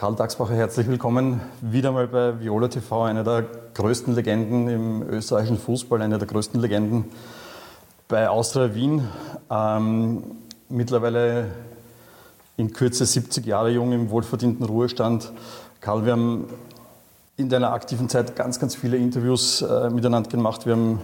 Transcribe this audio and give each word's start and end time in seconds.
Karl 0.00 0.14
Daxbacher, 0.14 0.54
herzlich 0.54 0.88
willkommen 0.88 1.42
wieder 1.60 1.92
mal 1.92 2.08
bei 2.08 2.40
Viola 2.40 2.68
TV, 2.68 3.02
einer 3.04 3.22
der 3.22 3.44
größten 3.74 4.14
Legenden 4.14 4.66
im 4.66 5.02
österreichischen 5.02 5.58
Fußball, 5.58 6.00
einer 6.00 6.16
der 6.16 6.26
größten 6.26 6.58
Legenden 6.58 7.04
bei 8.08 8.26
Austria 8.26 8.74
Wien. 8.74 9.06
Ähm, 9.50 10.22
mittlerweile 10.70 11.48
in 12.56 12.72
Kürze 12.72 13.04
70 13.04 13.44
Jahre 13.44 13.68
jung 13.68 13.92
im 13.92 14.08
wohlverdienten 14.08 14.64
Ruhestand. 14.64 15.34
Karl, 15.82 16.06
wir 16.06 16.12
haben 16.12 16.46
in 17.36 17.50
deiner 17.50 17.74
aktiven 17.74 18.08
Zeit 18.08 18.34
ganz, 18.36 18.58
ganz 18.58 18.74
viele 18.74 18.96
Interviews 18.96 19.60
äh, 19.60 19.90
miteinander 19.90 20.30
gemacht. 20.30 20.64
Wir 20.64 20.76
haben 20.76 21.00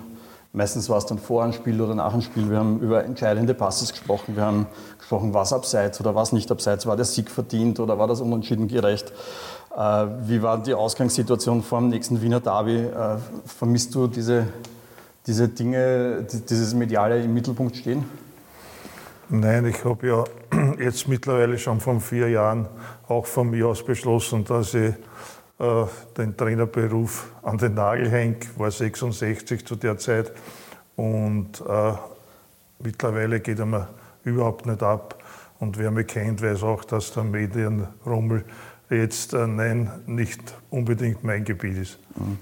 Meistens 0.56 0.88
war 0.88 0.96
es 0.96 1.04
dann 1.04 1.18
vor 1.18 1.44
einem 1.44 1.52
Spiel 1.52 1.78
oder 1.82 1.94
nach 1.94 2.14
einem 2.14 2.22
Spiel. 2.22 2.48
Wir 2.48 2.56
haben 2.56 2.80
über 2.80 3.04
entscheidende 3.04 3.52
Passes 3.52 3.90
gesprochen. 3.92 4.36
Wir 4.36 4.44
haben 4.44 4.66
gesprochen, 4.98 5.34
was 5.34 5.52
abseits 5.52 6.00
oder 6.00 6.14
was 6.14 6.32
nicht 6.32 6.50
abseits. 6.50 6.86
War 6.86 6.96
der 6.96 7.04
Sieg 7.04 7.30
verdient 7.30 7.78
oder 7.78 7.98
war 7.98 8.06
das 8.06 8.22
unentschieden 8.22 8.66
gerecht? 8.66 9.12
Äh, 9.76 10.06
wie 10.22 10.40
war 10.40 10.56
die 10.62 10.72
Ausgangssituation 10.72 11.62
vor 11.62 11.80
dem 11.80 11.90
nächsten 11.90 12.22
Wiener 12.22 12.40
Derby? 12.40 12.78
Äh, 12.78 13.18
vermisst 13.44 13.94
du 13.94 14.06
diese, 14.06 14.46
diese 15.26 15.46
Dinge, 15.46 16.24
dieses 16.48 16.72
Mediale 16.72 17.22
im 17.22 17.34
Mittelpunkt 17.34 17.76
stehen? 17.76 18.06
Nein, 19.28 19.66
ich 19.66 19.84
habe 19.84 20.06
ja 20.06 20.24
jetzt 20.82 21.06
mittlerweile 21.06 21.58
schon 21.58 21.80
vor 21.80 22.00
vier 22.00 22.30
Jahren 22.30 22.66
auch 23.08 23.26
von 23.26 23.50
mir 23.50 23.68
aus 23.68 23.84
beschlossen, 23.84 24.46
dass 24.46 24.72
ich 24.72 24.94
den 25.58 26.36
Trainerberuf 26.36 27.32
an 27.42 27.56
den 27.56 27.74
Nagel 27.74 28.10
hängt, 28.10 28.58
war 28.58 28.70
66 28.70 29.64
zu 29.64 29.76
der 29.76 29.96
Zeit 29.96 30.32
und 30.96 31.62
äh, 31.66 31.92
mittlerweile 32.78 33.40
geht 33.40 33.58
er 33.58 33.66
mir 33.66 33.88
überhaupt 34.24 34.66
nicht 34.66 34.82
ab. 34.82 35.22
Und 35.58 35.78
wer 35.78 35.90
mich 35.90 36.08
kennt, 36.08 36.42
weiß 36.42 36.62
auch, 36.62 36.84
dass 36.84 37.12
der 37.12 37.24
Medienrummel 37.24 38.44
jetzt, 38.90 39.32
äh, 39.32 39.46
nein, 39.46 39.90
nicht 40.06 40.54
unbedingt 40.70 41.24
mein 41.24 41.44
Gebiet 41.44 41.78
ist. 41.78 41.98
Mhm. 42.16 42.38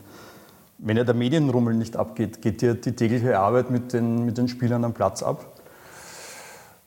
Wenn 0.79 0.97
ja 0.97 1.05
der 1.05 1.15
Medienrummel 1.15 1.75
nicht 1.75 1.97
abgeht, 1.97 2.43
geht 2.43 2.61
dir 2.61 2.75
die 2.75 2.95
tägliche 2.95 3.39
Arbeit 3.39 3.71
mit 3.71 3.93
den, 3.93 4.27
mit 4.27 4.37
den 4.37 4.49
Spielern 4.49 4.85
am 4.85 4.93
Platz 4.93 5.23
ab? 5.23 5.61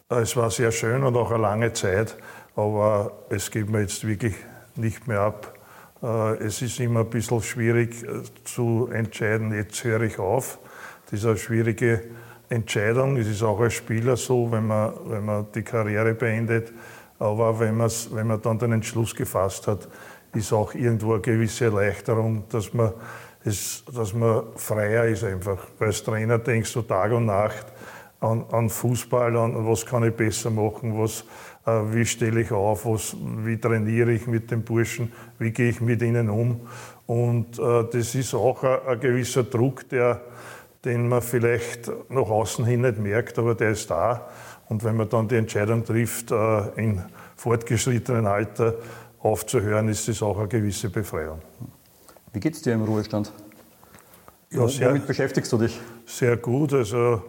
Äh, 0.10 0.22
es 0.22 0.36
war 0.36 0.52
sehr 0.52 0.72
schön 0.72 1.04
und 1.04 1.16
auch 1.16 1.32
eine 1.32 1.42
lange 1.42 1.74
Zeit, 1.74 2.18
aber 2.56 3.12
es 3.30 3.50
geht 3.50 3.70
mir 3.70 3.82
jetzt 3.82 4.06
wirklich 4.06 4.36
nicht 4.76 5.08
mehr 5.08 5.22
ab. 5.22 5.57
Äh, 6.02 6.44
es 6.44 6.62
ist 6.62 6.80
immer 6.80 7.02
ein 7.02 7.10
bisschen 7.10 7.42
schwierig 7.42 8.04
äh, 8.04 8.22
zu 8.44 8.90
entscheiden, 8.92 9.54
jetzt 9.54 9.84
höre 9.84 10.02
ich 10.02 10.20
auf. 10.20 10.60
Das 11.06 11.20
ist 11.20 11.26
eine 11.26 11.38
schwierige 11.38 12.04
Entscheidung. 12.50 13.18
Es 13.18 13.28
ist 13.28 13.44
auch 13.44 13.60
als 13.60 13.74
Spieler 13.74 14.18
so, 14.18 14.52
wenn 14.52 14.68
man, 14.68 14.94
wenn 15.06 15.26
man 15.26 15.48
die 15.54 15.64
Karriere 15.64 16.14
beendet. 16.14 16.72
Aber 17.20 17.60
wenn, 17.60 17.80
wenn 17.80 18.28
man 18.28 18.42
dann 18.42 18.60
den 18.60 18.74
Entschluss 18.74 19.16
gefasst 19.16 19.68
hat, 19.68 19.88
ist 20.34 20.54
auch 20.54 20.76
irgendwo 20.76 21.14
eine 21.14 21.22
gewisse 21.22 21.66
Erleichterung, 21.66 22.44
dass 22.50 22.74
man, 22.74 22.94
es, 23.44 23.84
dass 23.92 24.14
man 24.14 24.44
freier 24.56 25.06
ist 25.06 25.24
einfach. 25.24 25.58
Weil 25.80 25.88
als 25.88 26.04
Trainer 26.04 26.38
denkst 26.38 26.74
du 26.74 26.84
Tag 26.84 27.12
und 27.12 27.26
Nacht 27.26 27.66
an, 28.20 28.46
an 28.52 28.70
Fußball, 28.70 29.36
an 29.36 29.68
was 29.68 29.86
kann 29.86 30.04
ich 30.04 30.14
besser 30.14 30.52
machen, 30.52 31.00
was, 31.00 31.24
wie 31.68 32.06
stelle 32.06 32.42
ich 32.42 32.52
auf, 32.52 32.86
was, 32.86 33.16
wie 33.44 33.58
trainiere 33.58 34.12
ich 34.12 34.28
mit 34.28 34.52
den 34.52 34.64
Burschen, 34.64 35.12
wie 35.40 35.52
gehe 35.52 35.70
ich 35.70 35.82
mit 35.82 36.02
ihnen 36.02 36.30
um. 36.30 36.62
Und 37.06 37.60
äh, 37.60 37.86
das 37.92 38.16
ist 38.16 38.34
auch 38.34 38.64
ein, 38.64 39.00
gewisser 39.00 39.44
Druck, 39.44 39.88
der, 39.90 40.22
den 40.86 41.10
man 41.10 41.22
vielleicht 41.22 41.92
nach 42.10 42.30
außen 42.30 42.66
hin 42.66 42.82
nicht 42.82 43.00
merkt, 43.00 43.38
aber 43.40 43.56
der 43.56 43.72
ist 43.72 43.90
da. 43.90 44.30
Und 44.70 44.84
wenn 44.84 44.96
man 44.98 45.10
dann 45.10 45.28
die 45.28 45.36
Entscheidung 45.36 45.86
trifft, 45.86 46.32
äh, 46.32 46.70
in 46.76 47.02
fortgeschrittenen 47.36 48.28
Alter 48.28 48.76
aufzuhören, 49.20 49.90
ist 49.90 50.08
das 50.08 50.22
auch 50.22 50.38
eine 50.38 50.48
gewisse 50.48 50.90
Befreiung. 50.90 51.42
Wie 52.34 52.40
geht 52.40 52.56
es 52.56 52.62
dir 52.62 52.74
im 52.74 52.84
Ruhestand? 52.84 53.32
Ja, 54.52 54.68
sehr, 54.68 54.90
Womit 54.90 55.08
beschäftigst 55.08 55.52
du 55.52 55.58
dich? 55.58 55.80
Sehr 56.06 56.38
gut. 56.38 56.74
Also 56.74 57.16
äh, 57.16 57.20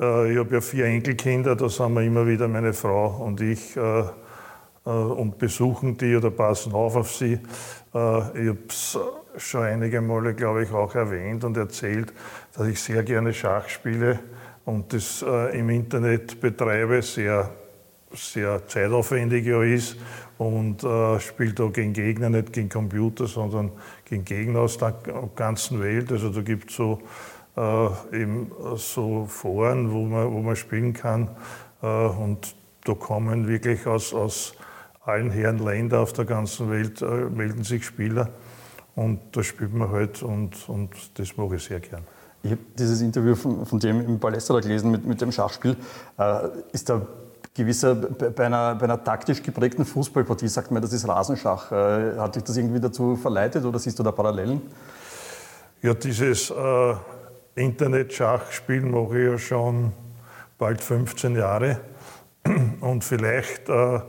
ich 0.00 0.38
habe 0.38 0.48
ja 0.52 0.60
vier 0.60 0.84
Enkelkinder, 0.84 1.56
da 1.56 1.68
sind 1.68 1.92
wir 1.94 2.02
immer 2.02 2.24
wieder 2.24 2.46
meine 2.46 2.72
Frau 2.72 3.16
und 3.24 3.40
ich 3.40 3.76
äh, 3.76 4.00
äh, 4.00 4.90
und 4.90 5.38
besuchen 5.38 5.98
die 5.98 6.14
oder 6.14 6.30
passen 6.30 6.72
auf 6.72 6.94
auf 6.94 7.12
sie. 7.12 7.34
Ich 7.34 7.94
habe 7.94 8.58
es 8.68 8.98
schon 9.38 9.62
einige 9.62 10.00
Male, 10.00 10.34
glaube 10.34 10.62
ich, 10.62 10.70
auch 10.70 10.94
erwähnt 10.94 11.42
und 11.42 11.56
erzählt, 11.56 12.12
dass 12.54 12.68
ich 12.68 12.80
sehr 12.80 13.02
gerne 13.02 13.32
Schach 13.32 13.68
spiele 13.68 14.18
und 14.66 14.92
das 14.92 15.24
im 15.52 15.70
Internet 15.70 16.38
betreibe, 16.38 17.00
sehr, 17.00 17.50
sehr 18.12 18.68
zeitaufwendig 18.68 19.46
ja 19.46 19.62
ist 19.62 19.96
und 20.36 20.84
äh, 20.84 21.18
spielt 21.18 21.58
da 21.58 21.66
gegen 21.68 21.94
Gegner, 21.94 22.30
nicht 22.30 22.52
gegen 22.52 22.68
Computer, 22.68 23.26
sondern 23.26 23.72
gegen 24.04 24.24
Gegner 24.24 24.60
aus 24.60 24.78
der 24.78 24.94
ganzen 25.34 25.82
Welt. 25.82 26.12
Also 26.12 26.28
da 26.28 26.42
gibt 26.42 26.70
es 26.70 26.76
so 26.76 27.00
äh, 27.00 27.37
eben 28.12 28.52
so 28.76 29.26
Foren, 29.26 29.92
wo 29.92 30.04
man, 30.04 30.32
wo 30.32 30.40
man 30.40 30.56
spielen 30.56 30.92
kann. 30.92 31.30
Äh, 31.82 31.86
und 31.86 32.54
da 32.84 32.94
kommen 32.94 33.48
wirklich 33.48 33.86
aus, 33.86 34.14
aus 34.14 34.54
allen 35.04 35.30
Herren 35.30 35.58
Länder 35.58 36.00
auf 36.00 36.12
der 36.12 36.24
ganzen 36.24 36.70
Welt, 36.70 37.02
äh, 37.02 37.06
melden 37.06 37.64
sich 37.64 37.84
Spieler. 37.84 38.30
Und 38.94 39.20
da 39.32 39.42
spielt 39.42 39.72
man 39.72 39.90
halt 39.90 40.22
und, 40.22 40.68
und 40.68 40.90
das 41.18 41.36
mache 41.36 41.56
ich 41.56 41.64
sehr 41.64 41.80
gern. 41.80 42.02
Ich 42.42 42.52
habe 42.52 42.60
dieses 42.78 43.00
Interview 43.00 43.34
von, 43.34 43.66
von 43.66 43.78
dem 43.78 44.00
im 44.00 44.18
Palästra 44.18 44.60
gelesen 44.60 44.90
mit, 44.90 45.04
mit 45.06 45.20
dem 45.20 45.32
Schachspiel. 45.32 45.76
Äh, 46.18 46.48
ist 46.72 46.88
da 46.88 47.02
gewisser, 47.54 47.94
bei 47.94 48.46
einer, 48.46 48.74
bei 48.76 48.84
einer 48.84 49.02
taktisch 49.02 49.42
geprägten 49.42 49.84
Fußballpartie, 49.84 50.48
sagt 50.48 50.70
man, 50.70 50.80
das 50.82 50.92
ist 50.92 51.06
Rasenschach. 51.06 51.72
Äh, 51.72 52.18
hat 52.18 52.36
dich 52.36 52.44
das 52.44 52.56
irgendwie 52.56 52.80
dazu 52.80 53.16
verleitet 53.16 53.64
oder 53.64 53.78
siehst 53.78 53.98
du 53.98 54.02
da 54.02 54.12
Parallelen? 54.12 54.62
Ja, 55.82 55.94
dieses 55.94 56.50
äh, 56.50 56.94
Internet-Schachspielen 57.58 58.90
mache 58.90 59.18
ich 59.18 59.30
ja 59.30 59.38
schon 59.38 59.92
bald 60.58 60.82
15 60.82 61.36
Jahre. 61.36 61.80
Und 62.80 63.04
vielleicht 63.04 63.68
äh, 63.68 64.00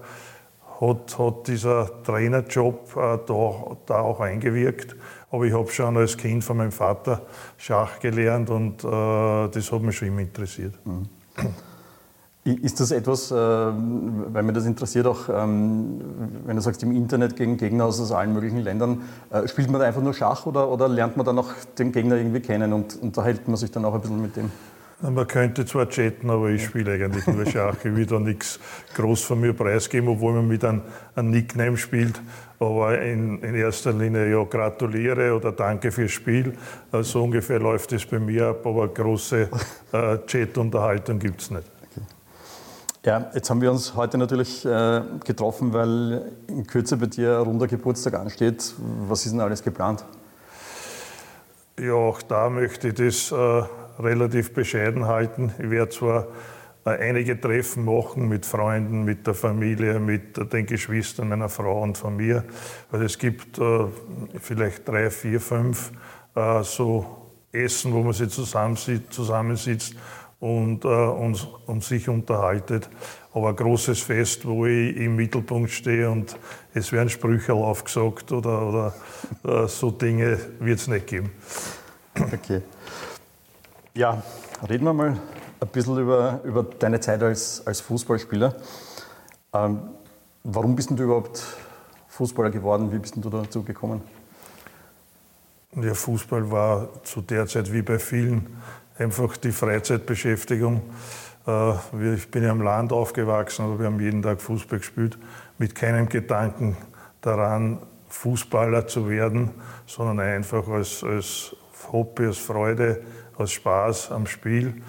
hat, 0.82 1.20
hat 1.20 1.48
dieser 1.48 2.04
Trainerjob 2.04 2.96
äh, 2.96 3.18
da, 3.26 3.78
da 3.86 4.00
auch 4.00 4.20
eingewirkt. 4.20 4.96
Aber 5.32 5.44
ich 5.44 5.54
habe 5.54 5.70
schon 5.70 5.98
als 5.98 6.18
Kind 6.18 6.44
von 6.44 6.58
meinem 6.58 6.72
Vater 6.72 7.24
Schach 7.58 8.00
gelernt 8.00 8.50
und 8.50 8.84
äh, 8.84 9.50
das 9.50 9.72
hat 9.72 9.82
mich 9.82 9.98
schon 9.98 10.08
immer 10.08 10.22
interessiert. 10.22 10.74
Mhm. 10.86 11.08
Ist 12.56 12.80
das 12.80 12.92
etwas, 12.92 13.32
äh, 13.32 13.36
weil 13.36 14.44
mir 14.44 14.54
das 14.54 14.66
interessiert, 14.66 15.06
auch 15.08 15.30
ähm, 15.30 16.02
wenn 16.46 16.56
du 16.56 16.62
sagst, 16.62 16.82
im 16.84 16.92
Internet 16.92 17.36
gegen 17.36 17.58
Gegner 17.58 17.86
aus 17.86 18.12
allen 18.12 18.34
möglichen 18.34 18.60
Ländern, 18.60 19.02
äh, 19.30 19.48
spielt 19.48 19.70
man 19.70 19.82
da 19.82 19.88
einfach 19.88 20.02
nur 20.02 20.14
Schach 20.14 20.46
oder, 20.46 20.70
oder 20.70 20.88
lernt 20.88 21.18
man 21.18 21.26
dann 21.26 21.38
auch 21.40 21.52
den 21.78 21.92
Gegner 21.92 22.16
irgendwie 22.16 22.40
kennen 22.40 22.74
und 22.74 23.02
unterhält 23.02 23.48
man 23.48 23.58
sich 23.58 23.72
dann 23.72 23.86
auch 23.86 23.94
ein 23.94 24.02
bisschen 24.02 24.22
mit 24.22 24.36
dem? 24.36 24.52
Man 25.02 25.28
könnte 25.28 25.66
zwar 25.66 25.88
chatten, 25.88 26.30
aber 26.30 26.50
ich 26.50 26.66
spiele 26.66 26.92
eigentlich 26.92 27.26
nur 27.26 27.46
Schach. 27.46 27.78
Ich 27.86 27.96
will 27.96 28.06
da 28.06 28.20
nichts 28.20 28.60
groß 28.96 29.24
von 29.24 29.40
mir 29.40 29.54
preisgeben, 29.54 30.10
obwohl 30.10 30.34
man 30.34 30.48
mit 30.48 30.66
einem, 30.66 30.82
einem 31.16 31.30
Nickname 31.30 31.78
spielt. 31.78 32.22
Aber 32.60 33.02
in, 33.02 33.42
in, 33.42 33.56
erster 33.56 33.94
Linie 33.94 34.30
ja 34.30 34.44
gratuliere 34.44 35.34
oder 35.34 35.54
danke 35.54 35.94
fürs 35.94 36.12
Spiel. 36.12 36.54
Äh, 36.92 37.04
so 37.04 37.24
ungefähr 37.24 37.60
läuft 37.60 37.94
es 37.94 38.06
bei 38.06 38.20
mir 38.20 38.48
ab, 38.48 38.66
aber 38.66 38.90
große 38.90 39.48
äh, 39.94 40.18
Chat-Unterhaltung 40.26 41.20
gibt 41.20 41.42
es 41.42 41.52
nicht. 41.52 41.79
Ja, 43.06 43.32
jetzt 43.34 43.50
haben 43.50 43.62
wir 43.62 43.72
uns 43.72 43.96
heute 43.96 44.18
natürlich 44.18 44.66
äh, 44.66 45.02
getroffen, 45.24 45.72
weil 45.72 46.34
in 46.48 46.68
Kürze 46.68 46.98
bei 46.98 47.06
dir 47.06 47.38
ein 47.38 47.44
runder 47.44 47.66
Geburtstag 47.66 48.16
ansteht. 48.16 48.76
Was 49.08 49.26
ist 49.26 49.32
denn 49.32 49.40
alles 49.40 49.64
geplant? 49.64 50.04
Ja, 51.80 51.94
auch 51.94 52.22
da 52.22 52.50
möchte 52.50 52.90
ich 52.90 52.96
das 52.96 53.32
äh, 53.32 53.64
relativ 54.02 54.54
bescheiden 54.54 55.08
halten. 55.08 55.54
Ich 55.60 55.70
werde 55.70 55.92
zwar 55.92 56.28
äh, 56.84 56.90
einige 56.90 57.40
Treffen 57.40 57.86
machen 57.86 58.28
mit 58.28 58.46
Freunden, 58.46 59.06
mit 59.06 59.26
der 59.26 59.34
Familie, 59.34 59.98
mit 60.02 60.52
den 60.52 60.66
Geschwistern 60.66 61.30
meiner 61.30 61.48
Frau 61.48 61.82
und 61.82 61.98
von 61.98 62.18
mir. 62.18 62.44
Also 62.92 63.06
es 63.06 63.18
gibt 63.18 63.60
äh, 63.60 63.86
vielleicht 64.42 64.86
drei, 64.86 65.10
vier, 65.10 65.40
fünf 65.40 65.94
äh, 66.36 66.64
so 66.64 67.06
Essen, 67.54 67.94
wo 67.94 68.04
man 68.04 68.12
sich 68.12 68.30
zusammensitzt 68.30 69.96
und, 70.40 70.86
äh, 70.86 70.88
und, 70.88 71.48
und 71.66 71.84
sich 71.84 72.10
unterhaltet. 72.10 72.90
Aber 73.34 73.50
ein 73.50 73.56
großes 73.56 74.02
Fest, 74.02 74.46
wo 74.46 74.66
ich 74.66 74.96
im 74.98 75.16
Mittelpunkt 75.16 75.70
stehe 75.70 76.10
und 76.10 76.38
es 76.74 76.92
werden 76.92 77.10
Sprüche 77.10 77.54
aufgesagt 77.54 78.32
oder, 78.32 78.68
oder 78.68 78.94
äh, 79.44 79.68
so 79.68 79.92
Dinge, 79.92 80.40
wird 80.60 80.80
es 80.80 80.88
nicht 80.88 81.08
geben. 81.08 81.32
Okay. 82.16 82.62
Ja, 83.94 84.22
reden 84.68 84.86
wir 84.86 84.94
mal 84.94 85.20
ein 85.60 85.68
bisschen 85.68 85.98
über, 86.00 86.40
über 86.44 86.64
deine 86.64 87.00
Zeit 87.00 87.22
als, 87.22 87.66
als 87.66 87.82
Fußballspieler. 87.82 88.56
Ähm, 89.54 89.80
warum 90.44 90.76
bist 90.76 90.90
du 90.90 91.04
überhaupt 91.04 91.44
Fußballer 92.08 92.50
geworden? 92.50 92.92
Wie 92.92 93.00
bist 93.00 93.16
du 93.16 93.30
dazu 93.30 93.64
gekommen? 93.64 94.02
Ja, 95.76 95.94
Fußball 95.94 96.50
war 96.50 97.04
zu 97.04 97.22
der 97.22 97.46
Zeit 97.46 97.72
wie 97.72 97.82
bei 97.82 98.00
vielen 98.00 98.48
einfach 99.00 99.38
die 99.38 99.52
Freizeitbeschäftigung. 99.52 100.82
Äh, 101.48 102.16
ich 102.16 102.30
bin 102.30 102.44
ja 102.44 102.52
am 102.52 102.62
Land 102.62 102.92
aufgewachsen, 102.92 103.66
aber 103.66 103.80
wir 103.80 103.86
haben 103.88 104.00
jeden 104.00 104.22
Tag 104.22 104.42
Fußball 104.42 104.80
gespielt, 104.80 105.18
mit 105.58 105.76
keinem 105.76 106.08
Gedanken 106.10 106.78
daran, 107.22 107.80
Fußballer 108.10 108.88
zu 108.88 109.10
werden, 109.10 109.52
sondern 109.86 110.20
einfach 110.20 110.68
als, 110.68 111.04
als 111.04 111.56
Hobby, 111.92 112.26
als 112.26 112.38
Freude, 112.38 113.02
als 113.38 113.52
Spaß 113.54 114.12
am 114.12 114.26
Spiel. 114.26 114.82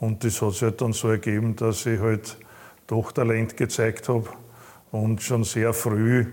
Und 0.00 0.24
das 0.24 0.40
hat 0.40 0.52
sich 0.52 0.62
halt 0.62 0.80
dann 0.80 0.92
so 0.92 1.08
ergeben, 1.10 1.56
dass 1.56 1.84
ich 1.86 2.00
halt 2.00 2.38
doch 2.86 3.12
Talent 3.12 3.56
gezeigt 3.56 4.08
habe 4.08 4.28
und 4.92 5.22
schon 5.22 5.44
sehr 5.44 5.72
früh 5.74 6.26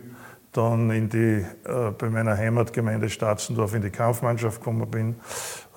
dann 0.52 0.90
in 0.92 1.10
die, 1.10 1.46
äh, 1.66 1.92
bei 1.98 2.10
meiner 2.10 2.38
Heimatgemeinde 2.38 3.10
Statzendorf 3.10 3.74
in 3.74 3.82
die 3.82 3.90
Kampfmannschaft 3.90 4.60
gekommen 4.60 4.90
bin. 4.90 5.16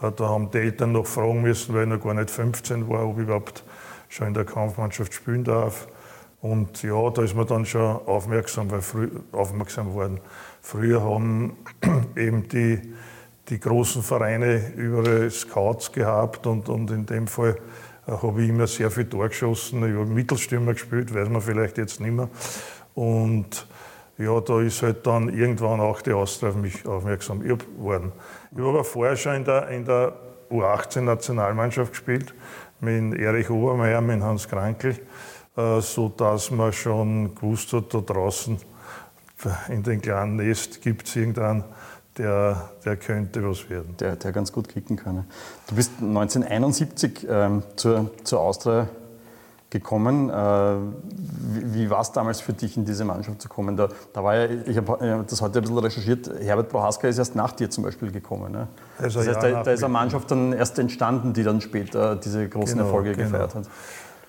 Äh, 0.03 0.13
da 0.13 0.29
haben 0.29 0.51
die 0.51 0.59
Eltern 0.59 0.93
noch 0.93 1.07
fragen 1.07 1.43
müssen, 1.43 1.75
weil 1.75 1.85
ich 1.85 1.89
noch 1.89 2.03
gar 2.03 2.15
nicht 2.15 2.31
15 2.31 2.89
war, 2.89 3.07
ob 3.07 3.19
ich 3.19 3.25
überhaupt 3.25 3.65
schon 4.09 4.29
in 4.29 4.35
der 4.35 4.45
Kampfmannschaft 4.45 5.13
spielen 5.15 5.45
darf. 5.45 5.89
Und 6.41 6.83
ja, 6.83 7.11
da 7.11 7.23
ist 7.23 7.35
man 7.35 7.47
dann 7.47 7.67
schon 7.67 7.97
aufmerksam, 8.07 8.71
weil 8.71 8.81
früh, 8.81 9.11
aufmerksam 9.33 9.93
worden. 9.95 10.21
Früher 10.63 11.03
haben 11.03 11.57
eben 12.17 12.49
die, 12.49 12.81
die 13.49 13.59
großen 13.59 14.03
Vereine 14.03 14.73
überall 14.77 15.31
Scouts 15.31 15.91
gehabt 15.91 16.47
und, 16.47 16.69
und 16.69 16.91
in 16.91 17.07
dem 17.07 17.27
Fall 17.27 17.59
äh, 18.07 18.13
habe 18.13 18.43
ich 18.43 18.51
immer 18.51 18.69
sehr 18.69 18.91
viel 18.91 19.09
Tor 19.09 19.29
geschossen. 19.29 19.79
Ich 19.79 19.99
habe 19.99 20.07
Mittelstürmer 20.07 20.75
gespielt, 20.75 21.13
weiß 21.13 21.29
man 21.29 21.43
vielleicht 21.43 21.77
jetzt 21.77 22.01
nicht 22.01 22.13
mehr. 22.13 22.29
Und 22.95 23.67
ja, 24.19 24.41
da 24.41 24.61
ist 24.61 24.83
halt 24.83 25.07
dann 25.07 25.29
irgendwann 25.29 25.81
auch 25.81 26.03
die 26.03 26.13
Austria 26.13 26.51
auf 26.51 26.57
mich 26.57 26.87
aufmerksam 26.87 27.41
geworden. 27.41 28.13
Ich 28.51 28.59
habe 28.59 28.69
aber 28.69 28.85
vorher 28.85 29.17
schon 29.17 29.37
in 29.37 29.45
der, 29.45 29.69
in 29.69 29.85
der 29.85 30.13
U18-Nationalmannschaft 30.51 31.93
gespielt, 31.93 32.35
mit 32.81 33.19
Erich 33.19 33.49
Obermeier, 33.49 34.01
mit 34.01 34.21
Hans 34.21 34.49
Krankel, 34.49 34.99
äh, 35.57 35.81
so 35.81 36.09
dass 36.09 36.51
man 36.51 36.73
schon 36.73 37.35
gewusst 37.35 37.73
hat, 37.73 37.95
da 37.95 38.01
draußen 38.01 38.59
in 39.69 39.83
dem 39.83 40.01
kleinen 40.01 40.37
Nest 40.37 40.83
gibt 40.83 41.07
es 41.07 41.17
irgendeinen, 41.17 41.65
der, 42.17 42.71
der 42.85 42.97
könnte 42.97 43.49
was 43.49 43.71
werden. 43.71 43.97
Der, 43.99 44.17
der 44.17 44.33
ganz 44.33 44.53
gut 44.53 44.69
kicken 44.69 44.97
kann. 44.97 45.27
Du 45.69 45.77
bist 45.77 45.93
1971 46.01 47.27
ähm, 47.31 47.63
zur, 47.77 48.11
zur 48.25 48.41
Austria 48.41 48.89
gekommen. 49.71 50.31
Äh, 50.31 50.75
wie, 51.73 51.91
war 51.91 52.01
es 52.01 52.13
damals 52.13 52.41
für 52.41 52.53
dich, 52.53 52.77
in 52.77 52.85
diese 52.85 53.05
Mannschaft 53.05 53.43
zu 53.43 53.49
kommen? 53.49 53.77
Da, 53.77 53.89
da 54.13 54.25
war 54.25 54.37
ja, 54.37 54.49
ich 54.67 54.77
habe 54.77 55.25
das 55.29 55.41
heute 55.43 55.59
ein 55.59 55.63
bisschen 55.63 55.79
recherchiert, 55.79 56.31
Herbert 56.41 56.71
Prohaska 56.71 57.09
ist 57.09 57.19
erst 57.19 57.35
nach 57.35 57.53
dir 57.53 57.69
zum 57.69 57.85
Beispiel 57.85 58.11
gekommen. 58.11 58.53
Ne? 58.53 58.69
Also 58.99 59.19
das 59.21 59.29
heißt, 59.29 59.43
da, 59.43 59.63
da, 59.63 59.71
ist 59.71 59.85
eine 59.85 59.93
Mannschaft 59.93 60.31
dann 60.31 60.53
erst 60.53 60.79
entstanden, 60.79 61.33
die 61.33 61.43
dann 61.43 61.61
später 61.61 62.17
diese 62.17 62.49
großen 62.49 62.77
genau, 62.77 62.87
Erfolge 62.87 63.13
genau. 63.13 63.31
gefeiert 63.31 63.55
hat. 63.55 63.69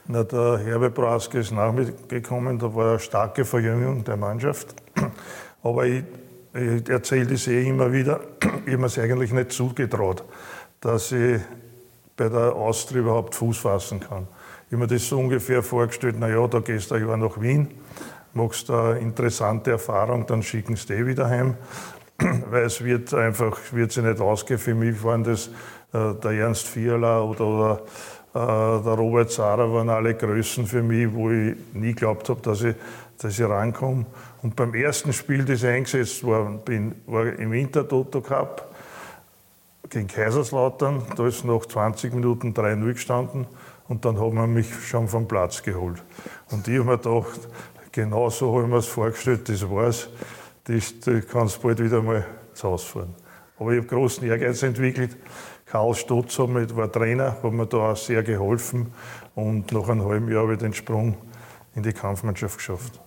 Na, 0.07 0.23
der 0.23 0.57
Herbert 0.57 0.95
Prohaska 0.95 1.37
ist 1.37 1.51
nach 1.51 1.71
mir 1.71 1.93
gekommen, 2.07 2.57
da 2.59 2.73
war 2.73 2.89
eine 2.89 2.99
starke 2.99 3.45
Verjüngung 3.45 4.03
der 4.03 4.17
Mannschaft. 4.17 4.75
Aber 5.63 5.85
ich, 5.85 6.03
ich 6.53 6.89
erzähle 6.89 7.27
das 7.27 7.47
eh 7.47 7.67
immer 7.67 7.93
wieder, 7.93 8.19
ich 8.65 8.73
habe 8.73 8.77
mir 8.77 8.87
es 8.87 8.97
eigentlich 8.97 9.31
nicht 9.31 9.51
zugetraut, 9.51 10.23
dass 10.81 11.11
ich 11.11 11.39
bei 12.17 12.27
der 12.27 12.53
Austria 12.53 13.01
überhaupt 13.01 13.35
Fuß 13.35 13.59
fassen 13.59 13.99
kann. 13.99 14.27
Ich 14.71 14.77
mir 14.77 14.85
das 14.85 15.07
so 15.07 15.17
ungefähr 15.17 15.63
vorgestellt, 15.63 16.19
naja, 16.19 16.45
da 16.47 16.59
gehst 16.59 16.91
du 16.91 16.95
ein 16.95 17.19
nach 17.19 17.41
Wien, 17.41 17.69
machst 18.33 18.69
eine 18.69 18.99
interessante 18.99 19.71
Erfahrung, 19.71 20.27
dann 20.27 20.43
schicken 20.43 20.75
sie 20.75 20.85
dich 20.85 21.07
wieder 21.07 21.27
heim, 21.27 21.55
weil 22.51 22.65
es 22.65 22.83
wird 22.83 23.11
einfach, 23.15 23.57
wird 23.71 23.91
sich 23.91 24.03
nicht 24.03 24.21
ausgehen. 24.21 24.59
Für 24.59 24.75
mich 24.75 25.03
waren 25.03 25.23
das 25.23 25.47
äh, 25.91 26.13
der 26.23 26.31
Ernst 26.31 26.67
Vierler 26.67 27.25
oder, 27.25 27.45
oder 27.45 27.81
äh, 28.35 28.83
der 28.83 28.93
Robert 28.93 29.31
Zara 29.31 29.73
waren 29.73 29.89
alle 29.89 30.13
Größen 30.13 30.67
für 30.67 30.83
mich, 30.83 31.11
wo 31.11 31.31
ich 31.31 31.55
nie 31.73 31.93
geglaubt 31.93 32.29
habe, 32.29 32.41
dass 32.41 32.61
ich, 32.61 32.75
dass 33.17 33.39
ich 33.39 33.45
rankomme. 33.45 34.05
Und 34.43 34.55
beim 34.55 34.75
ersten 34.75 35.13
Spiel, 35.13 35.45
das 35.45 35.63
ich 35.63 35.69
eingesetzt 35.69 36.23
war, 36.27 36.45
bin, 36.45 36.93
war 37.07 37.25
im 37.25 37.51
Winter-Toto 37.51 38.21
Cup 38.21 38.71
gegen 39.89 40.07
Kaiserslautern. 40.07 41.01
Da 41.15 41.25
ist 41.25 41.43
nach 41.43 41.65
20 41.65 42.13
Minuten 42.13 42.53
3-0 42.53 42.93
gestanden. 42.93 43.47
Und 43.89 44.05
dann 44.05 44.19
hat 44.19 44.33
man 44.33 44.53
mich 44.53 44.71
schon 44.87 45.07
vom 45.07 45.27
Platz 45.27 45.63
geholt. 45.63 46.01
Und 46.51 46.67
ich 46.67 46.77
habe 46.77 46.91
mir 46.91 46.97
gedacht, 46.97 47.39
genau 47.91 48.29
so 48.29 48.53
habe 48.53 48.63
ich 48.63 48.69
mir 48.69 48.77
es 48.77 48.85
vorgestellt, 48.85 49.49
das 49.49 49.67
war's. 49.67 50.07
Das, 50.65 50.99
das 50.99 51.27
kannst 51.27 51.61
bald 51.61 51.83
wieder 51.83 52.01
mal 52.01 52.23
zu 52.53 52.69
Hause 52.69 52.85
fahren. 52.85 53.15
Aber 53.57 53.71
ich 53.71 53.79
habe 53.79 53.87
großen 53.87 54.25
Ehrgeiz 54.27 54.61
entwickelt. 54.61 55.17
Karl 55.65 55.95
Stotz 55.95 56.37
war 56.37 56.91
Trainer, 56.91 57.37
hat 57.41 57.51
mir 57.51 57.65
da 57.65 57.91
auch 57.91 57.97
sehr 57.97 58.21
geholfen. 58.21 58.93
Und 59.33 59.71
nach 59.71 59.89
einem 59.89 60.05
halben 60.05 60.31
Jahr 60.31 60.43
habe 60.43 60.53
ich 60.53 60.59
den 60.59 60.73
Sprung 60.73 61.17
in 61.73 61.81
die 61.81 61.91
Kampfmannschaft 61.93 62.57
geschafft. 62.57 63.01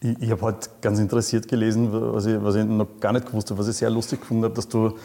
Ich, 0.00 0.22
ich 0.22 0.30
habe 0.30 0.42
heute 0.42 0.70
ganz 0.80 1.00
interessiert 1.00 1.48
gelesen, 1.48 1.88
was 1.92 2.26
ich, 2.26 2.40
was 2.40 2.54
ich, 2.54 2.64
noch 2.64 3.00
gar 3.00 3.12
nicht 3.12 3.26
gewusst 3.26 3.50
habe, 3.50 3.58
was 3.58 3.66
ich 3.66 3.76
sehr 3.76 3.90
lustig 3.90 4.20
gefunden 4.20 4.44
habe, 4.44 4.54
dass 4.54 4.68
du 4.68 4.96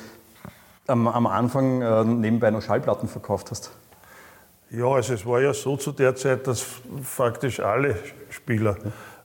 am, 0.86 1.08
am 1.08 1.26
Anfang 1.26 1.82
äh, 1.82 2.04
nebenbei 2.04 2.52
noch 2.52 2.62
Schallplatten 2.62 3.08
verkauft 3.08 3.50
hast. 3.50 3.72
Ja, 4.72 4.86
also 4.86 5.16
es 5.16 5.26
war 5.26 5.42
ja 5.42 5.52
so 5.52 5.78
zu 5.78 5.92
der 5.92 6.16
Zeit, 6.16 6.46
dass 6.46 6.64
faktisch 7.02 7.60
alle 7.60 7.96
Spieler 8.30 8.78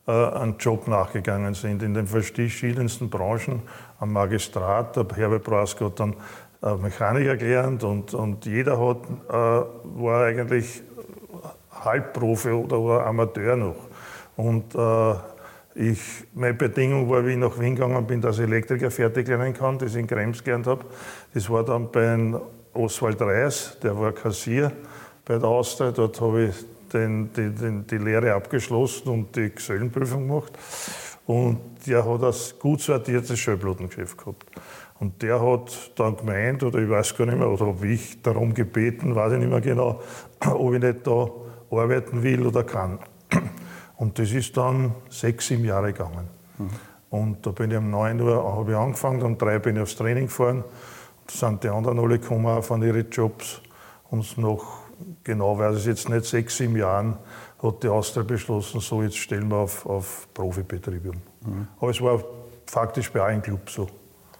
äh, 0.06 0.11
einen 0.11 0.56
Job 0.56 0.88
nachgegangen 0.88 1.52
sind, 1.52 1.82
in 1.82 1.93
den 1.93 2.06
verschiedensten 2.06 3.11
Branchen, 3.11 3.61
am 4.00 4.14
Magistrat. 4.14 4.96
Der 4.96 5.05
Herbert 5.14 5.44
Braske 5.44 5.85
hat 5.85 6.00
dann 6.00 6.14
äh, 6.62 6.75
Mechaniker 6.76 7.37
gelernt 7.37 7.85
und, 7.85 8.14
und 8.14 8.46
jeder 8.46 8.81
hat, 8.81 9.02
äh, 9.29 9.32
war 9.32 10.25
eigentlich 10.25 10.82
Halbprofi 11.70 12.49
oder, 12.49 12.79
oder 12.79 13.06
Amateur 13.06 13.55
noch. 13.55 13.76
Und 14.37 14.75
äh, 14.75 15.14
ich, 15.75 16.00
meine 16.32 16.55
Bedingung 16.55 17.11
war, 17.11 17.26
wie 17.26 17.32
ich 17.32 17.37
nach 17.37 17.61
Wien 17.61 17.75
gegangen 17.75 18.06
bin, 18.06 18.23
dass 18.23 18.38
ich 18.38 18.44
Elektriker 18.44 18.90
fertig 18.90 19.29
lernen 19.29 19.52
kann, 19.52 19.76
das 19.76 19.94
ich 19.94 20.00
in 20.00 20.06
Krems 20.06 20.43
gelernt 20.43 20.67
habe. 20.67 20.87
Das 21.35 21.50
war 21.50 21.64
dann 21.64 21.93
bei 21.93 22.40
Oswald 22.73 23.20
Reis, 23.20 23.76
der 23.82 23.99
war 23.99 24.12
Kassier 24.12 24.73
bei 25.25 25.38
der 25.38 25.49
Austria. 25.49 25.91
Dort 25.91 26.21
habe 26.21 26.47
ich 26.47 26.55
den, 26.93 27.32
die, 27.32 27.50
den, 27.50 27.87
die 27.87 27.99
Lehre 27.99 28.35
abgeschlossen 28.35 29.09
und 29.09 29.37
die 29.37 29.50
Gesellenprüfung 29.50 30.29
gemacht. 30.29 30.53
Und 31.26 31.59
der 31.87 32.05
hat 32.05 32.23
ein 32.23 32.35
gut 32.61 32.81
sortiertes 32.81 33.38
Schallplattengeschäft 33.38 34.19
gehabt. 34.19 34.44
Und 35.00 35.23
der 35.23 35.41
hat 35.41 35.93
dann 35.97 36.17
gemeint, 36.17 36.62
oder 36.62 36.79
ich 36.79 36.88
weiß 36.88 37.17
gar 37.17 37.26
nicht 37.26 37.38
mehr, 37.38 37.49
oder 37.49 37.67
habe 37.67 37.87
ich 37.87 38.23
darum 38.23 38.55
gebeten, 38.55 39.15
weiß 39.15 39.32
ich 39.32 39.38
nicht 39.38 39.50
mehr 39.50 39.61
genau, 39.61 40.00
ob 40.47 40.75
ich 40.75 40.83
nicht 40.83 41.07
da 41.07 41.28
arbeiten 41.71 42.23
will 42.23 42.47
oder 42.47 42.62
kann. 42.62 42.99
Und 43.97 44.19
das 44.19 44.33
ist 44.33 44.57
dann 44.57 44.95
sechs, 45.09 45.49
sieben 45.49 45.64
Jahre 45.64 45.93
gegangen. 45.93 46.28
Mhm. 46.59 46.69
Und 47.11 47.47
da 47.47 47.50
bin 47.50 47.71
ich 47.71 47.76
um 47.76 47.90
9 47.90 48.21
Uhr 48.21 48.57
habe 48.57 48.73
ich 48.73 48.76
angefangen, 48.76 49.23
um 49.23 49.38
drei 49.38 49.59
bin 49.61 49.76
ich 49.76 49.83
aufs 49.83 49.97
Training 49.97 50.26
gefahren. 50.26 50.64
Da 51.26 51.33
sind 51.33 51.62
die 51.62 51.69
anderen 51.69 51.99
alle 51.99 52.19
gekommen 52.19 52.62
von 52.62 52.83
ihren 52.83 53.09
Jobs. 53.11 53.62
Und 54.11 54.37
noch 54.37 54.84
genau 55.25 55.59
weiß 55.59 55.78
ich 55.78 55.87
jetzt 55.87 56.09
nicht, 56.09 56.25
sechs, 56.26 56.57
sieben 56.59 56.76
Jahren 56.76 57.16
hat 57.62 57.83
die 57.83 57.88
Austria 57.88 58.23
beschlossen, 58.23 58.81
so 58.81 59.02
jetzt 59.02 59.16
stellen 59.16 59.49
wir 59.49 59.57
auf, 59.57 59.87
auf 59.87 60.28
Profibetriebe 60.35 61.11
um. 61.11 61.16
Mhm. 61.40 61.69
Aber 61.81 61.90
es 61.90 62.00
war 62.00 62.23
faktisch 62.66 63.11
bei 63.11 63.21
allen 63.21 63.43
Clubs 63.43 63.75
so. 63.75 63.88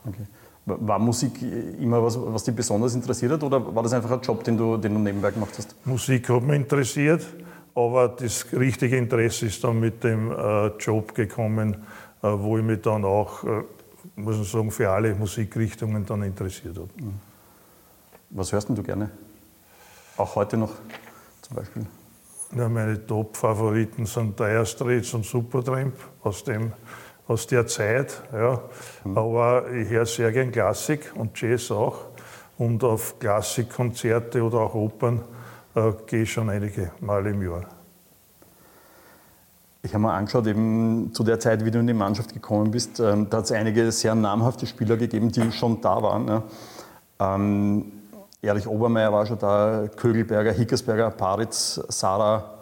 Okay. 0.07 0.26
War 0.67 0.99
Musik 0.99 1.43
immer 1.79 2.03
was, 2.03 2.19
was 2.19 2.45
dich 2.45 2.55
besonders 2.55 2.95
interessiert 2.95 3.33
hat 3.33 3.43
oder 3.43 3.75
war 3.75 3.83
das 3.83 3.93
einfach 3.93 4.11
ein 4.11 4.21
Job, 4.21 4.45
den 4.45 4.57
du, 4.57 4.76
den 4.76 4.95
du 4.95 5.00
nebenbei 5.00 5.31
gemacht 5.31 5.53
hast? 5.57 5.75
Musik 5.85 6.29
hat 6.31 6.43
mich 6.43 6.57
interessiert, 6.57 7.26
aber 7.75 8.09
das 8.09 8.47
richtige 8.53 8.97
Interesse 8.97 9.47
ist 9.47 9.62
dann 9.62 9.81
mit 9.81 10.03
dem 10.05 10.31
äh, 10.31 10.69
Job 10.79 11.14
gekommen, 11.14 11.75
äh, 12.23 12.29
wo 12.29 12.57
ich 12.57 12.64
mich 12.64 12.81
dann 12.81 13.05
auch, 13.05 13.45
äh, 13.45 13.62
muss 14.17 14.37
man 14.37 14.45
sagen, 14.45 14.71
für 14.71 14.88
alle 14.88 15.14
Musikrichtungen 15.14 16.07
dann 16.07 16.23
interessiert 16.23 16.76
habe. 16.76 16.88
Mhm. 16.97 17.14
Was 18.31 18.53
hörst 18.53 18.69
du 18.71 18.83
gerne? 18.83 19.11
Auch 20.16 20.37
heute 20.37 20.56
noch 20.56 20.71
zum 21.42 21.56
Beispiel? 21.56 21.87
Ja, 22.56 22.68
meine 22.68 23.04
Top-Favoriten 23.04 24.06
sind 24.06 24.38
Dire 24.38 24.64
Straits 24.64 25.12
und 25.14 25.26
Supertramp 25.26 25.94
aus, 26.23 26.44
dem, 26.44 26.73
aus 27.26 27.49
der 27.49 27.66
Zeit. 27.66 28.23
Ja. 28.33 28.61
Mhm. 29.02 29.18
Aber 29.18 29.73
ich 29.73 29.88
höre 29.88 30.06
sehr 30.06 30.30
gern 30.30 30.52
Klassik 30.52 31.12
und 31.16 31.40
Jazz 31.40 31.71
auch. 31.73 32.06
Und 32.56 32.85
auf 32.85 33.18
Klassikkonzerte 33.18 34.40
oder 34.44 34.59
auch 34.59 34.75
Opern 34.75 35.25
äh, 35.75 35.92
gehe 36.06 36.23
ich 36.23 36.33
schon 36.33 36.49
einige 36.49 36.92
Mal 37.00 37.26
im 37.26 37.42
Jahr. 37.42 37.66
Ich 39.83 39.92
habe 39.92 40.02
mir 40.02 40.12
angeschaut, 40.12 40.47
eben 40.47 41.12
zu 41.12 41.25
der 41.25 41.40
Zeit, 41.40 41.64
wie 41.64 41.73
du 41.73 41.80
in 41.80 41.88
die 41.88 41.92
Mannschaft 41.92 42.33
gekommen 42.33 42.71
bist, 42.71 43.00
ähm, 43.00 43.28
da 43.28 43.38
hat 43.38 43.47
es 43.47 43.52
einige 43.52 43.90
sehr 43.90 44.14
namhafte 44.14 44.66
Spieler 44.66 44.97
gegeben, 44.97 45.33
die 45.33 45.50
schon 45.50 45.80
da 45.80 46.00
waren. 46.00 46.28
Ja. 46.28 46.42
Ähm, 47.18 47.94
Erich 48.45 48.67
Obermeier 48.67 49.13
war 49.13 49.27
schon 49.27 49.39
da, 49.39 49.89
Kögelberger, 49.97 50.53
Hickersberger, 50.53 51.11
Paritz, 51.11 51.81
Sarah, 51.89 52.55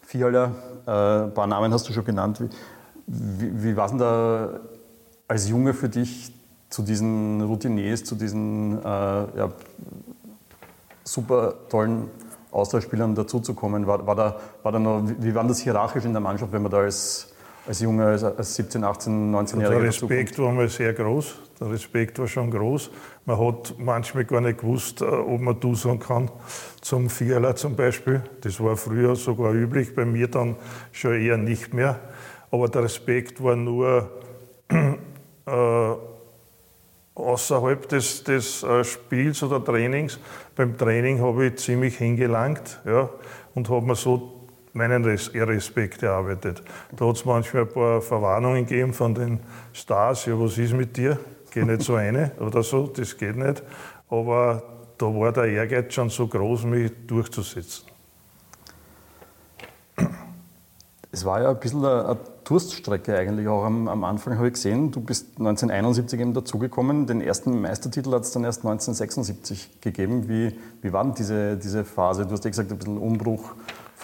Fiala, 0.00 0.52
äh, 0.86 1.24
ein 1.24 1.34
paar 1.34 1.46
Namen 1.46 1.72
hast 1.72 1.88
du 1.88 1.92
schon 1.92 2.04
genannt. 2.04 2.40
Wie, 2.40 3.40
wie, 3.40 3.62
wie 3.62 3.76
war 3.76 3.88
denn 3.88 3.98
da 3.98 4.60
als 5.28 5.48
Junge 5.48 5.74
für 5.74 5.88
dich 5.88 6.32
zu 6.68 6.82
diesen 6.82 7.42
Routiniers, 7.42 8.04
zu 8.04 8.14
diesen 8.14 8.78
äh, 8.78 8.84
ja, 8.84 9.52
super 11.04 11.54
tollen 11.68 12.10
Austauschspielern 12.50 13.14
dazuzukommen? 13.14 13.86
War, 13.86 14.06
war, 14.06 14.14
da, 14.14 14.36
war 14.62 14.72
da 14.72 14.78
noch, 14.78 15.02
wie 15.18 15.34
war 15.34 15.44
das 15.44 15.60
hierarchisch 15.60 16.04
in 16.04 16.12
der 16.12 16.20
Mannschaft, 16.20 16.52
wenn 16.52 16.62
man 16.62 16.70
da 16.70 16.78
als 16.78 17.32
als 17.66 17.80
junger, 17.80 18.06
als 18.06 18.54
17, 18.54 18.84
18, 18.84 19.34
19-Jähriger? 19.34 19.68
Der 19.70 19.82
Respekt 19.82 20.38
war 20.38 20.52
mal 20.52 20.68
sehr 20.68 20.92
groß. 20.92 21.36
Der 21.60 21.70
Respekt 21.70 22.18
war 22.18 22.28
schon 22.28 22.50
groß. 22.50 22.90
Man 23.24 23.38
hat 23.38 23.74
manchmal 23.78 24.24
gar 24.24 24.40
nicht 24.40 24.60
gewusst, 24.60 25.00
äh, 25.00 25.04
ob 25.04 25.40
man 25.40 25.58
du 25.58 25.74
sagen 25.74 25.98
kann 25.98 26.30
zum 26.80 27.10
Vierler 27.10 27.56
zum 27.56 27.74
Beispiel. 27.74 28.22
Das 28.42 28.62
war 28.62 28.76
früher 28.76 29.16
sogar 29.16 29.52
üblich, 29.52 29.94
bei 29.94 30.04
mir 30.04 30.28
dann 30.28 30.56
schon 30.92 31.20
eher 31.20 31.36
nicht 31.36 31.74
mehr. 31.74 31.98
Aber 32.50 32.68
der 32.68 32.84
Respekt 32.84 33.42
war 33.42 33.56
nur 33.56 34.10
äh, 35.46 35.94
außerhalb 37.14 37.88
des, 37.88 38.22
des 38.24 38.62
äh, 38.62 38.84
Spiels 38.84 39.42
oder 39.42 39.64
Trainings. 39.64 40.20
Beim 40.54 40.76
Training 40.76 41.20
habe 41.20 41.46
ich 41.46 41.56
ziemlich 41.56 41.96
hingelangt 41.96 42.80
ja, 42.84 43.08
und 43.54 43.68
habe 43.70 43.86
mir 43.86 43.96
so 43.96 44.35
meinen 44.76 45.04
Respekt 45.04 46.02
erarbeitet. 46.02 46.62
Da 46.94 47.06
hat 47.06 47.16
es 47.16 47.24
manchmal 47.24 47.62
ein 47.62 47.68
paar 47.68 48.00
Verwarnungen 48.00 48.66
gegeben 48.66 48.92
von 48.92 49.14
den 49.14 49.40
Stars, 49.72 50.26
ja, 50.26 50.38
was 50.38 50.58
ist 50.58 50.74
mit 50.74 50.96
dir? 50.96 51.18
Geh 51.50 51.64
nicht 51.64 51.82
so 51.82 51.94
eine 51.94 52.32
oder 52.38 52.62
so, 52.62 52.86
das 52.86 53.16
geht 53.16 53.36
nicht. 53.36 53.62
Aber 54.08 54.62
da 54.98 55.06
war 55.06 55.32
der 55.32 55.44
Ehrgeiz 55.44 55.94
schon 55.94 56.10
so 56.10 56.28
groß, 56.28 56.64
mich 56.64 56.92
durchzusetzen. 57.06 57.86
Es 61.10 61.24
war 61.24 61.40
ja 61.40 61.50
ein 61.50 61.58
bisschen 61.58 61.82
eine 61.82 62.18
Durststrecke 62.44 63.16
eigentlich 63.16 63.48
auch 63.48 63.64
am, 63.64 63.88
am 63.88 64.04
Anfang, 64.04 64.36
habe 64.36 64.48
ich 64.48 64.52
gesehen. 64.52 64.90
Du 64.90 65.00
bist 65.00 65.38
1971 65.38 66.20
eben 66.20 66.34
dazugekommen. 66.34 67.06
Den 67.06 67.22
ersten 67.22 67.58
Meistertitel 67.60 68.12
hat 68.12 68.22
es 68.22 68.32
dann 68.32 68.44
erst 68.44 68.58
1976 68.58 69.80
gegeben. 69.80 70.28
Wie, 70.28 70.58
wie 70.82 70.92
war 70.92 71.02
denn 71.04 71.14
diese, 71.14 71.56
diese 71.56 71.84
Phase? 71.84 72.26
Du 72.26 72.32
hast 72.32 72.44
ja 72.44 72.50
gesagt, 72.50 72.70
ein 72.70 72.76
bisschen 72.76 72.98
Umbruch 72.98 73.54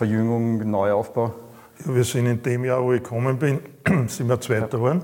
Verjüngung, 0.03 0.69
Neuaufbau? 0.69 1.33
Ja, 1.87 1.95
wir 1.95 2.03
sind 2.03 2.27
in 2.27 2.43
dem 2.43 2.65
Jahr, 2.65 2.83
wo 2.83 2.93
ich 2.93 3.05
gekommen 3.05 3.39
bin, 3.39 3.61
sind 4.09 4.29
wir 4.29 4.41
Zweiter 4.41 4.67
geworden. 4.67 5.01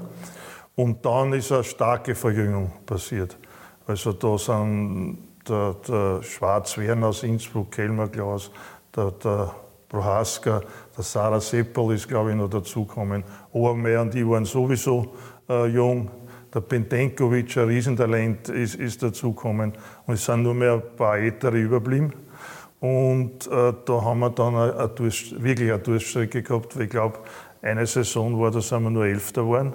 Und 0.75 1.07
dann 1.07 1.33
ist 1.35 1.53
eine 1.53 1.63
starke 1.63 2.17
Verjüngung 2.17 2.73
passiert. 2.85 3.39
Also 3.87 4.13
da 4.13 4.37
sind 4.37 5.19
der, 5.49 5.77
der 5.87 6.21
Schwarzwern 6.25 7.05
aus 7.05 7.23
Innsbruck, 7.23 7.71
Kelmer 7.71 8.09
Klaus, 8.09 8.51
der, 8.97 9.13
der 9.13 9.55
Prohaska, 9.89 10.63
der 10.97 11.05
Sarah 11.05 11.41
Seppel 11.41 11.95
ist, 11.95 12.09
glaube 12.09 12.31
ich, 12.31 12.37
noch 12.37 12.51
dazugekommen. 12.51 13.23
Obermeier 13.53 14.03
und 14.03 14.13
die 14.13 14.29
waren 14.29 14.47
sowieso 14.47 15.15
äh, 15.49 15.67
jung. 15.67 16.11
Der 16.53 16.61
Pentenkovic, 16.61 17.57
ein 17.57 17.69
Riesentalent, 17.69 18.49
ist, 18.49 18.75
ist 18.75 19.01
dazugekommen. 19.01 19.75
Und 20.07 20.15
es 20.15 20.25
sind 20.25 20.43
nur 20.43 20.55
mehr 20.55 20.73
ein 20.73 20.97
paar 20.97 21.19
Ältere 21.19 21.57
überblieben. 21.57 22.13
Und 22.81 23.47
äh, 23.49 23.73
da 23.85 24.03
haben 24.03 24.21
wir 24.21 24.31
dann 24.31 24.55
eine, 24.55 24.77
eine 24.77 24.89
Durst, 24.89 25.43
wirklich 25.43 25.71
eine 25.71 25.81
Durststrecke 25.81 26.43
gehabt. 26.43 26.77
Weil 26.77 26.85
ich 26.85 26.91
glaube, 26.91 27.19
eine 27.63 27.87
Saison 27.87 28.41
war, 28.41 28.51
da 28.51 28.61
sind 28.61 28.83
wir 28.85 28.91
nur 28.91 29.07
Elfter 29.07 29.43
geworden. 29.43 29.75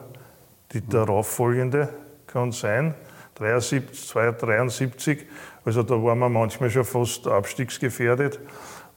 Die 0.72 0.86
darauffolgende 0.88 1.90
kann 2.28 2.52
sein, 2.52 2.96
73, 3.36 4.12
73. 4.40 5.28
Also 5.66 5.84
da 5.84 5.96
waren 6.02 6.20
wir 6.20 6.30
manchmal 6.30 6.70
schon 6.70 6.86
fast 6.86 7.28
abstiegsgefährdet. 7.28 8.40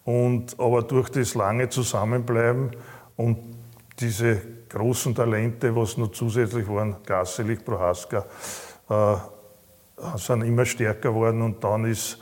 Und, 0.05 0.59
aber 0.59 0.83
durch 0.83 1.09
das 1.09 1.35
lange 1.35 1.69
Zusammenbleiben 1.69 2.71
und 3.17 3.39
diese 3.99 4.41
großen 4.69 5.15
Talente, 5.15 5.75
was 5.75 5.97
noch 5.97 6.13
zusätzlich 6.13 6.69
waren, 6.69 6.97
Gasselich, 7.05 7.65
Prohaska, 7.65 8.25
äh, 8.89 9.17
sind 10.17 10.43
immer 10.43 10.65
stärker 10.65 11.11
geworden 11.11 11.43
und 11.43 11.65
dann 11.65 11.87
ist 11.87 12.19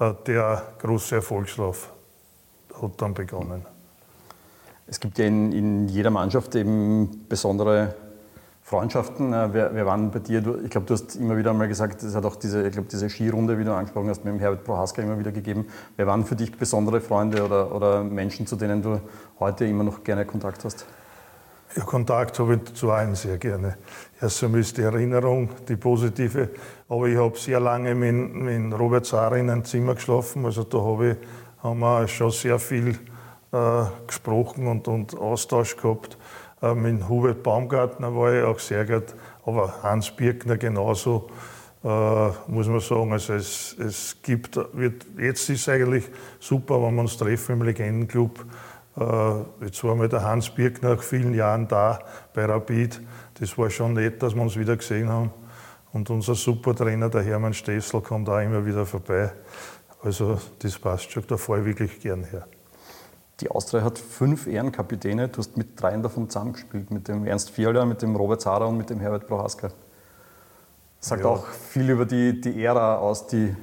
der 0.00 0.62
große 0.80 1.16
Erfolgslauf 1.16 1.92
hat 2.80 3.02
dann 3.02 3.14
begonnen. 3.14 3.64
Es 4.86 5.00
gibt 5.00 5.18
ja 5.18 5.26
in, 5.26 5.52
in 5.52 5.88
jeder 5.88 6.10
Mannschaft 6.10 6.54
eben 6.54 7.26
besondere 7.28 7.94
Freundschaften. 8.62 9.32
Äh, 9.32 9.48
wer, 9.52 9.74
wer 9.74 9.86
waren 9.86 10.10
bei 10.10 10.18
dir? 10.18 10.42
Ich 10.64 10.70
glaube, 10.70 10.86
du 10.86 10.94
hast 10.94 11.16
immer 11.16 11.36
wieder 11.36 11.50
einmal 11.50 11.68
gesagt, 11.68 12.02
es 12.02 12.14
hat 12.14 12.24
auch 12.24 12.36
diese, 12.36 12.66
ich 12.66 12.72
glaube, 12.72 12.88
diese 12.90 13.08
Skirunde, 13.08 13.58
wie 13.58 13.64
du 13.64 13.72
angesprochen 13.72 14.08
hast, 14.08 14.24
mit 14.24 14.34
dem 14.34 14.40
Herbert 14.40 14.64
Prohaska 14.64 15.02
immer 15.02 15.18
wieder 15.18 15.32
gegeben. 15.32 15.66
Wer 15.96 16.06
waren 16.06 16.24
für 16.24 16.36
dich 16.36 16.56
besondere 16.56 17.00
Freunde 17.00 17.44
oder, 17.44 17.74
oder 17.74 18.04
Menschen, 18.04 18.46
zu 18.46 18.56
denen 18.56 18.82
du 18.82 19.00
heute 19.40 19.64
immer 19.64 19.84
noch 19.84 20.04
gerne 20.04 20.24
Kontakt 20.24 20.64
hast? 20.64 20.86
Kontakt 21.86 22.38
habe 22.38 22.56
ich 22.56 22.74
zu 22.74 22.90
allen 22.90 23.14
sehr 23.14 23.38
gerne. 23.38 23.76
Erst 24.20 24.42
einmal 24.42 24.60
ist 24.60 24.76
die 24.76 24.82
Erinnerung, 24.82 25.50
die 25.68 25.76
positive. 25.76 26.48
Aber 26.88 27.06
ich 27.06 27.16
habe 27.16 27.38
sehr 27.38 27.60
lange 27.60 27.94
mit, 27.94 28.34
mit 28.34 28.78
Robert 28.78 29.06
Zahrer 29.06 29.36
in 29.36 29.50
einem 29.50 29.64
Zimmer 29.64 29.94
geschlafen. 29.94 30.44
Also 30.44 30.64
da 30.64 30.78
habe 30.78 31.10
ich, 31.10 31.16
haben 31.62 31.80
wir 31.80 32.08
schon 32.08 32.30
sehr 32.30 32.58
viel 32.58 32.98
äh, 33.52 33.84
gesprochen 34.06 34.66
und, 34.66 34.88
und 34.88 35.16
Austausch 35.16 35.76
gehabt. 35.76 36.16
Äh, 36.62 36.74
mit 36.74 37.08
Hubert 37.08 37.42
Baumgartner 37.42 38.14
war 38.14 38.34
ich 38.34 38.42
auch 38.42 38.58
sehr 38.58 38.84
gut. 38.84 39.14
Aber 39.44 39.82
Hans 39.82 40.10
Birkner 40.10 40.56
genauso, 40.56 41.28
äh, 41.84 42.28
muss 42.48 42.66
man 42.66 42.80
sagen. 42.80 43.12
Also 43.12 43.34
es, 43.34 43.76
es 43.78 44.16
gibt, 44.22 44.56
wird, 44.72 45.06
jetzt 45.18 45.48
ist 45.50 45.60
es 45.60 45.68
eigentlich 45.68 46.04
super, 46.40 46.82
wenn 46.82 46.94
wir 46.94 47.02
uns 47.02 47.16
treffen 47.16 47.52
im 47.52 47.62
Legendenclub 47.62 48.44
jetzt 49.60 49.84
war 49.84 49.94
mal 49.94 50.08
der 50.08 50.22
Hans 50.22 50.50
Birk 50.50 50.82
nach 50.82 51.02
vielen 51.02 51.34
Jahren 51.34 51.68
da 51.68 52.00
bei 52.34 52.44
Rapid. 52.44 53.00
Das 53.38 53.56
war 53.56 53.70
schon 53.70 53.92
nett, 53.94 54.22
dass 54.22 54.34
wir 54.34 54.42
uns 54.42 54.56
wieder 54.56 54.76
gesehen 54.76 55.08
haben. 55.08 55.30
Und 55.92 56.10
unser 56.10 56.34
Supertrainer, 56.34 57.08
der 57.08 57.22
Hermann 57.22 57.54
Stessel, 57.54 58.00
kommt 58.00 58.28
auch 58.28 58.40
immer 58.40 58.64
wieder 58.64 58.84
vorbei. 58.84 59.32
Also 60.02 60.38
das 60.58 60.78
passt 60.78 61.10
schon, 61.10 61.24
da 61.26 61.36
fahre 61.36 61.60
ich 61.60 61.66
wirklich 61.66 62.00
gern 62.00 62.24
her. 62.24 62.46
Die 63.40 63.50
Austria 63.50 63.82
hat 63.82 63.98
fünf 63.98 64.46
Ehrenkapitäne. 64.46 65.28
Du 65.28 65.38
hast 65.38 65.56
mit 65.56 65.80
dreien 65.80 66.02
davon 66.02 66.28
zusammengespielt, 66.28 66.90
mit 66.90 67.06
dem 67.08 67.24
Ernst 67.24 67.50
Fiala, 67.50 67.84
mit 67.84 68.02
dem 68.02 68.16
Robert 68.16 68.40
Zara 68.40 68.64
und 68.64 68.76
mit 68.76 68.90
dem 68.90 69.00
Herbert 69.00 69.28
Prohaska. 69.28 69.70
Sagt 70.98 71.22
ja. 71.22 71.28
auch 71.28 71.46
viel 71.46 71.88
über 71.90 72.04
die, 72.04 72.40
die 72.40 72.64
Ära 72.64 72.96
aus, 72.96 73.28
die, 73.28 73.54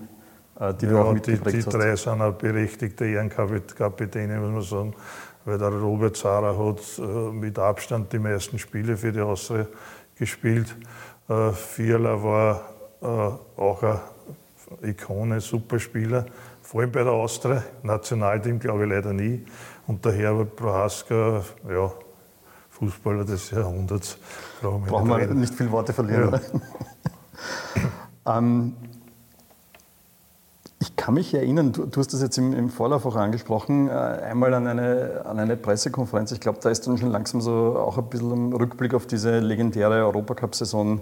äh, 0.59 0.73
die 0.75 0.85
ja, 0.85 0.91
du 0.91 0.97
auch 0.99 1.13
mitgeprägt 1.13 1.45
die, 1.47 1.51
die 1.51 1.65
hast. 1.65 1.73
Die 1.73 1.77
drei 1.77 1.95
sind 1.97 2.21
auch 2.21 2.33
berechtigte 2.33 3.05
Ehrenkapitäne, 3.05 4.39
muss 4.39 4.51
man 4.51 4.61
sagen 4.61 4.95
weil 5.45 5.57
der 5.57 5.69
Robert 5.69 6.17
Zara 6.17 6.57
hat 6.57 6.81
äh, 6.97 7.31
mit 7.31 7.57
Abstand 7.57 8.11
die 8.11 8.19
meisten 8.19 8.59
Spiele 8.59 8.97
für 8.97 9.11
die 9.11 9.21
Austria 9.21 9.67
gespielt. 10.15 10.75
Äh, 11.29 11.51
Vierler 11.51 12.21
war 12.23 12.61
äh, 13.01 13.05
auch 13.61 13.83
eine 13.83 13.99
Ikone, 14.81 15.39
Superspieler, 15.39 16.25
vor 16.61 16.81
allem 16.81 16.91
bei 16.91 17.03
der 17.03 17.13
Austria. 17.13 17.63
Nationalteam 17.83 18.59
glaube 18.59 18.83
ich 18.83 18.89
leider 18.89 19.13
nie. 19.13 19.45
Und 19.87 20.03
der 20.03 20.13
Herbert 20.13 20.55
Prohaska, 20.55 21.43
ja, 21.69 21.91
Fußballer 22.71 23.23
des 23.23 23.51
Jahrhunderts. 23.51 24.17
Brauchen 24.61 25.07
wir 25.07 25.27
nicht 25.27 25.53
viel 25.53 25.71
Worte 25.71 25.93
verlieren. 25.93 26.39
Ja. 28.25 28.37
ähm, 28.37 28.73
ich 30.79 30.95
kann 30.95 31.13
mich 31.13 31.33
erinnern, 31.33 31.71
du, 31.71 31.85
du 31.85 31.99
hast 31.99 32.13
das 32.13 32.21
jetzt 32.21 32.37
im, 32.37 32.53
im, 32.53 32.69
Vorlauf 32.69 33.05
auch 33.05 33.15
angesprochen, 33.15 33.87
äh, 33.87 33.91
einmal 33.91 34.53
an 34.53 34.67
eine, 34.67 35.23
an 35.25 35.39
eine 35.39 35.55
Pressekonferenz. 35.55 36.31
Ich 36.31 36.39
glaube, 36.39 36.59
da 36.61 36.69
ist 36.69 36.85
dann 36.85 36.97
schon 36.97 37.11
langsam 37.11 37.41
so 37.41 37.77
auch 37.77 37.97
ein 37.97 38.09
bisschen 38.09 38.49
ein 38.49 38.53
Rückblick 38.53 38.93
auf 38.93 39.07
diese 39.07 39.39
legendäre 39.39 40.05
Europacup-Saison 40.05 41.01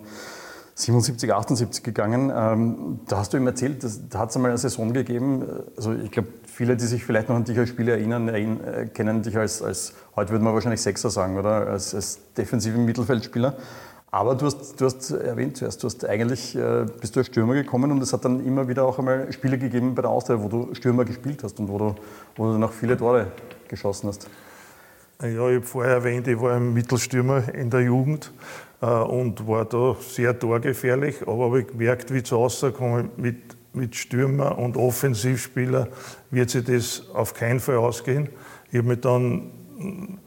77, 0.75 1.33
78 1.33 1.83
gegangen. 1.83 2.31
Ähm, 2.35 2.99
da 3.07 3.17
hast 3.17 3.33
du 3.33 3.37
ihm 3.37 3.47
erzählt, 3.47 3.83
dass, 3.83 4.07
da 4.09 4.19
hat 4.19 4.29
es 4.29 4.35
einmal 4.35 4.51
eine 4.51 4.57
Saison 4.57 4.93
gegeben. 4.93 5.45
Also 5.75 5.93
ich 5.93 6.11
glaube, 6.11 6.29
viele, 6.45 6.75
die 6.75 6.85
sich 6.85 7.03
vielleicht 7.03 7.29
noch 7.29 7.35
an 7.35 7.43
dich 7.43 7.57
als 7.57 7.69
Spieler 7.69 7.93
erinnern, 7.93 8.27
äh, 8.27 8.87
kennen 8.93 9.21
dich 9.21 9.37
als, 9.37 9.61
als, 9.61 9.93
heute 10.15 10.31
würde 10.31 10.43
man 10.43 10.53
wahrscheinlich 10.53 10.81
Sechser 10.81 11.09
sagen, 11.09 11.37
oder? 11.37 11.67
Als, 11.67 11.93
als 11.93 12.19
defensiven 12.37 12.85
Mittelfeldspieler. 12.85 13.55
Aber 14.13 14.35
du 14.35 14.45
hast, 14.45 14.79
du 14.79 14.85
hast 14.85 15.09
erwähnt 15.09 15.57
zuerst, 15.57 15.81
du 15.81 15.87
hast 15.87 16.05
eigentlich 16.05 16.55
äh, 16.55 16.85
bist 17.01 17.15
du 17.15 17.21
als 17.21 17.25
Stürmer 17.25 17.55
gekommen 17.55 17.89
und 17.89 17.99
es 17.99 18.13
hat 18.13 18.23
dann 18.23 18.45
immer 18.45 18.67
wieder 18.67 18.85
auch 18.85 18.99
einmal 18.99 19.33
Spiele 19.33 19.57
gegeben 19.57 19.95
bei 19.95 20.03
der 20.03 20.11
Austria, 20.11 20.39
wo 20.39 20.47
du 20.49 20.75
Stürmer 20.75 21.03
gespielt 21.03 21.43
hast 21.43 21.59
und 21.59 21.67
wo 21.67 21.79
du, 21.79 21.95
wo 22.35 22.55
du 22.55 22.63
auch 22.63 22.71
viele 22.71 22.95
Tore 22.95 23.31
geschossen 23.67 24.09
hast. 24.09 24.29
Ja, 25.19 25.29
ich 25.29 25.55
habe 25.55 25.61
vorher 25.63 25.95
erwähnt, 25.95 26.27
ich 26.27 26.39
war 26.39 26.55
ein 26.55 26.75
Mittelstürmer 26.75 27.55
in 27.55 27.71
der 27.71 27.81
Jugend 27.81 28.31
äh, 28.83 28.85
und 28.85 29.47
war 29.47 29.65
da 29.65 29.95
sehr 29.99 30.37
torgefährlich, 30.37 31.23
aber 31.23 31.45
habe 31.45 31.61
ich 31.61 31.67
gemerkt, 31.69 32.13
wie 32.13 32.19
es 32.19 32.31
rauskommt 32.31 33.17
mit, 33.17 33.37
mit 33.73 33.95
Stürmer 33.95 34.59
und 34.59 34.77
Offensivspieler 34.77 35.87
wird 36.29 36.51
sich 36.51 36.65
das 36.65 37.09
auf 37.15 37.33
keinen 37.33 37.59
Fall 37.59 37.77
ausgehen. 37.77 38.29
Ich 38.69 38.77
habe 38.77 38.89
mich 38.89 39.01
dann 39.01 39.49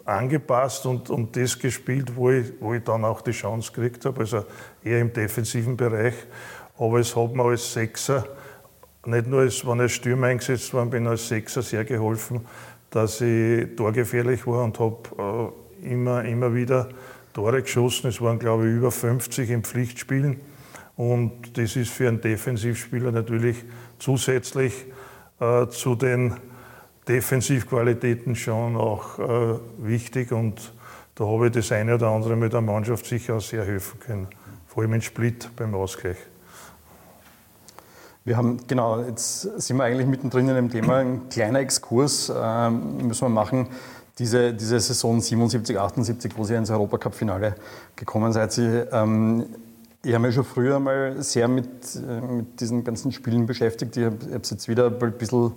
angepasst 0.04 0.86
und, 0.86 1.10
und 1.10 1.36
das 1.36 1.58
gespielt, 1.58 2.14
wo 2.14 2.30
ich, 2.30 2.52
wo 2.60 2.74
ich 2.74 2.82
dann 2.84 3.04
auch 3.04 3.20
die 3.20 3.32
Chance 3.32 3.72
gekriegt 3.72 4.04
habe, 4.04 4.20
also 4.20 4.44
eher 4.84 5.00
im 5.00 5.12
defensiven 5.12 5.76
Bereich. 5.76 6.14
Aber 6.78 6.98
es 6.98 7.14
hat 7.16 7.34
mir 7.34 7.44
als 7.44 7.72
Sechser, 7.72 8.26
nicht 9.04 9.26
nur 9.26 9.40
als, 9.40 9.66
wenn 9.66 9.76
ich 9.76 9.82
als 9.82 9.92
Stürmer 9.92 10.28
eingesetzt 10.28 10.74
war, 10.74 10.84
bin 10.86 11.06
als 11.06 11.28
Sechser 11.28 11.62
sehr 11.62 11.84
geholfen, 11.84 12.40
dass 12.90 13.20
ich 13.20 13.74
torgefährlich 13.76 14.46
war 14.46 14.64
und 14.64 14.78
habe 14.78 15.52
äh, 15.82 15.92
immer, 15.92 16.24
immer 16.24 16.54
wieder 16.54 16.88
Tore 17.32 17.62
geschossen. 17.62 18.08
Es 18.08 18.20
waren, 18.20 18.38
glaube 18.38 18.68
ich, 18.68 18.74
über 18.74 18.90
50 18.90 19.50
im 19.50 19.62
Pflichtspielen. 19.62 20.40
Und 20.96 21.58
das 21.58 21.76
ist 21.76 21.90
für 21.90 22.08
einen 22.08 22.20
Defensivspieler 22.20 23.12
natürlich 23.12 23.64
zusätzlich 23.98 24.86
äh, 25.40 25.66
zu 25.68 25.94
den 25.94 26.36
Defensivqualitäten 27.08 28.34
schon 28.34 28.76
auch 28.76 29.18
äh, 29.18 29.58
wichtig 29.78 30.32
und 30.32 30.72
da 31.14 31.24
habe 31.24 31.46
ich 31.46 31.52
das 31.52 31.72
eine 31.72 31.94
oder 31.94 32.08
andere 32.08 32.36
mit 32.36 32.52
der 32.52 32.60
Mannschaft 32.60 33.06
sicher 33.06 33.36
auch 33.36 33.40
sehr 33.40 33.64
helfen 33.64 34.00
können. 34.00 34.28
Vor 34.66 34.82
allem 34.82 34.94
in 34.94 35.02
Split 35.02 35.50
beim 35.56 35.74
Ausgleich. 35.74 36.18
Wir 38.24 38.36
haben, 38.36 38.58
genau, 38.66 39.00
jetzt 39.02 39.42
sind 39.42 39.76
wir 39.76 39.84
eigentlich 39.84 40.08
mittendrin 40.08 40.48
in 40.48 40.56
dem 40.56 40.68
Thema. 40.68 40.96
Ein 40.96 41.28
kleiner 41.28 41.60
Exkurs 41.60 42.32
ähm, 42.36 43.06
müssen 43.06 43.24
wir 43.24 43.28
machen. 43.28 43.68
Diese, 44.18 44.52
diese 44.52 44.80
Saison 44.80 45.20
77, 45.20 45.78
78, 45.78 46.32
wo 46.36 46.42
Sie 46.42 46.54
ins 46.54 46.70
Europacup-Finale 46.70 47.54
gekommen 47.94 48.32
seid, 48.32 48.50
Sie, 48.50 48.66
ähm, 48.66 49.46
ich 50.04 50.12
habe 50.12 50.26
mich 50.26 50.34
schon 50.34 50.44
früher 50.44 50.80
mal 50.80 51.22
sehr 51.22 51.46
mit, 51.46 51.68
äh, 51.94 52.20
mit 52.20 52.60
diesen 52.60 52.82
ganzen 52.82 53.12
Spielen 53.12 53.46
beschäftigt. 53.46 53.96
Ich 53.96 54.04
habe 54.04 54.16
es 54.42 54.50
jetzt 54.50 54.66
wieder 54.68 54.86
ein 54.86 55.12
bisschen 55.12 55.52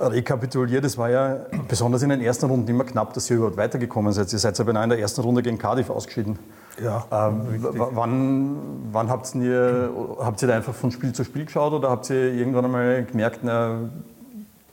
rekapituliert. 0.00 0.84
Es 0.84 0.96
war 0.98 1.10
ja 1.10 1.46
besonders 1.68 2.02
in 2.02 2.10
den 2.10 2.20
ersten 2.20 2.46
Runden 2.46 2.68
immer 2.68 2.84
knapp, 2.84 3.12
dass 3.14 3.30
ihr 3.30 3.36
überhaupt 3.36 3.56
weitergekommen 3.56 4.12
seid. 4.12 4.32
Ihr 4.32 4.38
seid 4.38 4.58
ja 4.58 4.64
beinahe 4.64 4.84
in 4.84 4.90
der 4.90 4.98
ersten 4.98 5.20
Runde 5.20 5.42
gegen 5.42 5.58
Cardiff 5.58 5.90
ausgeschieden. 5.90 6.38
Ja. 6.82 7.04
Ähm, 7.10 7.42
wann 7.60 8.56
wann 8.92 9.10
habt, 9.10 9.34
ihr, 9.34 9.90
habt 10.18 10.42
ihr 10.42 10.48
da 10.48 10.56
einfach 10.56 10.74
von 10.74 10.90
Spiel 10.90 11.12
zu 11.12 11.24
Spiel 11.24 11.44
geschaut 11.44 11.72
oder 11.72 11.90
habt 11.90 12.08
ihr 12.10 12.32
irgendwann 12.32 12.64
einmal 12.64 13.04
gemerkt, 13.04 13.40
na, 13.42 13.90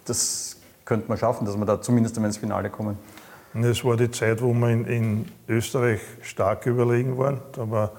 das 0.05 0.57
könnte 0.86 1.07
man 1.10 1.17
schaffen, 1.17 1.46
dass 1.46 1.57
wir 1.57 1.65
da 1.65 1.81
zumindest 1.81 2.15
einmal 2.15 2.29
ins 2.29 2.38
Finale 2.38 2.69
kommen? 2.69 2.98
Es 3.53 3.84
war 3.84 3.98
die 3.98 4.12
Zeit, 4.12 4.41
wo 4.41 4.53
wir 4.53 4.69
in, 4.69 4.86
in 4.86 5.25
Österreich 5.48 6.01
stark 6.22 6.65
überlegen 6.65 7.17
waren. 7.17 7.39
Da 7.53 7.69
war 7.69 7.91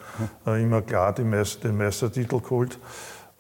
äh, 0.47 0.62
immer 0.62 0.82
klar 0.82 1.14
Meister, 1.23 1.68
den 1.68 1.78
Meistertitel 1.78 2.40
geholt. 2.40 2.78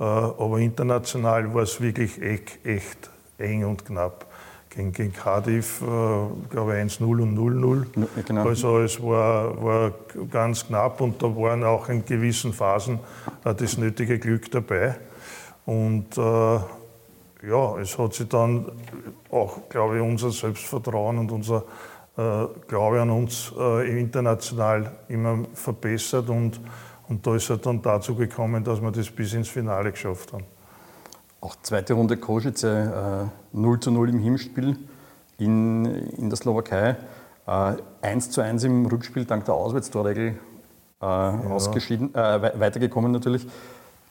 Äh, 0.00 0.02
aber 0.02 0.58
international 0.58 1.54
war 1.54 1.62
es 1.62 1.80
wirklich 1.80 2.20
echt, 2.20 2.64
echt 2.66 3.10
eng 3.38 3.64
und 3.64 3.84
knapp. 3.84 4.26
Gegen, 4.70 4.92
gegen 4.92 5.12
Cardiff, 5.14 5.80
äh, 5.80 5.84
glaube 6.50 6.78
ich, 6.78 7.00
1-0 7.00 7.02
und 7.02 7.38
0-0. 7.38 7.86
Genau. 8.26 8.46
Also 8.46 8.80
es 8.80 9.02
war, 9.02 9.62
war 9.62 9.92
ganz 10.30 10.66
knapp 10.66 11.00
und 11.00 11.22
da 11.22 11.26
waren 11.26 11.64
auch 11.64 11.88
in 11.88 12.04
gewissen 12.04 12.52
Phasen 12.52 13.00
äh, 13.44 13.54
das 13.54 13.78
nötige 13.78 14.18
Glück 14.18 14.50
dabei. 14.50 14.96
Und 15.64 16.18
äh, 16.18 16.20
ja, 16.20 17.78
es 17.80 17.98
hat 17.98 18.14
sich 18.14 18.28
dann 18.28 18.70
auch, 19.30 19.68
glaube 19.68 19.96
ich, 19.96 20.02
unser 20.02 20.30
Selbstvertrauen 20.30 21.18
und 21.18 21.32
unser 21.32 21.64
äh, 22.16 22.46
Glaube 22.66 23.00
an 23.00 23.10
uns 23.10 23.52
äh, 23.58 24.00
international 24.00 24.90
immer 25.08 25.44
verbessert 25.54 26.28
und, 26.28 26.60
und 27.08 27.26
da 27.26 27.36
ist 27.36 27.48
es 27.48 27.60
dann 27.60 27.80
dazu 27.80 28.14
gekommen, 28.14 28.64
dass 28.64 28.82
wir 28.82 28.90
das 28.90 29.10
bis 29.10 29.34
ins 29.34 29.48
Finale 29.48 29.92
geschafft 29.92 30.32
haben. 30.32 30.44
Auch 31.40 31.56
zweite 31.62 31.94
Runde 31.94 32.16
Kosice, 32.16 32.64
äh, 33.52 33.56
0 33.56 33.80
zu 33.80 33.90
0 33.90 34.10
im 34.10 34.18
Hinspiel 34.18 34.76
in, 35.38 35.84
in 35.84 36.30
der 36.30 36.36
Slowakei. 36.36 36.96
Äh, 37.46 37.74
1 38.02 38.30
zu 38.30 38.40
1 38.40 38.64
im 38.64 38.86
Rückspiel 38.86 39.24
dank 39.24 39.44
der 39.44 39.54
Auswärtstorregel 39.54 40.38
äh, 41.00 41.04
ja. 41.04 41.40
ausgeschieden, 41.48 42.14
äh, 42.14 42.60
weitergekommen 42.60 43.12
natürlich. 43.12 43.46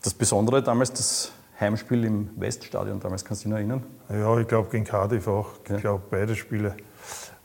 Das 0.03 0.13
Besondere 0.13 0.63
damals, 0.63 0.93
das 0.93 1.31
Heimspiel 1.59 2.05
im 2.05 2.29
Weststadion, 2.35 2.99
damals 2.99 3.25
kannst 3.25 3.43
du 3.43 3.49
dich 3.49 3.51
noch 3.51 3.57
erinnern? 3.57 3.83
Ja, 4.09 4.39
ich 4.39 4.47
glaube 4.47 4.69
gegen 4.69 4.85
Cardiff 4.85 5.27
auch. 5.27 5.49
Ja. 5.67 5.75
Ich 5.75 5.81
glaube, 5.81 6.03
beide 6.09 6.35
Spiele 6.35 6.75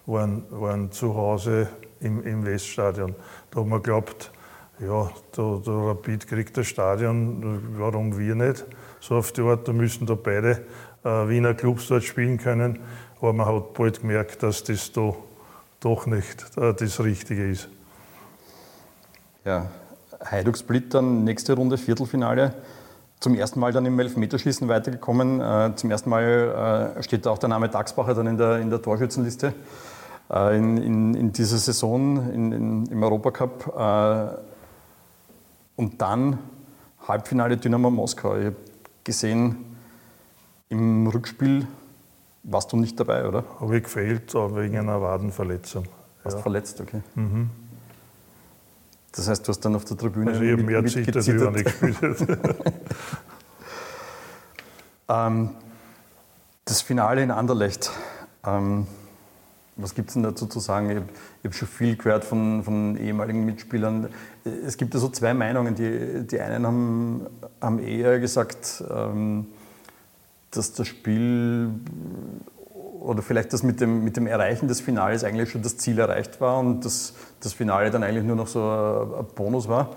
waren, 0.07 0.45
waren 0.51 0.93
zu 0.93 1.15
Hause 1.15 1.69
im, 2.01 2.23
im 2.25 2.45
Weststadion. 2.45 3.15
Da 3.51 3.61
haben 3.61 3.71
wir 3.71 3.79
geglaubt, 3.79 4.31
ja, 4.79 5.11
der, 5.37 5.59
der 5.65 5.75
Rapid 5.75 6.29
kriegt 6.29 6.57
das 6.57 6.67
Stadion, 6.67 7.79
warum 7.79 8.19
wir 8.19 8.35
nicht? 8.35 8.65
So 9.02 9.16
auf 9.16 9.32
die 9.32 9.42
Art, 9.42 9.66
da 9.66 9.73
müssen 9.73 10.06
da 10.06 10.14
beide 10.14 10.64
äh, 11.04 11.09
Wiener 11.28 11.54
Clubs 11.54 11.88
dort 11.88 12.04
spielen 12.04 12.38
können. 12.38 12.78
Aber 13.21 13.32
man 13.32 13.47
hat 13.47 13.75
bald 13.75 14.00
gemerkt, 14.00 14.42
dass 14.44 14.62
das 14.62 14.92
da 14.92 15.12
doch 15.80 16.06
nicht 16.06 16.56
äh, 16.56 16.73
das 16.73 17.00
Richtige 17.00 17.50
ist. 17.50 17.69
Ja, 19.45 19.67
Heiduk 20.25 20.56
Split 20.56 20.95
dann 20.95 21.25
nächste 21.25 21.54
Runde, 21.54 21.78
Viertelfinale. 21.78 22.54
Zum 23.19 23.34
ersten 23.34 23.58
Mal 23.58 23.73
dann 23.73 23.86
im 23.86 23.99
Elfmeterschießen 23.99 24.69
weitergekommen. 24.69 25.41
Äh, 25.41 25.75
zum 25.75 25.91
ersten 25.91 26.08
Mal 26.08 26.95
steht 27.00 27.26
auch 27.26 27.38
der 27.38 27.49
Name 27.49 27.69
Daxbacher 27.69 28.15
dann 28.15 28.28
in 28.28 28.38
der, 28.38 28.58
in 28.58 28.71
der 28.71 28.80
Torschützenliste 28.80 29.52
in, 30.30 30.78
in, 30.78 31.15
in, 31.15 31.32
dieser 31.32 31.58
Saison 31.58 32.30
in, 32.32 32.86
im 32.86 33.02
Europacup. 33.02 34.38
Und 35.76 36.00
dann 36.00 36.38
Halbfinale 37.06 37.58
Dynamo 37.58 37.91
Moskau. 37.91 38.36
Ich 38.36 38.52
gesehen, 39.04 39.56
im 40.69 41.06
Rückspiel 41.06 41.67
warst 42.43 42.73
du 42.73 42.76
nicht 42.76 42.99
dabei, 42.99 43.26
oder? 43.26 43.45
Habe 43.60 43.76
ich 43.76 43.84
gefehlt 43.84 44.34
wegen 44.34 44.78
einer 44.78 45.00
Wadenverletzung. 45.00 45.84
Warst 46.23 46.38
ja. 46.38 46.43
verletzt, 46.43 46.80
okay. 46.80 47.02
Mhm. 47.15 47.50
Das 49.12 49.28
heißt, 49.28 49.47
du 49.47 49.50
hast 49.50 49.60
dann 49.60 49.76
auf 49.76 49.84
der 49.84 49.97
Tribüne. 49.97 50.30
Also, 50.30 50.43
ich 50.43 50.52
habe 50.52 50.62
mehr 50.62 50.82
wie 50.82 50.95
wenn 50.95 51.54
ich 51.56 51.65
gespielt 51.65 52.28
ähm, 55.08 55.50
Das 56.65 56.80
Finale 56.80 57.23
in 57.23 57.30
Anderlecht. 57.30 57.91
Ähm, 58.45 58.86
was 59.76 59.95
gibt 59.95 60.08
es 60.08 60.15
denn 60.15 60.23
dazu 60.23 60.47
zu 60.47 60.61
sagen? 60.61 60.91
Ich 60.91 60.97
habe 60.97 61.06
hab 61.45 61.54
schon 61.54 61.69
viel 61.69 61.97
gehört 61.97 62.25
von, 62.25 62.63
von, 62.63 62.97
ehemaligen 62.97 63.45
Mitspielern. 63.45 64.08
Es 64.67 64.76
gibt 64.76 64.93
ja 64.95 65.00
so 65.00 65.08
zwei 65.08 65.32
Meinungen. 65.35 65.75
Die, 65.75 66.26
die 66.26 66.41
einen 66.41 66.67
haben, 66.67 67.26
haben 67.61 67.78
eher 67.78 68.21
gesagt, 68.21 68.85
ähm, 68.91 69.47
dass 70.50 70.75
das 70.75 70.87
Spiel 70.87 71.71
oder 73.00 73.23
vielleicht 73.23 73.52
das 73.52 73.63
mit 73.63 73.80
dem, 73.80 74.04
mit 74.04 74.17
dem 74.17 74.26
Erreichen 74.26 74.69
des 74.69 74.80
Finales 74.80 75.25
eigentlich 75.25 75.50
schon 75.50 75.63
das 75.63 75.76
Ziel 75.76 75.99
erreicht 75.99 76.41
war 76.41 76.58
und 76.58 76.85
dass 76.85 77.15
das 77.41 77.52
Finale 77.52 77.91
dann 77.91 78.02
eigentlich 78.02 78.25
nur 78.25 78.37
noch 78.37 78.47
so 78.47 78.61
ein, 78.61 79.26
Bonus 79.35 79.69
war. 79.69 79.91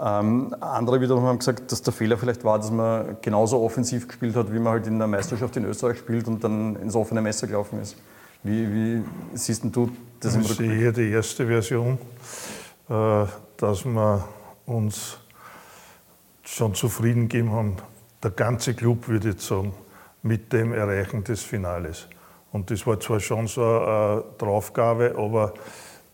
Ähm, 0.00 0.54
andere 0.60 1.00
wiederum 1.00 1.24
haben 1.24 1.38
gesagt, 1.38 1.70
dass 1.70 1.82
der 1.82 1.92
Fehler 1.92 2.16
vielleicht 2.16 2.42
war, 2.44 2.58
dass 2.58 2.70
man 2.70 3.18
genauso 3.20 3.62
offensiv 3.62 4.08
gespielt 4.08 4.34
hat, 4.34 4.52
wie 4.52 4.58
man 4.58 4.72
halt 4.72 4.86
in 4.86 4.98
der 4.98 5.06
Meisterschaft 5.06 5.56
in 5.56 5.64
Österreich 5.66 5.98
spielt 5.98 6.26
und 6.26 6.42
dann 6.42 6.76
ins 6.76 6.96
offene 6.96 7.20
Messer 7.20 7.46
gelaufen 7.46 7.80
ist. 7.80 7.96
Wie, 8.44 8.72
wie 8.72 9.04
siehst 9.34 9.64
du 9.64 9.92
das 10.18 10.34
im 10.34 10.42
Rückblick? 10.42 10.70
Ich 10.72 10.78
sehe 10.78 10.92
die 10.92 11.10
erste 11.10 11.46
Version, 11.46 11.98
äh, 12.88 13.24
dass 13.56 13.84
wir 13.84 14.28
uns 14.66 15.18
schon 16.42 16.74
zufrieden 16.74 17.28
gegeben 17.28 17.52
haben, 17.52 17.76
der 18.20 18.32
ganze 18.32 18.74
Club, 18.74 19.06
würde 19.06 19.30
ich 19.30 19.40
sagen, 19.40 19.72
mit 20.22 20.52
dem 20.52 20.72
Erreichen 20.72 21.22
des 21.22 21.42
Finales. 21.42 22.08
Und 22.50 22.70
das 22.70 22.84
war 22.84 22.98
zwar 22.98 23.20
schon 23.20 23.46
so 23.46 23.62
eine 23.62 24.24
Draufgabe, 24.38 25.14
aber 25.16 25.54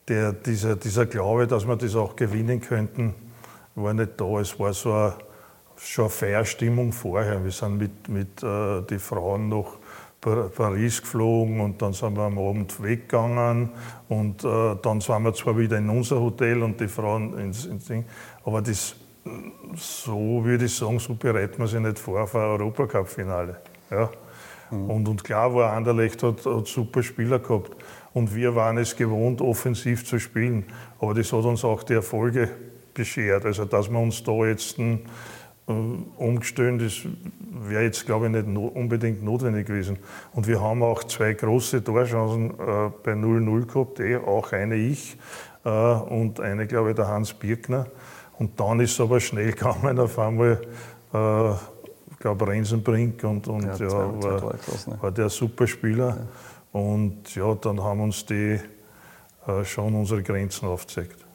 der, 0.07 0.33
dieser, 0.33 0.77
dieser 0.77 1.07
Glaube, 1.07 1.47
dass 1.47 1.67
wir 1.67 1.77
das 1.77 1.97
auch 1.97 2.15
gewinnen 2.15 2.61
könnten, 2.61 3.15
war 3.75 3.95
nicht 3.95 4.21
da. 4.21 4.41
Es 4.41 4.59
war 4.59 4.75
so 4.75 4.93
eine, 4.93 5.15
schon 5.79 6.05
eine 6.05 6.11
Feierstimmung 6.11 6.93
vorher. 6.93 7.43
Wir 7.43 7.53
sind 7.53 7.79
mit, 7.79 8.09
mit 8.09 8.43
äh, 8.43 8.83
den 8.83 8.99
Frauen 8.99 9.49
noch 9.49 9.79
Paris 10.21 11.01
geflogen 11.01 11.61
und 11.61 11.81
dann 11.81 11.93
sind 11.93 12.17
wir 12.17 12.25
am 12.25 12.39
Abend 12.39 12.83
weggegangen 12.83 13.71
und 14.09 14.43
äh, 14.45 14.77
dann 14.83 15.01
sind 15.01 15.23
wir 15.23 15.33
zwar 15.33 15.57
wieder 15.57 15.79
in 15.79 15.89
unser 15.89 16.21
Hotel 16.21 16.63
und 16.63 16.81
die 16.81 16.89
Frauen 16.89 17.39
ins, 17.39 17.67
ins 17.67 17.87
Ding, 17.87 18.05
aber 18.45 18.61
das, 18.61 18.97
so 19.77 20.45
würde 20.45 20.65
ich 20.65 20.75
sagen, 20.75 20.99
so 20.99 21.15
bereitet 21.15 21.59
man 21.59 21.69
sich 21.69 21.81
nicht 21.81 21.99
vor 21.99 22.23
auf 22.23 22.35
ein 22.35 22.43
Europacup-Finale. 22.43 23.61
Ja? 23.91 24.11
Mhm. 24.71 24.91
Und, 24.91 25.09
und 25.09 25.25
klar 25.25 25.55
war, 25.55 25.73
Anderlecht 25.73 26.23
hat, 26.23 26.45
hat 26.45 26.67
super 26.67 27.03
Spieler 27.03 27.39
gehabt 27.39 27.77
und 28.13 28.35
wir 28.35 28.57
waren 28.57 28.79
es 28.79 28.97
gewohnt, 28.97 29.41
offensiv 29.41 30.05
zu 30.05 30.19
spielen, 30.19 30.65
aber 30.99 31.15
das 31.15 31.33
hat 31.33 31.45
uns 31.45 31.65
auch 31.65 31.85
die 31.85 31.95
Erfolge 31.95 32.49
beschert, 32.93 33.45
also 33.45 33.65
dass 33.65 33.89
wir 33.89 33.99
uns 33.99 34.23
da 34.25 34.33
jetzt 34.47 34.79
ein, 34.79 34.95
äh, 34.95 34.99
umgestellt. 35.69 36.83
Das 36.83 37.03
wäre 37.69 37.83
jetzt, 37.83 38.07
glaube 38.07 38.27
ich, 38.27 38.33
nicht 38.33 38.57
unbedingt 38.57 39.23
notwendig 39.23 39.67
gewesen. 39.67 39.99
Und 40.33 40.47
wir 40.47 40.61
haben 40.61 40.83
auch 40.83 41.05
zwei 41.05 41.35
große 41.35 41.85
Torchancen 41.85 42.51
äh, 42.51 42.91
bei 43.03 43.13
0-0 43.13 43.67
gehabt, 43.67 44.01
eh, 44.01 44.17
auch 44.17 44.53
eine 44.53 44.77
ich 44.77 45.19
äh, 45.65 45.69
und 45.69 46.41
eine, 46.41 46.67
glaube 46.67 46.91
ich, 46.91 46.97
der 46.97 47.09
Hans 47.09 47.35
Birkner. 47.35 47.87
Und 48.39 48.59
dann 48.59 48.81
ist 48.81 48.93
es 48.93 49.01
aber 49.01 49.21
schnell 49.21 49.53
gekommen, 49.53 49.99
auf 49.99 50.19
einmal, 50.19 50.61
äh, 51.13 51.53
ich 51.53 52.19
glaube, 52.19 52.49
Rensenbrink 52.49 53.23
und, 53.25 53.47
und 53.49 53.65
ja, 53.65 53.77
ja 53.77 53.93
war, 53.93 54.55
ne? 54.55 54.99
war, 55.01 55.11
der 55.11 55.29
Superspieler. 55.29 56.09
Ja. 56.09 56.81
Und 56.81 57.35
ja, 57.35 57.55
dann 57.55 57.83
haben 57.83 58.01
uns 58.01 58.25
die 58.25 58.61
äh, 59.47 59.65
schon 59.65 59.95
unsere 59.95 60.23
Grenzen 60.23 60.69
aufgezeigt. 60.69 61.28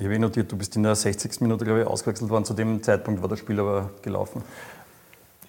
Ich 0.00 0.06
habe 0.06 0.14
eh 0.14 0.18
notiert, 0.18 0.50
du 0.50 0.56
bist 0.56 0.74
in 0.76 0.82
der 0.82 0.94
60. 0.94 1.42
Minute, 1.42 1.62
glaube 1.62 1.82
ich, 1.82 1.86
ausgewechselt 1.86 2.30
worden. 2.30 2.46
Zu 2.46 2.54
dem 2.54 2.82
Zeitpunkt 2.82 3.20
war 3.20 3.28
das 3.28 3.38
Spiel 3.38 3.60
aber 3.60 3.90
gelaufen. 4.00 4.40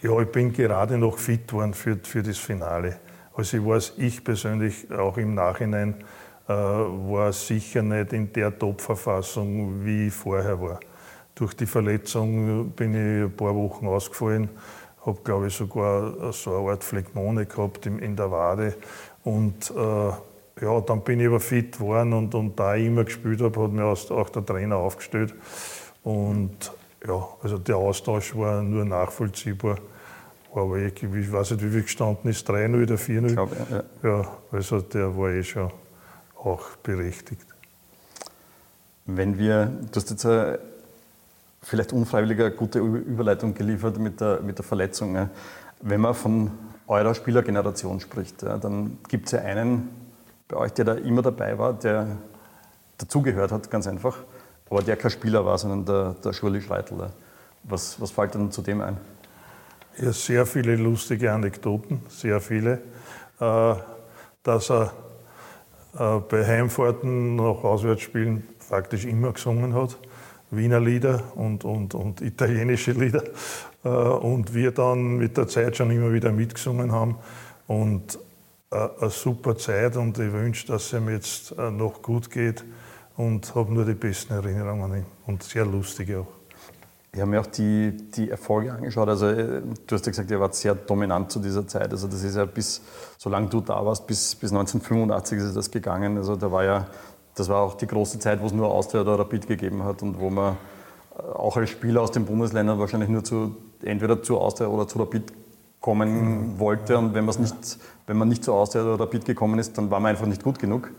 Ja, 0.02 0.20
ich 0.20 0.28
bin 0.28 0.52
gerade 0.52 0.98
noch 0.98 1.18
fit 1.20 1.54
worden 1.54 1.74
für, 1.74 1.96
für 2.04 2.22
das 2.22 2.38
Finale. 2.38 2.98
Also 3.34 3.56
ich 3.56 3.66
weiß, 3.66 3.94
ich 3.96 4.22
persönlich 4.22 4.92
auch 4.92 5.16
im 5.18 5.36
Nachhinein 5.36 6.04
äh, 6.50 6.52
war 6.52 7.32
sicher 7.32 7.82
nicht 7.82 8.12
in 8.12 8.34
der 8.34 8.60
Top-Verfassung, 8.60 9.86
wie 9.86 10.08
ich 10.08 10.14
vorher 10.14 10.60
war. 10.60 10.82
Durch 11.34 11.54
die 11.54 11.66
Verletzung 11.66 12.72
bin 12.72 12.94
ich 12.94 13.24
ein 13.24 13.34
paar 13.34 13.56
Wochen 13.56 13.88
ausgefallen, 13.88 14.50
habe, 15.06 15.18
glaube 15.24 15.48
ich, 15.48 15.56
sogar 15.56 16.34
so 16.34 16.58
eine 16.58 16.72
Art 16.72 16.84
Phlegmone 16.84 17.46
gehabt 17.46 17.86
in, 17.86 18.00
in 18.00 18.18
der 18.18 18.30
Wade. 18.30 18.76
Und 19.24 19.72
äh, 19.72 20.12
ja, 20.62 20.80
dann 20.82 21.02
bin 21.02 21.19
ich 21.19 21.28
aber 21.28 21.39
fit 21.39 21.74
geworden 21.74 22.13
und, 22.13 22.34
und 22.36 22.60
da 22.60 22.76
ich 22.76 22.86
immer 22.86 23.04
gespielt 23.04 23.41
habe, 23.41 23.62
hat 23.62 23.71
mir 23.71 23.86
auch 23.86 24.30
der 24.30 24.45
Trainer 24.45 24.78
aufgestellt. 24.78 25.34
Und 26.04 26.71
ja, 27.06 27.28
also 27.41 27.58
der 27.58 27.78
Austausch 27.78 28.36
war 28.36 28.62
nur 28.62 28.86
nachvollziehbar. 28.86 29.78
Aber 30.54 30.78
ich, 30.78 31.02
ich 31.02 31.32
weiß 31.32 31.52
nicht, 31.52 31.63
wie 31.63 31.69
viel 31.69 31.84
gestanden 31.84 32.30
ist, 32.30 32.50
3-0 32.50 32.84
oder 32.84 32.95
4-0. 32.95 33.36
Ja, 33.36 33.47
ja. 33.69 33.84
ja, 34.04 34.32
also 34.52 34.82
der 34.82 35.17
war 35.17 35.30
eh 35.30 35.43
schon 35.43 35.71
auch 36.38 36.76
berechtigt. 36.84 37.45
Wenn 39.06 39.38
wir, 39.38 39.65
du 39.65 39.95
hast 39.95 40.10
jetzt 40.10 40.26
eine 40.26 40.60
vielleicht 41.63 41.93
unfreiwillig 41.93 42.39
eine 42.39 42.52
gute 42.52 42.80
Überleitung 42.80 43.54
geliefert 43.54 43.97
mit 44.00 44.19
der, 44.19 44.41
mit 44.41 44.58
der 44.58 44.65
Verletzung. 44.65 45.30
Wenn 45.82 46.02
man 46.02 46.13
von 46.13 46.52
eurer 46.88 47.13
Spielergeneration 47.13 48.00
spricht, 48.00 48.43
dann 48.43 48.97
gibt 49.08 49.28
es 49.28 49.34
ja 49.34 49.39
einen 49.39 49.89
bei 50.52 50.58
euch, 50.58 50.74
der 50.74 50.86
da 50.86 50.94
immer 50.94 51.22
dabei 51.22 51.58
war, 51.58 51.74
der 51.74 52.18
dazugehört 52.98 53.52
hat, 53.52 53.72
ganz 53.72 53.88
einfach, 53.88 54.18
aber 54.70 54.82
der 54.82 54.98
kein 54.98 55.12
Spieler 55.12 55.46
war, 55.46 55.58
sondern 55.58 55.86
der, 55.86 56.16
der 56.24 56.34
Schurli 56.34 56.62
Schreitl. 56.62 57.10
Was, 57.64 58.00
was 58.00 58.12
fällt 58.12 58.36
dann 58.36 58.52
zu 58.52 58.62
dem 58.62 58.82
ein? 58.82 58.98
Ja, 59.98 60.12
sehr 60.12 60.46
viele 60.46 60.76
lustige 60.76 61.32
Anekdoten, 61.32 62.02
sehr 62.08 62.40
viele. 62.42 62.82
Äh, 63.40 63.76
dass 64.44 64.72
er 64.72 64.94
äh, 65.98 66.20
bei 66.20 66.46
Heimfahrten 66.46 67.36
nach 67.36 67.64
Auswärtsspielen 67.64 68.48
faktisch 68.60 69.06
immer 69.06 69.34
gesungen 69.34 69.74
hat. 69.74 69.98
Wiener 70.50 70.80
Lieder 70.80 71.24
und, 71.36 71.64
und, 71.64 71.94
und 71.94 72.22
italienische 72.22 72.92
Lieder. 72.92 73.24
Äh, 73.84 73.90
und 73.90 74.54
wir 74.54 74.72
dann 74.72 75.18
mit 75.18 75.38
der 75.38 75.48
Zeit 75.48 75.78
schon 75.78 75.92
immer 75.92 76.12
wieder 76.14 76.32
mitgesungen 76.32 76.92
haben. 76.92 77.18
Und 77.68 78.20
eine 78.71 79.10
super 79.10 79.57
Zeit 79.57 79.97
und 79.97 80.17
ich 80.17 80.31
wünsche, 80.31 80.67
dass 80.67 80.86
es 80.86 80.93
ihm 80.93 81.10
jetzt 81.10 81.57
noch 81.57 82.01
gut 82.01 82.31
geht 82.31 82.63
und 83.17 83.53
habe 83.53 83.73
nur 83.73 83.86
die 83.86 83.93
besten 83.93 84.34
Erinnerungen 84.34 84.84
an 84.84 84.97
ihn 84.99 85.05
und 85.27 85.43
sehr 85.43 85.65
lustige 85.65 86.21
auch. 86.21 86.41
Ich 87.13 87.19
habe 87.19 87.29
mir 87.29 87.41
auch 87.41 87.47
die, 87.47 87.91
die 87.91 88.29
Erfolge 88.29 88.71
angeschaut. 88.71 89.10
Also, 89.10 89.27
äh, 89.27 89.62
du 89.86 89.95
hast 89.95 90.05
ja 90.05 90.12
gesagt, 90.12 90.31
ihr 90.31 90.39
wart 90.39 90.55
sehr 90.55 90.75
dominant 90.75 91.29
zu 91.29 91.39
dieser 91.39 91.67
Zeit. 91.67 91.91
Also, 91.91 92.07
das 92.07 92.23
ist 92.23 92.38
ja 92.38 92.45
bis, 92.45 92.81
solange 93.17 93.47
du 93.47 93.60
da 93.60 93.86
warst, 93.86 94.07
bis, 94.07 94.34
bis 94.36 94.51
1985 94.51 95.39
ist 95.39 95.55
das 95.57 95.69
gegangen. 95.69 96.17
Also, 96.17 96.38
da 96.38 96.49
war 96.49 96.63
ja, 96.63 96.88
das 97.36 97.49
war 97.49 97.63
auch 97.63 97.73
die 97.75 97.88
große 97.88 98.19
Zeit, 98.19 98.41
wo 98.41 98.45
es 98.45 98.53
nur 98.53 98.71
Austria 98.71 99.01
oder 99.01 99.19
Rapid 99.19 99.45
gegeben 99.45 99.84
hat 99.84 100.01
und 100.03 100.21
wo 100.21 100.29
man 100.29 100.55
äh, 101.17 101.21
auch 101.21 101.57
als 101.57 101.69
Spieler 101.69 102.01
aus 102.01 102.12
den 102.12 102.23
Bundesländern 102.23 102.79
wahrscheinlich 102.79 103.10
nur 103.10 103.25
zu, 103.25 103.57
entweder 103.84 104.23
zu 104.23 104.39
Austria 104.39 104.69
oder 104.69 104.88
zu 104.88 104.97
Rapid 104.97 105.34
kommen 105.82 106.60
wollte. 106.60 106.98
Und 106.98 107.13
wenn, 107.13 107.26
nicht, 107.26 107.78
wenn 108.08 108.17
man 108.17 108.30
nicht 108.30 108.44
zu 108.44 108.54
Austria 108.54 108.84
oder 108.84 109.04
Rapid 109.04 109.26
gekommen 109.26 109.60
ist, 109.60 109.78
dann 109.78 109.89
war 109.89 110.00
man 110.00 110.12
einfach 110.12 110.28
nicht 110.28 110.44
gut 110.44 110.60
genug. 110.60 110.91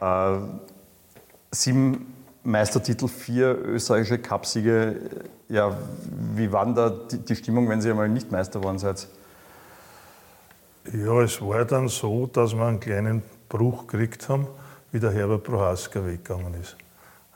Äh, 0.00 0.38
sieben 1.52 2.14
Meistertitel, 2.42 3.08
vier 3.08 3.56
österreichische 3.56 4.18
Cupsiege. 4.18 4.96
Ja, 5.48 5.76
wie 6.34 6.52
war 6.52 6.64
denn 6.64 6.74
da 6.74 6.90
die 6.90 7.36
Stimmung, 7.36 7.68
wenn 7.68 7.80
Sie 7.80 7.90
einmal 7.90 8.08
nicht 8.08 8.30
Meister 8.30 8.58
geworden 8.60 8.78
seid? 8.78 9.08
Ja, 10.92 11.20
es 11.22 11.40
war 11.40 11.64
dann 11.64 11.88
so, 11.88 12.26
dass 12.26 12.54
wir 12.54 12.64
einen 12.64 12.80
kleinen 12.80 13.22
Bruch 13.48 13.86
gekriegt 13.86 14.28
haben, 14.28 14.46
wie 14.90 15.00
der 15.00 15.10
Herbert 15.10 15.44
Prohaska 15.44 16.04
weggegangen 16.04 16.54
ist. 16.54 16.76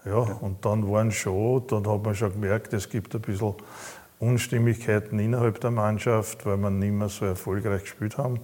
Ja, 0.05 0.17
okay. 0.17 0.35
und 0.41 0.65
dann 0.65 0.91
waren 0.91 1.13
schon, 1.13 1.65
dann 1.69 1.87
hat 1.87 2.03
man 2.03 2.15
schon 2.15 2.33
gemerkt, 2.33 2.73
es 2.73 2.89
gibt 2.89 3.15
ein 3.15 3.21
bisschen 3.21 3.55
Unstimmigkeiten 4.23 5.19
innerhalb 5.19 5.61
der 5.61 5.71
Mannschaft, 5.71 6.47
weil 6.47 6.57
wir 6.57 6.71
nicht 6.71 6.93
mehr 6.93 7.09
so 7.09 7.25
erfolgreich 7.25 7.83
gespielt 7.83 8.19
haben. 8.19 8.41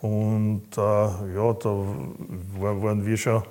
Und 0.00 0.76
äh, 0.76 0.80
ja, 0.80 1.52
da 1.52 1.86
waren 2.58 3.06
wir 3.06 3.16
schon 3.16 3.42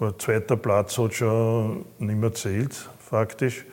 aber 0.00 0.18
zweiter 0.18 0.56
Platz 0.56 0.98
hat 0.98 1.14
schon 1.14 1.84
nicht 1.98 2.18
mehr 2.18 2.34
zählt, 2.34 2.74
faktisch. 2.98 3.64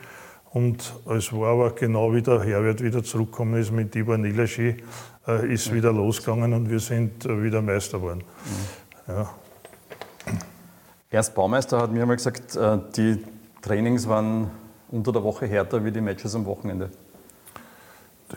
Und 0.52 0.94
es 1.10 1.32
war 1.32 1.52
aber 1.52 1.70
genau 1.72 2.12
wie 2.12 2.22
der 2.22 2.42
Herbert 2.42 2.82
wieder 2.82 3.02
zurückgekommen 3.02 3.60
ist 3.60 3.72
mit 3.72 3.92
Tibor 3.92 4.18
Nilaschi, 4.18 4.76
äh, 5.26 5.52
ist 5.52 5.72
wieder 5.72 5.92
losgegangen 5.92 6.52
und 6.52 6.70
wir 6.70 6.78
sind 6.78 7.24
äh, 7.24 7.42
wieder 7.42 7.62
Meister 7.62 7.98
geworden. 7.98 8.22
Mhm. 9.06 9.12
Ja. 9.12 9.30
Erst 11.10 11.34
Baumeister 11.34 11.80
hat 11.80 11.90
mir 11.90 12.02
einmal 12.02 12.16
gesagt, 12.16 12.54
äh, 12.54 12.78
die 12.96 13.24
Trainings 13.62 14.06
waren 14.08 14.50
unter 14.90 15.12
der 15.12 15.24
Woche 15.24 15.46
härter 15.46 15.84
wie 15.84 15.90
die 15.90 16.00
Matches 16.00 16.34
am 16.34 16.44
Wochenende. 16.44 16.90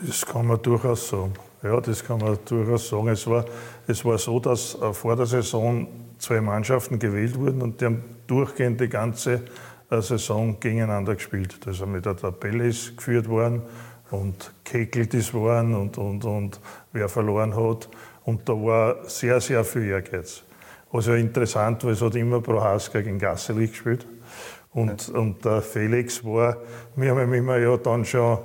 Das 0.02 0.26
kann 0.26 0.46
man 0.46 0.60
durchaus 0.60 1.08
sagen. 1.08 1.32
Ja, 1.62 1.80
das 1.80 2.04
kann 2.04 2.18
man 2.18 2.38
durchaus 2.44 2.88
sagen. 2.88 3.08
Es 3.08 3.26
war, 3.26 3.44
es 3.86 4.04
war 4.04 4.18
so, 4.18 4.38
dass 4.38 4.74
äh, 4.74 4.92
vor 4.92 5.16
der 5.16 5.26
Saison 5.26 5.86
zwei 6.18 6.40
Mannschaften 6.40 6.98
gewählt 6.98 7.38
wurden 7.38 7.62
und 7.62 7.80
die 7.80 7.86
haben 7.86 8.04
durchgehend 8.26 8.80
die 8.80 8.88
ganze 8.88 9.42
äh, 9.90 10.00
Saison 10.00 10.58
gegeneinander 10.60 11.14
gespielt. 11.14 11.58
Also 11.66 11.86
mit 11.86 12.04
der 12.04 12.16
Tabelle 12.16 12.66
ist 12.66 12.96
geführt 12.96 13.28
worden 13.28 13.62
und 14.10 14.52
kekelt 14.64 15.14
ist 15.14 15.32
worden 15.32 15.74
und, 15.74 15.98
und, 15.98 16.24
und 16.24 16.60
wer 16.92 17.08
verloren 17.08 17.56
hat. 17.56 17.88
Und 18.24 18.48
da 18.48 18.52
war 18.52 19.08
sehr, 19.08 19.40
sehr 19.40 19.64
viel 19.64 19.84
Ehrgeiz. 19.84 20.42
Was 20.92 21.06
ja 21.06 21.14
interessant 21.14 21.84
war, 21.84 21.92
es 21.92 22.02
hat 22.02 22.14
immer 22.16 22.40
Prohaska 22.40 23.00
gegen 23.00 23.18
Gasselig 23.18 23.72
gespielt. 23.72 24.06
Und, 24.72 25.08
und 25.08 25.44
der 25.44 25.62
Felix 25.62 26.24
war, 26.24 26.58
wir 26.96 27.10
haben 27.10 27.22
ihm 27.22 27.32
immer 27.32 27.56
ja 27.56 27.76
dann 27.76 28.04
schon 28.04 28.38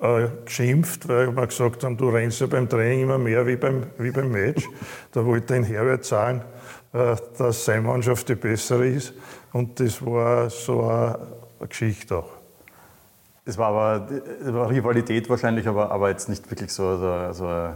äh, 0.00 0.28
geschimpft, 0.44 1.08
weil 1.08 1.34
wir 1.34 1.46
gesagt 1.46 1.84
haben, 1.84 1.96
du 1.96 2.08
rennst 2.10 2.40
ja 2.40 2.46
beim 2.46 2.68
Training 2.68 3.02
immer 3.02 3.18
mehr 3.18 3.46
wie 3.46 3.56
beim, 3.56 3.86
wie 3.98 4.10
beim 4.10 4.30
Match. 4.30 4.68
Da 5.12 5.24
wollte 5.24 5.54
ein 5.54 5.64
Herbert 5.64 6.04
sagen, 6.04 6.42
äh, 6.92 7.16
dass 7.36 7.64
seine 7.64 7.82
Mannschaft 7.82 8.28
die 8.28 8.34
bessere 8.34 8.86
ist. 8.86 9.12
Und 9.52 9.80
das 9.80 10.04
war 10.04 10.50
so 10.50 10.88
eine, 10.88 11.18
Geschichte 11.68 12.16
auch. 12.16 12.30
Es 13.44 13.58
war 13.58 13.68
aber 13.68 14.08
es 14.12 14.52
war 14.52 14.70
Rivalität 14.70 15.28
wahrscheinlich, 15.28 15.66
aber, 15.66 15.90
aber 15.90 16.10
jetzt 16.10 16.28
nicht 16.28 16.48
wirklich 16.50 16.70
so, 16.70 16.96
so, 16.98 17.32
so 17.32 17.74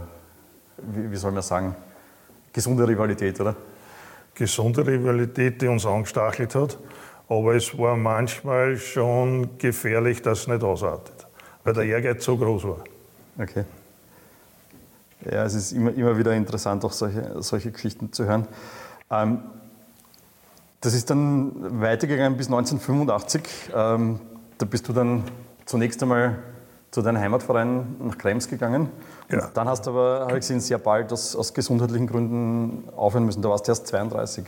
wie, 0.77 1.11
wie 1.11 1.15
soll 1.15 1.31
man 1.31 1.41
sagen, 1.41 1.75
gesunde 2.53 2.87
Rivalität, 2.87 3.41
oder? 3.41 3.55
Gesunde 4.35 4.85
Rivalität, 4.85 5.61
die 5.61 5.67
uns 5.67 5.85
angestachelt 5.85 6.55
hat. 6.55 6.77
Aber 7.27 7.55
es 7.55 7.77
war 7.77 7.95
manchmal 7.95 8.77
schon 8.77 9.57
gefährlich, 9.57 10.21
dass 10.21 10.41
es 10.41 10.47
nicht 10.47 10.63
ausartet, 10.63 11.22
weil 11.63 11.73
der 11.73 11.85
Ehrgeiz 11.85 12.23
so 12.23 12.37
groß 12.37 12.63
war. 12.65 12.83
Okay. 13.39 13.63
Ja, 15.25 15.45
es 15.45 15.53
ist 15.53 15.71
immer, 15.71 15.93
immer 15.93 16.17
wieder 16.17 16.33
interessant, 16.33 16.83
auch 16.83 16.91
solche, 16.91 17.41
solche 17.41 17.71
Geschichten 17.71 18.11
zu 18.11 18.25
hören. 18.25 18.47
Ähm, 19.09 19.39
das 20.81 20.93
ist 20.93 21.09
dann 21.09 21.81
weitergegangen 21.81 22.37
bis 22.37 22.47
1985. 22.47 23.43
Ähm, 23.73 24.19
da 24.57 24.65
bist 24.65 24.87
du 24.87 24.93
dann 24.93 25.23
zunächst 25.65 26.03
einmal 26.03 26.39
zu 26.91 27.01
deinem 27.01 27.21
Heimatverein 27.21 27.95
nach 28.03 28.17
Krems 28.17 28.47
gegangen. 28.47 28.89
Ja. 29.31 29.49
Dann 29.53 29.67
hast 29.67 29.87
du 29.87 29.91
aber, 29.91 30.21
habe 30.21 30.33
ich 30.33 30.41
gesehen, 30.41 30.59
sehr 30.59 30.77
bald 30.77 31.11
aus, 31.13 31.35
aus, 31.35 31.53
gesundheitlichen 31.53 32.05
Gründen 32.05 32.89
aufhören 32.95 33.25
müssen. 33.25 33.41
Da 33.41 33.49
warst 33.49 33.67
du 33.67 33.71
erst 33.71 33.87
32. 33.87 34.45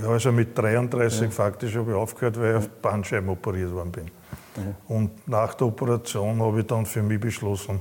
Ja, 0.00 0.08
also 0.08 0.30
mit 0.30 0.56
33 0.56 1.22
ja. 1.22 1.30
faktisch 1.30 1.76
habe 1.76 1.90
ich 1.90 1.96
aufgehört, 1.96 2.40
weil 2.40 2.52
ich 2.52 2.56
auf 2.56 2.68
Bandscheiben 2.68 3.28
operiert 3.28 3.72
worden 3.72 3.90
bin. 3.90 4.10
Ja. 4.56 4.62
Und 4.88 5.28
nach 5.28 5.54
der 5.54 5.68
Operation 5.68 6.40
habe 6.42 6.60
ich 6.60 6.66
dann 6.66 6.86
für 6.86 7.02
mich 7.02 7.20
beschlossen, 7.20 7.80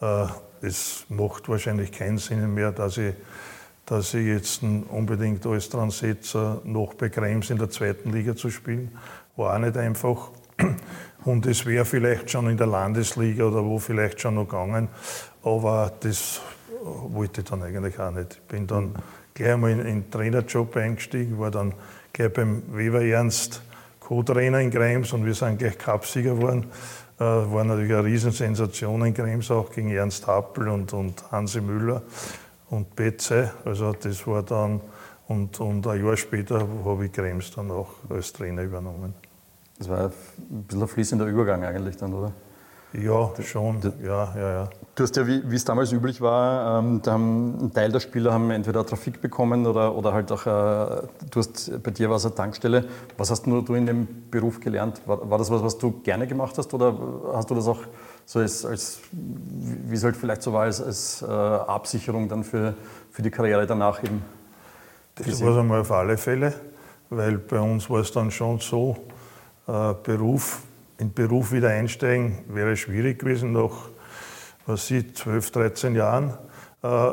äh, 0.00 0.26
es 0.62 1.04
macht 1.08 1.48
wahrscheinlich 1.48 1.92
keinen 1.92 2.18
Sinn 2.18 2.54
mehr, 2.54 2.72
dass 2.72 2.96
ich 2.96 3.14
dass 3.86 4.14
ich 4.14 4.26
jetzt 4.26 4.62
unbedingt 4.62 5.46
alles 5.46 5.68
dran 5.68 5.90
setze, 5.90 6.60
noch 6.64 6.94
bei 6.94 7.08
Krems 7.08 7.50
in 7.50 7.58
der 7.58 7.70
zweiten 7.70 8.12
Liga 8.12 8.34
zu 8.34 8.50
spielen. 8.50 8.96
War 9.36 9.54
auch 9.54 9.58
nicht 9.58 9.76
einfach. 9.76 10.30
Und 11.24 11.46
es 11.46 11.66
wäre 11.66 11.84
vielleicht 11.84 12.30
schon 12.30 12.48
in 12.48 12.56
der 12.56 12.66
Landesliga 12.66 13.44
oder 13.44 13.64
wo 13.64 13.78
vielleicht 13.78 14.20
schon 14.20 14.36
noch 14.36 14.48
gegangen. 14.48 14.88
Aber 15.42 15.92
das 16.00 16.40
wollte 16.82 17.40
ich 17.40 17.48
dann 17.48 17.62
eigentlich 17.62 17.98
auch 17.98 18.10
nicht. 18.10 18.34
Ich 18.34 18.42
bin 18.42 18.66
dann 18.66 18.94
gleich 19.32 19.52
einmal 19.52 19.72
in, 19.72 19.84
den 19.84 20.10
Trainerjob 20.10 20.76
eingestiegen, 20.76 21.38
war 21.38 21.50
dann 21.50 21.74
gleich 22.12 22.32
beim 22.32 22.62
Weber 22.74 23.02
Ernst 23.02 23.62
Co-Trainer 24.04 24.60
in 24.60 24.70
Krems 24.70 25.14
und 25.14 25.24
wir 25.24 25.32
sind 25.32 25.58
gleich 25.58 25.78
Cupsieger 25.78 26.34
geworden. 26.34 26.66
Äh, 27.18 27.24
war 27.24 27.64
natürlich 27.64 27.92
eine 27.92 28.04
Riesensensation 28.04 29.02
in 29.06 29.14
Krems 29.14 29.50
auch 29.50 29.70
gegen 29.70 29.90
Ernst 29.90 30.26
Happel 30.26 30.68
und, 30.68 30.92
und 30.92 31.32
Hansi 31.32 31.62
Müller 31.62 32.02
und 32.68 32.94
Betze. 32.94 33.52
Also 33.64 33.92
das 33.92 34.26
war 34.26 34.42
dann, 34.42 34.82
und, 35.26 35.58
und 35.58 35.86
ein 35.86 36.04
Jahr 36.04 36.18
später 36.18 36.68
habe 36.84 37.06
ich 37.06 37.12
Krems 37.12 37.50
dann 37.52 37.70
auch 37.70 37.92
als 38.10 38.32
Trainer 38.34 38.62
übernommen. 38.62 39.14
Das 39.78 39.88
war 39.88 40.06
ein 40.06 40.12
bisschen 40.64 40.82
ein 40.82 40.88
fließender 40.88 41.24
Übergang 41.24 41.64
eigentlich 41.64 41.96
dann, 41.96 42.12
oder? 42.12 42.32
Ja, 42.96 43.30
schon. 43.42 43.80
Ja, 44.04 44.32
ja, 44.36 44.50
ja. 44.52 44.70
Du 44.94 45.02
hast 45.02 45.16
ja, 45.16 45.26
wie, 45.26 45.54
es 45.54 45.64
damals 45.64 45.90
üblich 45.90 46.20
war, 46.20 46.78
ähm, 46.78 47.00
da 47.02 47.12
haben 47.12 47.64
ein 47.64 47.72
Teil 47.72 47.90
der 47.90 47.98
Spieler 47.98 48.32
haben 48.32 48.52
entweder 48.52 48.86
Trafik 48.86 49.20
bekommen 49.20 49.66
oder, 49.66 49.92
oder 49.96 50.12
halt 50.12 50.30
auch, 50.30 50.46
äh, 50.46 51.02
du 51.28 51.40
hast, 51.40 51.82
bei 51.82 51.90
dir 51.90 52.08
war 52.08 52.16
es 52.16 52.24
eine 52.24 52.36
Tankstelle. 52.36 52.84
Was 53.16 53.32
hast 53.32 53.46
du, 53.46 53.60
du 53.62 53.74
in 53.74 53.86
dem 53.86 54.30
Beruf 54.30 54.60
gelernt? 54.60 55.02
War, 55.06 55.28
war 55.28 55.38
das 55.38 55.50
was, 55.50 55.64
was 55.64 55.76
du 55.78 56.00
gerne 56.02 56.28
gemacht 56.28 56.56
hast 56.56 56.72
oder 56.72 56.96
hast 57.32 57.50
du 57.50 57.56
das 57.56 57.66
auch 57.66 57.80
so 58.26 58.38
als, 58.38 58.64
als 58.64 59.00
wie 59.10 59.96
es 59.96 60.04
halt 60.04 60.16
vielleicht 60.16 60.42
so 60.42 60.52
war, 60.52 60.62
als, 60.62 60.80
als 60.80 61.22
äh, 61.22 61.26
Absicherung 61.26 62.28
dann 62.28 62.44
für, 62.44 62.74
für 63.10 63.22
die 63.22 63.30
Karriere 63.30 63.66
danach 63.66 64.04
eben? 64.04 64.22
Das 65.16 65.42
war 65.42 65.50
es 65.50 65.58
einmal 65.58 65.80
auf 65.80 65.90
alle 65.90 66.16
Fälle, 66.16 66.54
weil 67.10 67.38
bei 67.38 67.58
uns 67.58 67.90
war 67.90 68.00
es 68.00 68.12
dann 68.12 68.30
schon 68.30 68.60
so, 68.60 68.96
äh, 69.66 69.94
Beruf, 70.02 70.62
in 70.98 71.12
Beruf 71.12 71.52
wieder 71.52 71.70
einsteigen 71.70 72.44
wäre 72.48 72.76
schwierig 72.76 73.18
gewesen 73.18 73.52
nach 73.52 73.88
was 74.66 74.90
ich, 74.90 75.14
12, 75.14 75.50
13 75.50 75.94
Jahren. 75.94 76.30
Äh, 76.82 77.12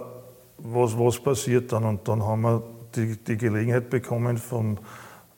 was, 0.57 0.97
was 0.97 1.19
passiert 1.19 1.71
dann? 1.71 1.83
Und 1.83 2.07
dann 2.07 2.23
haben 2.23 2.41
wir 2.41 2.63
die, 2.95 3.17
die 3.17 3.37
Gelegenheit 3.37 3.89
bekommen 3.89 4.37
von 4.37 4.79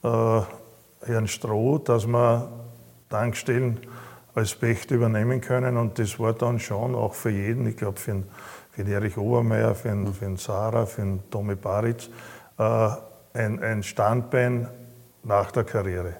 äh, 0.03 0.41
Herrn 1.05 1.27
Stroh, 1.27 1.77
dass 1.77 2.05
wir 2.05 2.49
Tankstellen 3.09 3.79
als 4.35 4.55
Pächt 4.55 4.91
übernehmen 4.91 5.41
können. 5.41 5.77
Und 5.77 5.99
das 5.99 6.19
war 6.19 6.33
dann 6.33 6.59
schon 6.59 6.95
auch 6.95 7.13
für 7.13 7.29
jeden, 7.29 7.67
ich 7.67 7.77
glaube 7.77 7.99
für 7.99 8.11
den, 8.11 8.23
für 8.71 8.83
den 8.83 8.93
Erich 8.93 9.17
Obermeier, 9.17 9.75
für 9.75 9.89
den, 9.89 10.13
für 10.13 10.25
den 10.25 10.37
Sarah, 10.37 10.85
für 10.85 11.01
den 11.01 11.29
Tomi 11.29 11.55
Baritz, 11.55 12.09
äh, 12.57 12.89
ein, 13.33 13.61
ein 13.63 13.83
Standbein 13.83 14.67
nach 15.23 15.51
der 15.51 15.63
Karriere. 15.63 16.15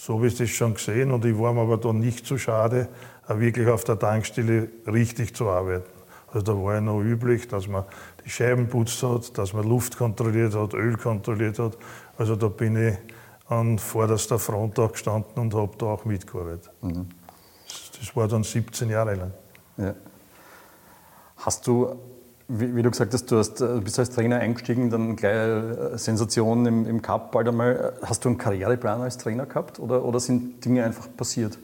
So 0.00 0.14
habe 0.14 0.28
ich 0.28 0.36
das 0.36 0.48
schon 0.50 0.74
gesehen 0.74 1.10
und 1.10 1.24
ich 1.24 1.38
war 1.38 1.52
mir 1.52 1.62
aber 1.62 1.76
da 1.76 1.92
nicht 1.92 2.26
zu 2.26 2.38
schade, 2.38 2.88
wirklich 3.26 3.68
auf 3.68 3.84
der 3.84 3.98
Tankstelle 3.98 4.68
richtig 4.86 5.34
zu 5.34 5.48
arbeiten. 5.48 5.90
Also 6.32 6.40
da 6.42 6.52
war 6.52 6.74
ja 6.74 6.80
noch 6.80 7.00
üblich, 7.00 7.48
dass 7.48 7.68
man 7.68 7.84
die 8.24 8.30
Scheiben 8.30 8.68
putzt 8.68 9.02
hat, 9.02 9.36
dass 9.36 9.52
man 9.52 9.66
Luft 9.66 9.96
kontrolliert 9.96 10.54
hat, 10.54 10.74
Öl 10.74 10.96
kontrolliert 10.96 11.58
hat. 11.58 11.76
Also 12.16 12.36
da 12.36 12.48
bin 12.48 12.76
ich 12.76 12.96
an 13.48 13.78
vorderster 13.78 14.38
Front 14.38 14.78
auch 14.78 14.92
gestanden 14.92 15.38
und 15.38 15.54
habe 15.54 15.76
da 15.78 15.86
auch 15.86 16.04
mitgearbeitet. 16.04 16.70
Mhm. 16.82 17.08
Das 17.98 18.14
war 18.14 18.28
dann 18.28 18.44
17 18.44 18.90
Jahre 18.90 19.14
lang. 19.14 19.32
Ja. 19.78 19.94
Hast 21.38 21.66
du, 21.66 21.98
wie, 22.48 22.74
wie, 22.74 22.82
du 22.82 22.90
gesagt 22.90 23.12
hast, 23.12 23.30
du 23.30 23.36
hast, 23.36 23.60
äh, 23.60 23.80
bist 23.80 23.98
als 23.98 24.10
Trainer 24.10 24.38
eingestiegen, 24.38 24.90
dann 24.90 25.16
gleich 25.16 25.34
äh, 25.34 25.98
Sensation 25.98 26.64
im, 26.66 26.86
im 26.86 27.02
Cup 27.02 27.30
bald 27.30 27.48
einmal. 27.48 27.92
Hast 28.02 28.24
du 28.24 28.30
einen 28.30 28.38
Karriereplan 28.38 29.02
als 29.02 29.18
Trainer 29.18 29.46
gehabt 29.46 29.78
oder, 29.78 30.04
oder 30.04 30.18
sind 30.18 30.64
Dinge 30.64 30.84
einfach 30.84 31.08
passiert? 31.16 31.58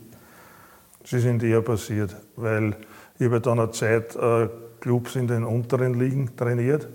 Sie 1.04 1.18
sind 1.18 1.42
eher 1.42 1.62
passiert, 1.62 2.14
weil 2.36 2.76
ich 3.18 3.26
habe 3.26 3.40
dann 3.40 3.58
eine 3.58 3.70
Zeit 3.70 4.14
äh, 4.16 4.48
Clubs 4.80 5.16
in 5.16 5.26
den 5.26 5.44
unteren 5.44 5.94
Ligen 5.94 6.36
trainiert 6.36 6.88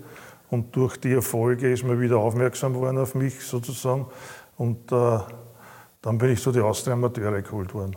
und 0.50 0.74
durch 0.76 0.96
die 0.96 1.12
Erfolge 1.12 1.72
ist 1.72 1.84
man 1.84 2.00
wieder 2.00 2.18
aufmerksam 2.18 2.74
worden 2.74 2.98
auf 2.98 3.14
mich 3.14 3.40
sozusagen 3.40 4.06
und 4.56 4.92
äh, 4.92 5.18
dann 6.02 6.18
bin 6.18 6.30
ich 6.30 6.40
zu 6.40 6.52
den 6.52 6.62
Austria 6.62 6.94
Amateure 6.94 7.42
geholt 7.42 7.74
worden. 7.74 7.96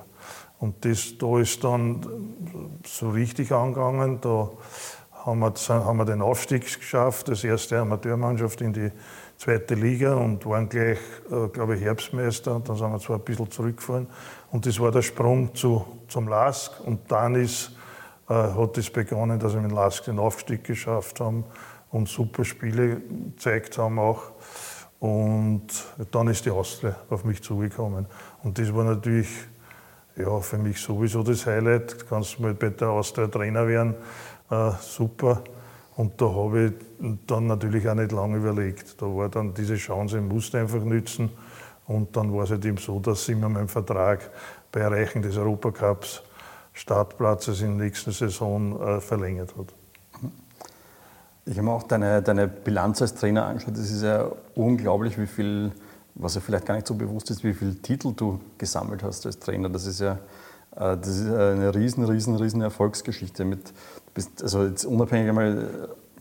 Und 0.60 0.86
das, 0.86 1.18
da 1.18 1.40
ist 1.40 1.64
dann 1.64 2.00
so 2.86 3.10
richtig 3.10 3.52
angegangen, 3.52 4.20
da 4.22 4.50
haben 5.26 5.40
wir, 5.40 5.54
haben 5.70 5.98
wir 5.98 6.06
den 6.06 6.22
Aufstieg 6.22 6.66
geschafft, 6.66 7.30
das 7.30 7.44
erste 7.44 7.80
Amateurmannschaft 7.80 8.60
in 8.62 8.74
die 8.74 8.92
zweite 9.38 9.76
Liga 9.76 10.16
und 10.16 10.46
waren 10.46 10.68
gleich, 10.68 11.00
äh, 11.32 11.48
glaube 11.48 11.76
ich, 11.76 11.82
Herbstmeister. 11.82 12.56
Und 12.56 12.68
dann 12.68 12.76
sind 12.76 12.92
wir 12.92 13.00
zwar 13.00 13.18
ein 13.18 13.24
bisschen 13.24 13.50
zurückgefahren. 13.50 14.08
Und 14.52 14.66
das 14.66 14.80
war 14.80 14.92
der 14.92 15.02
Sprung 15.02 15.56
zu, 15.56 15.86
zum 16.10 16.28
LASK. 16.28 16.80
Und 16.86 17.10
dann 17.10 17.36
ist, 17.36 17.72
äh, 18.30 18.34
hat 18.34 18.78
es 18.78 18.86
das 18.86 18.90
begonnen, 18.90 19.40
dass 19.40 19.54
wir 19.54 19.62
mit 19.62 19.72
LASK 19.72 20.06
den 20.06 20.20
Aufstieg 20.20 20.64
geschafft 20.66 21.22
haben 21.22 21.46
und 21.92 22.10
super 22.10 22.44
Spiele 22.44 23.02
gezeigt 23.36 23.78
haben 23.78 24.00
auch. 24.00 24.24
Und 25.00 25.68
dann 26.12 26.28
ist 26.28 26.46
die 26.46 26.52
Austria 26.52 26.96
auf 27.10 27.24
mich 27.24 27.42
zugekommen. 27.42 28.08
Und 28.44 28.58
das 28.58 28.74
war 28.74 28.84
natürlich 28.84 29.30
ja, 30.16 30.40
für 30.40 30.58
mich 30.58 30.80
sowieso 30.80 31.24
das 31.24 31.46
Highlight. 31.46 32.02
Du 32.02 32.06
kannst 32.06 32.40
mal 32.40 32.54
bei 32.54 32.70
der 32.70 32.90
Austria 32.90 33.28
Trainer 33.28 33.68
werden, 33.68 33.96
äh, 34.50 34.72
super. 34.82 35.44
Und 35.96 36.20
da 36.20 36.26
habe 36.26 36.66
ich 36.66 36.74
dann 37.28 37.48
natürlich 37.48 37.88
auch 37.88 37.94
nicht 37.94 38.12
lange 38.12 38.38
überlegt. 38.38 39.02
Da 39.02 39.06
war 39.06 39.30
dann 39.30 39.54
diese 39.54 39.76
Chance, 39.76 40.18
ich 40.18 40.24
musste 40.24 40.60
einfach 40.60 40.84
nützen. 40.84 41.30
Und 41.86 42.16
dann 42.16 42.34
war 42.34 42.46
es 42.46 42.50
halt 42.50 42.66
eben 42.66 42.78
so, 42.78 43.00
dass 43.00 43.26
sie 43.26 43.36
mir 43.36 43.50
meinen 43.50 43.68
Vertrag 43.68 44.32
bei 44.72 44.80
Erreichen 44.80 45.22
des 45.22 45.38
Europacups 45.38 46.24
Startplatzes 46.76 47.62
in 47.62 47.78
der 47.78 47.86
nächsten 47.86 48.12
Saison 48.12 48.82
äh, 48.82 49.00
verlängert 49.00 49.56
hat. 49.56 49.68
Ich 51.46 51.58
habe 51.58 51.66
mir 51.68 51.74
auch 51.74 51.84
deine, 51.84 52.24
deine 52.24 52.48
Bilanz 52.48 53.02
als 53.02 53.14
Trainer 53.14 53.46
angeschaut. 53.46 53.78
Es 53.78 53.92
ist 53.92 54.02
ja 54.02 54.32
unglaublich, 54.56 55.20
wie 55.20 55.28
viel, 55.28 55.72
was 56.16 56.34
ja 56.34 56.42
vielleicht 56.42 56.66
gar 56.66 56.76
nicht 56.76 56.88
so 56.88 56.96
bewusst 56.96 57.30
ist, 57.30 57.44
wie 57.44 57.54
viele 57.54 57.76
Titel 57.76 58.14
du 58.16 58.40
gesammelt 58.58 59.04
hast 59.04 59.26
als 59.28 59.38
Trainer. 59.38 59.70
Das 59.70 59.86
ist 59.86 60.00
ja 60.00 60.18
äh, 60.76 60.98
das 60.98 61.08
ist 61.08 61.28
eine 61.28 61.74
riesen, 61.74 62.06
riesen, 62.06 62.36
riesen 62.36 62.62
Erfolgsgeschichte. 62.62 63.46
Mit, 63.46 63.74
bist, 64.14 64.42
also 64.42 64.64
jetzt 64.64 64.86
unabhängig 64.86 65.30
einmal 65.30 65.68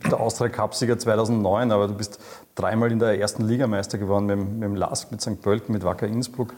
der 0.04 0.20
Austria 0.20 0.48
Cup-Sieger 0.48 0.98
2009, 0.98 1.70
aber 1.70 1.88
du 1.88 1.94
bist 1.94 2.18
dreimal 2.54 2.90
in 2.90 2.98
der 2.98 3.18
ersten 3.20 3.44
Liga 3.44 3.66
Meister 3.66 3.98
geworden 3.98 4.26
mit, 4.26 4.38
mit 4.38 4.62
dem 4.62 4.74
LASK, 4.74 5.10
mit 5.12 5.20
St. 5.20 5.40
Pölten, 5.40 5.72
mit 5.72 5.84
Wacker 5.84 6.06
Innsbruck. 6.06 6.54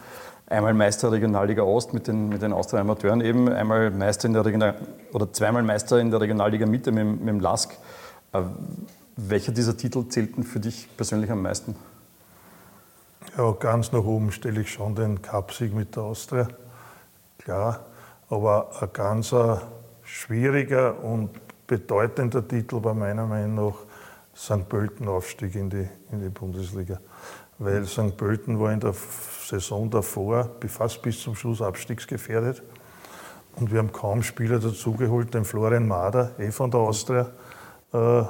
Einmal 0.46 0.74
Meister 0.74 1.10
Regionalliga 1.10 1.62
Ost 1.62 1.94
mit 1.94 2.06
den, 2.06 2.28
mit 2.28 2.42
den 2.42 2.52
Austria 2.52 2.80
Amateuren 2.80 3.20
eben, 3.22 3.48
einmal 3.48 3.90
Meister 3.90 4.26
in 4.26 4.34
der 4.34 4.44
Regional 4.44 4.74
oder 5.12 5.32
zweimal 5.32 5.62
Meister 5.62 5.98
in 5.98 6.10
der 6.10 6.20
Regionalliga 6.20 6.66
Mitte 6.66 6.92
mit, 6.92 7.20
mit 7.20 7.28
dem 7.28 7.40
LASK. 7.40 7.76
Äh, 8.32 8.42
welcher 9.16 9.52
dieser 9.52 9.76
Titel 9.76 10.08
zählten 10.08 10.42
für 10.42 10.60
dich 10.60 10.88
persönlich 10.96 11.30
am 11.30 11.42
meisten? 11.42 11.76
Ja, 13.38 13.52
ganz 13.52 13.90
nach 13.92 14.04
oben 14.04 14.32
stelle 14.32 14.60
ich 14.60 14.70
schon 14.70 14.94
den 14.94 15.22
Cupsieg 15.22 15.74
mit 15.74 15.96
der 15.96 16.02
Austria. 16.02 16.48
Klar, 17.38 17.80
aber 18.28 18.70
ein 18.80 18.88
ganz 18.92 19.32
schwieriger 20.04 21.02
und 21.02 21.30
bedeutender 21.66 22.46
Titel 22.46 22.82
war 22.82 22.94
meiner 22.94 23.26
Meinung 23.26 23.54
nach 23.54 23.74
St. 24.36 24.68
Pölten 24.68 25.08
Aufstieg 25.08 25.54
in 25.54 25.70
die, 25.70 25.88
in 26.10 26.20
die 26.20 26.28
Bundesliga. 26.28 27.00
Weil 27.58 27.86
St. 27.86 28.16
Pölten 28.16 28.58
war 28.58 28.72
in 28.72 28.80
der 28.80 28.94
Saison 29.44 29.88
davor 29.88 30.50
fast 30.66 31.02
bis 31.02 31.20
zum 31.20 31.36
Schluss 31.36 31.62
abstiegsgefährdet. 31.62 32.62
Und 33.56 33.70
wir 33.70 33.78
haben 33.78 33.92
kaum 33.92 34.22
Spieler 34.22 34.58
dazugeholt. 34.58 35.32
Den 35.32 35.44
Florian 35.44 35.86
Mader, 35.86 36.32
eh 36.38 36.50
von 36.50 36.70
der 36.70 36.80
Austria, 36.80 37.30
äh, 37.92 38.22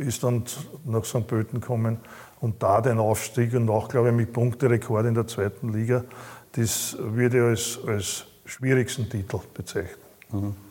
ist 0.00 0.24
dann 0.24 0.44
nach 0.84 1.04
St. 1.04 1.26
Pölten 1.26 1.60
gekommen. 1.60 1.98
Und 2.40 2.62
da 2.62 2.80
den 2.80 2.98
Aufstieg 2.98 3.54
und 3.54 3.70
auch, 3.70 3.88
glaube 3.88 4.08
ich, 4.08 4.14
mit 4.14 4.32
Punkterekord 4.32 5.06
in 5.06 5.14
der 5.14 5.26
zweiten 5.28 5.72
Liga, 5.72 6.04
das 6.52 6.96
würde 6.98 7.38
ich 7.38 7.44
als, 7.44 7.78
als 7.86 8.26
schwierigsten 8.44 9.08
Titel 9.08 9.38
bezeichnen. 9.54 9.96
Mhm. 10.32 10.63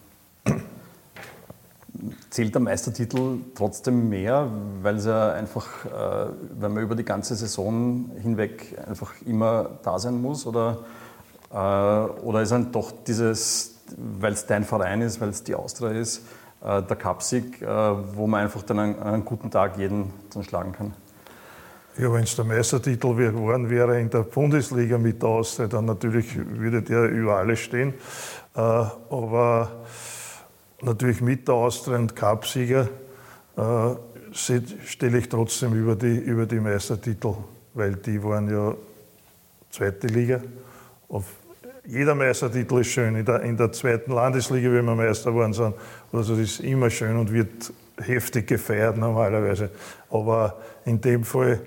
Zählt 2.34 2.56
der 2.56 2.64
Meistertitel 2.64 3.42
trotzdem 3.54 4.10
mehr, 4.10 4.48
weil 4.82 4.96
es 4.96 5.06
ja 5.06 5.34
einfach, 5.34 5.86
äh, 5.86 6.32
wenn 6.60 6.74
man 6.74 6.82
über 6.82 6.96
die 6.96 7.06
ganze 7.06 7.36
Saison 7.36 8.10
hinweg 8.20 8.76
einfach 8.88 9.14
immer 9.28 9.70
da 9.84 10.00
sein 10.00 10.20
muss? 10.20 10.48
Oder, 10.48 10.80
äh, 11.52 11.56
oder 11.56 12.42
ist 12.42 12.52
dann 12.52 12.72
doch 12.72 12.92
dieses, 13.06 13.76
weil 14.20 14.34
es 14.34 14.48
dein 14.48 14.64
Verein 14.64 15.02
ist, 15.02 15.22
weil 15.22 15.30
es 15.30 15.44
die 15.44 15.54
Austria 15.54 15.92
ist, 15.92 16.26
äh, 16.64 16.82
der 16.82 16.96
Cupsieg, 16.96 17.62
äh, 17.62 17.68
wo 17.68 18.26
man 18.26 18.42
einfach 18.42 18.64
dann 18.64 18.80
an 18.80 18.96
einem 18.96 19.26
guten 19.26 19.52
Tag 19.52 19.78
jeden 19.78 20.12
dann 20.34 20.44
schlagen 20.44 20.72
kann? 20.72 20.96
Ja, 22.00 22.12
wenn 22.12 22.24
es 22.24 22.36
der 22.36 22.46
Meistertitel 22.46 23.14
geworden 23.14 23.70
wäre 23.70 24.02
in 24.02 24.10
der 24.10 24.24
Bundesliga 24.24 24.98
mit 24.98 25.22
der 25.22 25.30
Austria, 25.30 25.68
dann 25.68 25.86
natürlich 25.86 26.36
würde 26.36 26.82
der 26.82 27.04
über 27.10 27.36
alles 27.36 27.60
stehen. 27.60 27.94
Äh, 28.56 28.60
aber 28.60 29.84
natürlich 30.84 31.22
mit 31.22 31.48
der 31.48 31.56
Austria 31.56 31.98
und 31.98 32.16
Cupsieger 32.16 32.90
äh, 33.58 33.96
stelle 34.34 35.18
ich 35.18 35.30
trotzdem 35.30 35.74
über 35.74 35.96
die, 35.96 36.18
über 36.18 36.46
die 36.46 36.60
Meistertitel, 36.60 37.36
weil 37.74 37.96
die 37.96 38.24
waren 38.24 38.50
ja 38.50 38.76
zweite 39.70 40.08
Liga. 40.08 40.42
Auf 41.10 41.26
jeder 41.86 42.16
Meistertitel 42.16 42.80
ist 42.80 42.88
schön. 42.88 43.16
In 43.16 43.26
der, 43.26 43.42
in 43.42 43.58
der 43.58 43.72
zweiten 43.72 44.12
Landesliga, 44.12 44.72
wenn 44.72 44.86
wir 44.86 44.96
Meister 44.96 45.32
geworden 45.32 45.54
sind, 45.54 45.76
also 46.12 46.36
das 46.36 46.44
ist 46.44 46.60
immer 46.62 46.90
schön 46.90 47.18
und 47.18 47.32
wird 47.32 47.74
heftig 47.98 48.48
gefeiert 48.48 48.98
normalerweise. 48.98 49.70
Aber 50.10 50.58
in 50.86 51.02
dem 51.02 51.24
Fall 51.24 51.62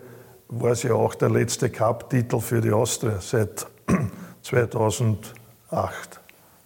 war 0.49 0.73
es 0.73 0.83
ja 0.83 0.95
auch 0.95 1.15
der 1.15 1.31
letzte 1.31 1.71
Cup-Titel 1.71 2.41
für 2.41 2.61
die 2.61 2.71
Austria 2.71 3.21
seit 3.21 3.67
2008 4.43 5.35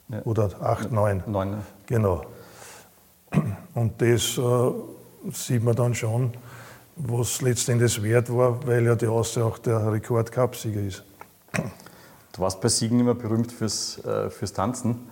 ja. 0.09 0.23
oder 0.25 0.51
8, 0.61 0.93
9. 0.93 1.23
9 1.27 1.57
Genau. 1.87 2.25
Und 3.75 4.01
das 4.01 4.39
äh, 4.39 5.31
sieht 5.33 5.63
man 5.63 5.77
dann 5.77 5.95
schon, 5.95 6.33
was 6.97 7.41
letztendlich 7.43 8.03
wert 8.03 8.35
war, 8.35 8.67
weil 8.67 8.85
ja 8.85 8.95
die 8.95 9.07
Austria 9.07 9.45
auch 9.45 9.59
der 9.59 9.93
Rekord-Cup-Sieger 9.93 10.81
ist. 10.81 11.05
Du 12.33 12.43
warst 12.43 12.61
bei 12.61 12.69
Siegen 12.69 13.01
immer 13.01 13.15
berühmt 13.15 13.53
fürs, 13.53 13.99
äh, 14.05 14.31
fürs 14.31 14.53
Tanzen. 14.53 15.09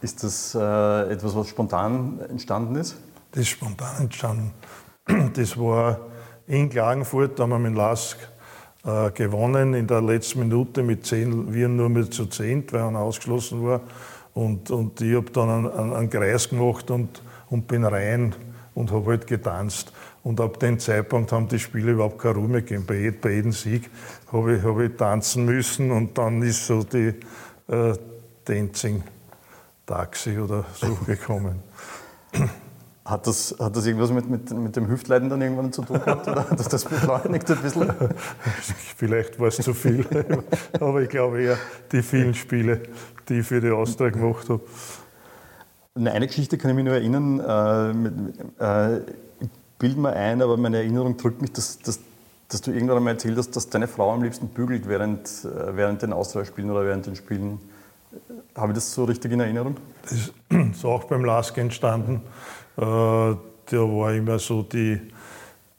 Ist 0.00 0.22
das 0.22 0.54
äh, 0.54 1.12
etwas, 1.12 1.34
was 1.34 1.48
spontan 1.48 2.20
entstanden 2.28 2.76
ist? 2.76 2.96
Das 3.30 3.42
ist 3.42 3.48
spontan 3.48 4.02
entstanden. 4.02 4.52
Das 5.34 5.58
war 5.58 5.98
in 6.46 6.68
Klagenfurt 6.68 7.38
haben 7.40 7.50
wir 7.50 7.58
mit 7.58 7.74
Lask 7.74 8.18
äh, 8.84 9.10
gewonnen 9.12 9.74
in 9.74 9.86
der 9.86 10.02
letzten 10.02 10.40
Minute 10.40 10.82
mit 10.82 11.06
zehn, 11.06 11.52
wir 11.52 11.68
nur 11.68 11.88
mit 11.88 12.12
zu 12.12 12.26
zehn, 12.26 12.64
weil 12.72 12.80
er 12.80 12.98
ausgeschlossen 12.98 13.64
war. 13.64 13.80
Und, 14.34 14.70
und 14.70 15.00
ich 15.00 15.14
habe 15.14 15.30
dann 15.30 15.66
einen, 15.66 15.92
einen, 15.92 16.10
Kreis 16.10 16.48
gemacht 16.48 16.90
und, 16.90 17.22
und 17.52 17.68
bin 17.68 17.84
rein 17.84 18.34
und 18.74 18.90
habe 18.90 19.10
halt 19.10 19.26
getanzt. 19.26 19.92
Und 20.24 20.40
ab 20.40 20.58
dem 20.58 20.78
Zeitpunkt 20.78 21.32
haben 21.32 21.48
die 21.48 21.58
Spiele 21.58 21.92
überhaupt 21.92 22.18
keine 22.18 22.36
Ruhe 22.36 22.48
mehr 22.48 22.62
gegeben. 22.62 22.86
Bei, 22.86 23.12
bei 23.20 23.34
jedem 23.34 23.52
Sieg 23.52 23.90
habe 24.32 24.56
ich, 24.56 24.62
hab 24.62 24.80
ich 24.80 24.96
tanzen 24.96 25.44
müssen 25.44 25.90
und 25.90 26.16
dann 26.16 26.42
ist 26.42 26.66
so 26.66 26.82
die 26.82 27.14
äh, 27.68 27.94
Dancing 28.44 29.02
Taxi 29.84 30.38
oder 30.38 30.64
so 30.72 30.94
gekommen. 31.06 31.62
Hat 33.04 33.26
das, 33.26 33.54
hat 33.58 33.76
das 33.76 33.84
irgendwas 33.84 34.12
mit, 34.12 34.30
mit, 34.30 34.50
mit 34.50 34.76
dem 34.76 34.88
Hüftleiden 34.88 35.28
dann 35.28 35.42
irgendwann 35.42 35.72
zu 35.72 35.82
tun 35.82 36.00
gehabt? 36.02 36.28
Oder 36.28 36.48
hat 36.48 36.58
das 36.58 36.68
das 36.68 36.84
beschleunigt 36.84 37.50
ein 37.50 37.58
bisschen? 37.58 37.92
Vielleicht 38.96 39.38
war 39.40 39.48
es 39.48 39.56
zu 39.56 39.74
viel, 39.74 40.06
aber 40.80 41.02
ich 41.02 41.08
glaube 41.08 41.42
eher 41.42 41.58
die 41.90 42.02
vielen 42.02 42.32
Spiele, 42.32 42.80
die 43.28 43.40
ich 43.40 43.46
für 43.46 43.60
die 43.60 43.70
Austria 43.70 44.08
gemacht 44.08 44.48
habe. 44.48 44.62
Eine 45.94 46.26
Geschichte 46.26 46.56
kann 46.56 46.70
ich 46.70 46.76
mich 46.76 46.86
nur 46.86 46.94
erinnern, 46.94 47.40
äh, 47.40 47.92
mit, 47.92 48.14
äh, 48.58 48.98
ich 49.40 49.48
bilde 49.78 50.00
mir 50.00 50.14
ein, 50.14 50.40
aber 50.40 50.56
meine 50.56 50.78
Erinnerung 50.78 51.18
drückt 51.18 51.42
mich, 51.42 51.52
dass, 51.52 51.80
dass, 51.80 52.00
dass 52.48 52.62
du 52.62 52.72
irgendwann 52.72 52.96
einmal 52.96 53.12
erzählt 53.12 53.36
hast, 53.36 53.54
dass 53.54 53.68
deine 53.68 53.86
Frau 53.86 54.10
am 54.10 54.22
liebsten 54.22 54.48
bügelt 54.48 54.88
während, 54.88 55.28
äh, 55.44 55.76
während 55.76 56.00
den 56.00 56.14
Austria-Spielen 56.14 56.70
oder 56.70 56.86
während 56.86 57.04
den 57.04 57.14
Spielen. 57.14 57.60
Habe 58.54 58.72
ich 58.72 58.76
das 58.76 58.92
so 58.92 59.04
richtig 59.04 59.32
in 59.32 59.40
Erinnerung? 59.40 59.76
Das 60.02 60.12
ist 60.12 60.84
auch 60.84 61.04
beim 61.04 61.26
Lask 61.26 61.58
entstanden. 61.58 62.22
Äh, 62.78 62.80
da 62.80 63.38
war 63.72 64.14
immer 64.14 64.38
so 64.38 64.62
die, 64.62 64.98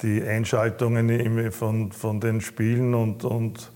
die 0.02 0.22
Einschaltungen 0.22 1.52
von, 1.52 1.92
von 1.92 2.20
den 2.20 2.40
Spielen 2.40 2.94
und, 2.94 3.24
und 3.24 3.72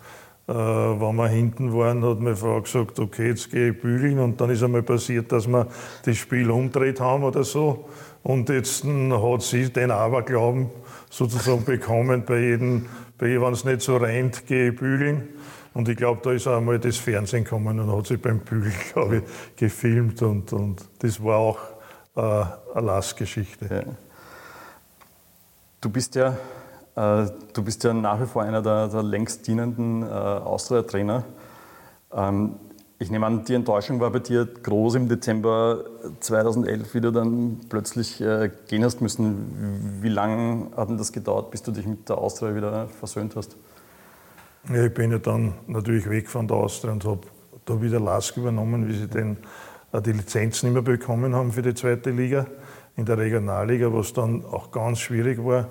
äh, 0.48 0.54
wenn 0.54 1.16
wir 1.16 1.28
hinten 1.28 1.74
waren, 1.74 2.06
hat 2.06 2.20
meine 2.20 2.36
Frau 2.36 2.62
gesagt, 2.62 3.00
okay, 3.00 3.28
jetzt 3.28 3.52
gehe 3.52 3.72
ich 3.72 3.82
bügeln 3.82 4.20
und 4.20 4.40
dann 4.40 4.50
ist 4.50 4.64
einmal 4.64 4.84
passiert, 4.84 5.32
dass 5.32 5.48
wir 5.48 5.68
das 6.06 6.18
Spiel 6.18 6.50
umdreht 6.50 7.00
haben 7.00 7.24
oder 7.24 7.44
so 7.44 7.86
und 8.24 8.50
jetzt 8.50 8.84
hat 8.84 9.42
sie 9.42 9.70
den 9.72 9.92
Aberglauben 9.92 10.70
sozusagen 11.10 11.64
bekommen, 11.64 12.24
bei 12.26 12.40
jedem, 12.40 12.86
bei 13.18 13.40
wenn 13.42 13.54
es 13.54 13.64
nicht 13.64 13.82
so 13.82 13.98
rennt, 13.98 14.46
gehe 14.48 14.72
ich 14.72 14.76
bügeln. 14.76 15.30
Und 15.74 15.88
ich 15.90 15.96
glaube, 15.96 16.22
da 16.24 16.32
ist 16.32 16.48
auch 16.48 16.58
einmal 16.58 16.80
das 16.80 16.98
Fernsehen 16.98 17.44
gekommen 17.44 17.80
und 17.80 17.96
hat 17.96 18.08
sich 18.08 18.22
beim 18.22 18.40
Bügeln, 18.40 18.74
glaube 18.94 19.18
ich, 19.18 19.56
gefilmt. 19.56 20.22
Und, 20.22 20.52
und 20.52 20.84
das 21.00 21.24
war 21.24 21.38
auch 21.38 21.60
äh, 22.16 22.22
eine 22.76 22.88
Lastgeschichte. 22.88 23.66
Ja. 23.70 23.84
Du 25.80 25.90
bist 25.90 26.16
ja 26.16 26.36
du 26.98 27.64
bist 27.64 27.84
ja 27.84 27.94
nach 27.94 28.20
wie 28.20 28.26
vor 28.26 28.42
einer 28.42 28.62
der, 28.62 28.88
der 28.88 29.04
längst 29.04 29.46
dienenden 29.48 30.02
äh, 30.02 30.06
Austria-Trainer. 30.08 31.24
Ähm, 32.12 32.56
ich 33.00 33.12
nehme 33.12 33.28
an, 33.28 33.46
die 33.46 33.54
Enttäuschung 33.54 34.00
war 34.00 34.10
bei 34.10 34.18
dir 34.18 34.46
groß 34.46 34.96
im 34.96 35.08
Dezember 35.08 35.84
2011, 36.20 36.96
wie 36.96 37.02
du 37.02 37.12
dann 37.12 37.60
plötzlich 37.70 38.20
äh, 38.20 38.50
gehen 38.68 38.84
hast 38.84 39.02
müssen. 39.02 40.00
Wie 40.02 40.10
lange 40.10 40.72
hat 40.76 40.90
denn 40.90 40.98
das 40.98 41.12
gedauert, 41.12 41.52
bis 41.52 41.62
du 41.62 41.72
dich 41.72 41.86
mit 41.86 42.10
der 42.10 42.18
Austria 42.18 42.56
wieder 42.56 42.88
versöhnt 42.88 43.36
hast? 43.36 43.56
Ja, 44.74 44.84
ich 44.86 44.94
bin 44.94 45.12
ja 45.12 45.20
dann 45.20 45.54
natürlich 45.68 46.10
weg 46.10 46.28
von 46.28 46.48
der 46.48 46.58
Austria 46.58 46.92
und 46.92 47.06
habe 47.06 47.22
da 47.66 47.80
wieder 47.80 48.00
Lask 48.00 48.36
übernommen, 48.36 48.88
wie 48.88 48.96
sie 48.96 49.08
den, 49.08 49.38
äh, 49.92 50.02
die 50.02 50.14
Lizenzen 50.14 50.66
nicht 50.66 50.74
mehr 50.74 50.98
bekommen 50.98 51.36
haben 51.36 51.52
für 51.52 51.62
die 51.62 51.76
zweite 51.76 52.10
Liga 52.10 52.48
in 52.96 53.06
der 53.06 53.20
Regionalliga, 53.20 53.94
was 53.94 54.14
dann 54.14 54.44
auch 54.44 54.72
ganz 54.72 54.98
schwierig 54.98 55.38
war. 55.46 55.68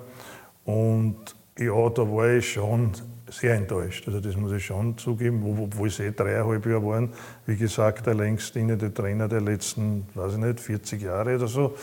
Und 0.67 1.15
ja, 1.57 1.89
da 1.89 2.01
war 2.01 2.29
ich 2.29 2.51
schon 2.51 2.91
sehr 3.29 3.55
enttäuscht. 3.55 4.05
Also 4.05 4.19
das 4.19 4.35
muss 4.35 4.51
ich 4.51 4.65
schon 4.65 4.97
zugeben, 4.97 5.41
obwohl 5.63 5.87
es 5.87 5.99
eh 6.01 6.11
dreieinhalb 6.11 6.65
Jahre 6.65 6.85
waren. 6.85 7.13
Wie 7.45 7.55
gesagt, 7.55 8.05
der 8.05 8.15
längst 8.15 8.53
dienende 8.53 8.93
Trainer 8.93 9.29
der 9.29 9.39
letzten, 9.39 10.07
weiß 10.13 10.33
ich 10.33 10.39
nicht, 10.39 10.59
40 10.59 11.01
Jahre 11.01 11.37
oder 11.37 11.47
so. 11.47 11.73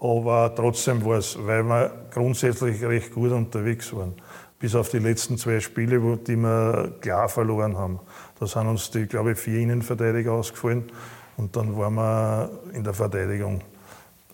Aber 0.00 0.52
trotzdem 0.56 1.04
war 1.04 1.18
es, 1.18 1.38
weil 1.40 1.62
wir 1.62 2.08
grundsätzlich 2.10 2.82
recht 2.82 3.12
gut 3.12 3.30
unterwegs 3.30 3.94
waren. 3.94 4.14
Bis 4.58 4.74
auf 4.74 4.88
die 4.88 4.98
letzten 4.98 5.38
zwei 5.38 5.60
Spiele, 5.60 6.00
die 6.16 6.36
wir 6.36 6.94
klar 7.00 7.28
verloren 7.28 7.78
haben. 7.78 8.00
Da 8.40 8.46
sind 8.48 8.66
uns 8.66 8.90
die, 8.90 9.06
glaube 9.06 9.32
ich, 9.32 9.38
vier 9.38 9.60
Innenverteidiger 9.60 10.32
ausgefallen. 10.32 10.90
Und 11.36 11.54
dann 11.54 11.78
waren 11.78 11.94
wir 11.94 12.50
in 12.72 12.82
der 12.82 12.92
Verteidigung 12.92 13.60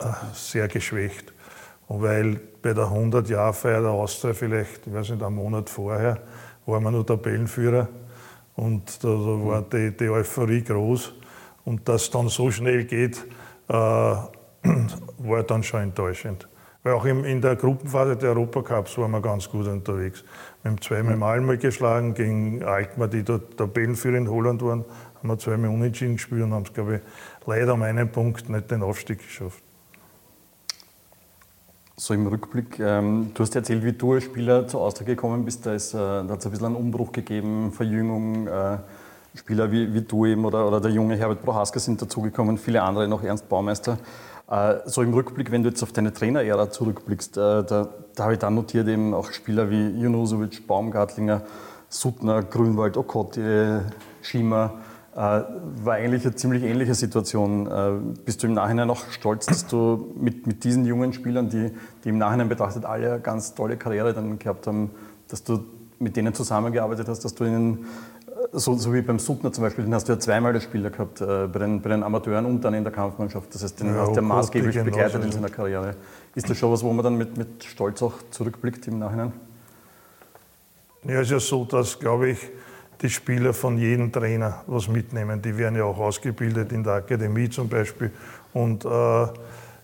äh, 0.00 0.06
sehr 0.32 0.68
geschwächt. 0.68 1.34
Und 1.88 2.00
weil 2.00 2.40
bei 2.62 2.72
der 2.72 2.84
100-Jahr-Feier 2.84 3.82
der 3.82 3.90
Austria 3.90 4.32
vielleicht, 4.32 4.86
ich 4.86 4.92
weiß 4.92 5.10
nicht, 5.10 5.22
einen 5.22 5.34
Monat 5.34 5.68
vorher, 5.68 6.18
waren 6.64 6.84
wir 6.84 6.90
nur 6.92 7.04
Tabellenführer 7.04 7.88
und 8.54 9.02
da, 9.02 9.08
da 9.08 9.14
war 9.14 9.60
mhm. 9.62 9.66
die, 9.72 9.96
die, 9.96 10.08
Euphorie 10.08 10.62
groß. 10.62 11.14
Und 11.64 11.88
dass 11.88 12.02
es 12.02 12.10
dann 12.10 12.28
so 12.28 12.50
schnell 12.50 12.84
geht, 12.84 13.24
äh, 13.68 13.72
war 15.18 15.42
dann 15.42 15.62
schon 15.62 15.82
enttäuschend. 15.82 16.48
Weil 16.82 16.94
auch 16.94 17.04
im, 17.04 17.24
in 17.24 17.40
der 17.40 17.56
Gruppenphase 17.56 18.16
der 18.16 18.30
Europacups 18.30 18.98
waren 18.98 19.12
wir 19.12 19.20
ganz 19.20 19.48
gut 19.48 19.68
unterwegs. 19.68 20.24
Wir 20.62 20.70
haben 20.70 20.80
zweimal 20.80 21.16
Malmö 21.16 21.56
geschlagen 21.56 22.14
gegen 22.14 22.62
Alkmaar, 22.64 23.08
die 23.08 23.22
dort 23.22 23.56
Tabellenführer 23.56 24.16
in 24.16 24.28
Holland 24.28 24.62
waren. 24.62 24.84
Haben 25.18 25.28
wir 25.28 25.38
zweimal 25.38 25.70
unentschieden 25.70 26.16
gespielt 26.16 26.42
und 26.42 26.52
haben 26.52 26.64
es, 26.64 26.72
glaube 26.72 26.96
ich, 26.96 27.00
leider 27.46 27.74
um 27.74 27.82
einen 27.82 28.10
Punkt 28.10 28.48
nicht 28.48 28.70
den 28.70 28.82
Aufstieg 28.82 29.18
geschafft 29.18 29.62
so 32.02 32.14
im 32.14 32.26
Rückblick, 32.26 32.80
ähm, 32.80 33.30
du 33.32 33.44
hast 33.44 33.54
erzählt, 33.54 33.84
wie 33.84 33.92
du 33.92 34.14
als 34.14 34.24
Spieler 34.24 34.66
zur 34.66 34.80
Austria 34.80 35.06
gekommen 35.06 35.44
bist. 35.44 35.64
Da, 35.64 35.74
äh, 35.74 35.78
da 35.78 36.26
hat 36.28 36.40
es 36.40 36.46
ein 36.46 36.50
bisschen 36.50 36.66
einen 36.66 36.74
Umbruch 36.74 37.12
gegeben, 37.12 37.70
Verjüngung. 37.70 38.48
Äh, 38.48 38.78
Spieler 39.36 39.70
wie, 39.70 39.94
wie, 39.94 40.00
du 40.00 40.26
eben 40.26 40.44
oder, 40.44 40.66
oder 40.66 40.80
der 40.80 40.90
junge 40.90 41.14
Herbert 41.14 41.42
Prohaska 41.42 41.78
sind 41.78 42.02
dazugekommen, 42.02 42.58
viele 42.58 42.82
andere 42.82 43.06
noch, 43.06 43.22
Ernst 43.22 43.48
Baumeister. 43.48 43.98
Äh, 44.50 44.78
so 44.84 45.02
im 45.02 45.14
Rückblick, 45.14 45.52
wenn 45.52 45.62
du 45.62 45.68
jetzt 45.68 45.80
auf 45.84 45.92
deine 45.92 46.12
Trainerära 46.12 46.70
zurückblickst, 46.70 47.36
äh, 47.36 47.62
da, 47.62 47.88
da 48.16 48.24
habe 48.24 48.32
ich 48.32 48.40
dann 48.40 48.56
notiert 48.56 48.88
eben 48.88 49.14
auch 49.14 49.30
Spieler 49.30 49.70
wie 49.70 49.90
Junusovic, 49.90 50.66
Baumgartlinger, 50.66 51.42
Suttner, 51.88 52.42
Grünwald, 52.42 52.96
Okotti, 52.96 53.78
Schima. 54.22 54.72
Äh, 55.14 55.18
war 55.18 55.94
eigentlich 55.94 56.24
eine 56.24 56.34
ziemlich 56.34 56.62
ähnliche 56.62 56.94
Situation. 56.94 57.66
Äh, 57.66 57.90
bist 58.24 58.42
du 58.42 58.46
im 58.46 58.54
Nachhinein 58.54 58.88
auch 58.88 59.10
stolz, 59.10 59.44
dass 59.44 59.66
du 59.66 60.10
mit, 60.18 60.46
mit 60.46 60.64
diesen 60.64 60.86
jungen 60.86 61.12
Spielern, 61.12 61.50
die, 61.50 61.70
die 62.02 62.08
im 62.08 62.16
Nachhinein 62.16 62.48
betrachtet 62.48 62.86
alle 62.86 63.12
eine 63.12 63.20
ganz 63.20 63.54
tolle 63.54 63.76
Karriere 63.76 64.14
dann 64.14 64.38
gehabt 64.38 64.66
haben, 64.66 64.90
dass 65.28 65.44
du 65.44 65.64
mit 65.98 66.16
denen 66.16 66.32
zusammengearbeitet 66.32 67.08
hast, 67.08 67.26
dass 67.26 67.34
du 67.34 67.44
ihnen, 67.44 67.84
äh, 68.26 68.30
so, 68.52 68.72
so 68.74 68.94
wie 68.94 69.02
beim 69.02 69.18
Suttner 69.18 69.52
zum 69.52 69.64
Beispiel, 69.64 69.84
den 69.84 69.94
hast 69.94 70.08
du 70.08 70.14
ja 70.14 70.18
zweimal 70.18 70.54
als 70.54 70.64
Spieler 70.64 70.88
gehabt, 70.88 71.18
bei 71.18 71.58
den, 71.58 71.82
bei 71.82 71.90
den 71.90 72.02
Amateuren 72.02 72.46
und 72.46 72.62
dann 72.62 72.72
in 72.72 72.82
der 72.82 72.92
Kampfmannschaft. 72.92 73.54
Das 73.54 73.62
heißt, 73.62 73.80
den 73.80 73.88
ja, 73.88 74.00
hast 74.00 74.12
du 74.12 74.16
ja 74.16 74.22
maßgeblich 74.22 74.82
begleitet 74.82 75.22
in 75.22 75.30
seiner 75.30 75.50
Karriere. 75.50 75.94
Ist 76.34 76.48
das 76.48 76.56
schon 76.56 76.72
was, 76.72 76.82
wo 76.82 76.90
man 76.90 77.04
dann 77.04 77.18
mit, 77.18 77.36
mit 77.36 77.64
Stolz 77.64 78.02
auch 78.02 78.14
zurückblickt 78.30 78.88
im 78.88 78.98
Nachhinein? 78.98 79.34
Ja, 81.04 81.16
es 81.16 81.26
ist 81.26 81.30
ja 81.32 81.40
so, 81.40 81.66
dass, 81.66 81.98
glaube 81.98 82.30
ich, 82.30 82.38
die 83.02 83.10
Spieler 83.10 83.52
von 83.52 83.76
jedem 83.78 84.12
Trainer 84.12 84.62
was 84.66 84.88
mitnehmen. 84.88 85.42
Die 85.42 85.56
werden 85.58 85.76
ja 85.76 85.84
auch 85.84 85.98
ausgebildet 85.98 86.72
in 86.72 86.84
der 86.84 86.94
Akademie 86.94 87.50
zum 87.50 87.68
Beispiel 87.68 88.12
und 88.52 88.84
äh, 88.84 89.26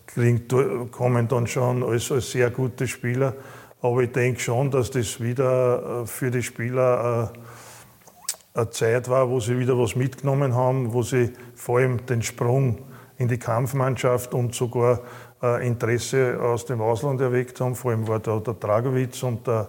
kriegen, 0.06 0.90
kommen 0.90 1.28
dann 1.28 1.46
schon 1.46 1.82
als, 1.82 2.12
als, 2.12 2.30
sehr 2.30 2.50
gute 2.50 2.86
Spieler. 2.86 3.34
Aber 3.82 4.02
ich 4.02 4.12
denke 4.12 4.40
schon, 4.40 4.70
dass 4.70 4.90
das 4.90 5.20
wieder 5.20 6.02
äh, 6.02 6.06
für 6.06 6.30
die 6.30 6.42
Spieler 6.42 7.32
äh, 7.34 8.58
eine 8.58 8.70
Zeit 8.70 9.08
war, 9.08 9.28
wo 9.28 9.40
sie 9.40 9.58
wieder 9.58 9.78
was 9.78 9.96
mitgenommen 9.96 10.54
haben, 10.54 10.92
wo 10.92 11.02
sie 11.02 11.32
vor 11.54 11.78
allem 11.78 12.04
den 12.06 12.22
Sprung 12.22 12.78
in 13.18 13.28
die 13.28 13.38
Kampfmannschaft 13.38 14.32
und 14.32 14.54
sogar 14.54 15.00
äh, 15.42 15.66
Interesse 15.66 16.40
aus 16.40 16.66
dem 16.66 16.80
Ausland 16.80 17.20
erweckt 17.20 17.60
haben. 17.60 17.74
Vor 17.74 17.90
allem 17.90 18.06
war 18.06 18.20
da 18.20 18.38
der 18.38 18.54
Dragowitz 18.54 19.22
und 19.22 19.46
der 19.46 19.68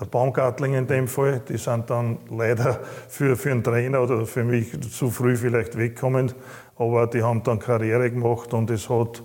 der 0.00 0.06
Baumgartling 0.06 0.74
in 0.74 0.86
dem 0.86 1.08
Fall, 1.08 1.40
die 1.48 1.58
sind 1.58 1.90
dann 1.90 2.18
leider 2.30 2.80
für, 3.08 3.36
für 3.36 3.50
einen 3.50 3.64
Trainer 3.64 4.02
oder 4.02 4.26
für 4.26 4.44
mich 4.44 4.80
zu 4.92 5.10
früh 5.10 5.36
vielleicht 5.36 5.76
weggekommen, 5.76 6.32
aber 6.76 7.06
die 7.06 7.22
haben 7.22 7.42
dann 7.42 7.58
Karriere 7.58 8.10
gemacht 8.10 8.54
und 8.54 8.70
es 8.70 8.88
hat 8.88 9.22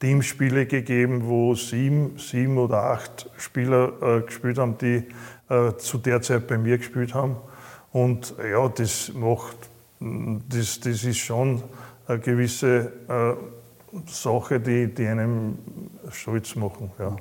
Teamspiele 0.00 0.66
gegeben, 0.66 1.26
wo 1.26 1.54
sieben, 1.54 2.18
sieben 2.18 2.58
oder 2.58 2.84
acht 2.84 3.30
Spieler 3.36 3.92
äh, 4.02 4.20
gespielt 4.22 4.58
haben, 4.58 4.76
die 4.78 5.06
äh, 5.48 5.76
zu 5.76 5.98
der 5.98 6.20
Zeit 6.22 6.46
bei 6.46 6.58
mir 6.58 6.78
gespielt 6.78 7.14
haben. 7.14 7.36
Und 7.92 8.34
ja, 8.38 8.68
das 8.68 9.12
macht, 9.14 9.56
das, 10.00 10.80
das 10.80 11.04
ist 11.04 11.18
schon 11.18 11.62
eine 12.06 12.18
gewisse 12.18 12.92
äh, 13.08 13.34
Sache, 14.06 14.60
die, 14.60 14.92
die 14.92 15.06
einem 15.06 15.58
stolz 16.10 16.56
machen. 16.56 16.90
Ja. 16.98 17.16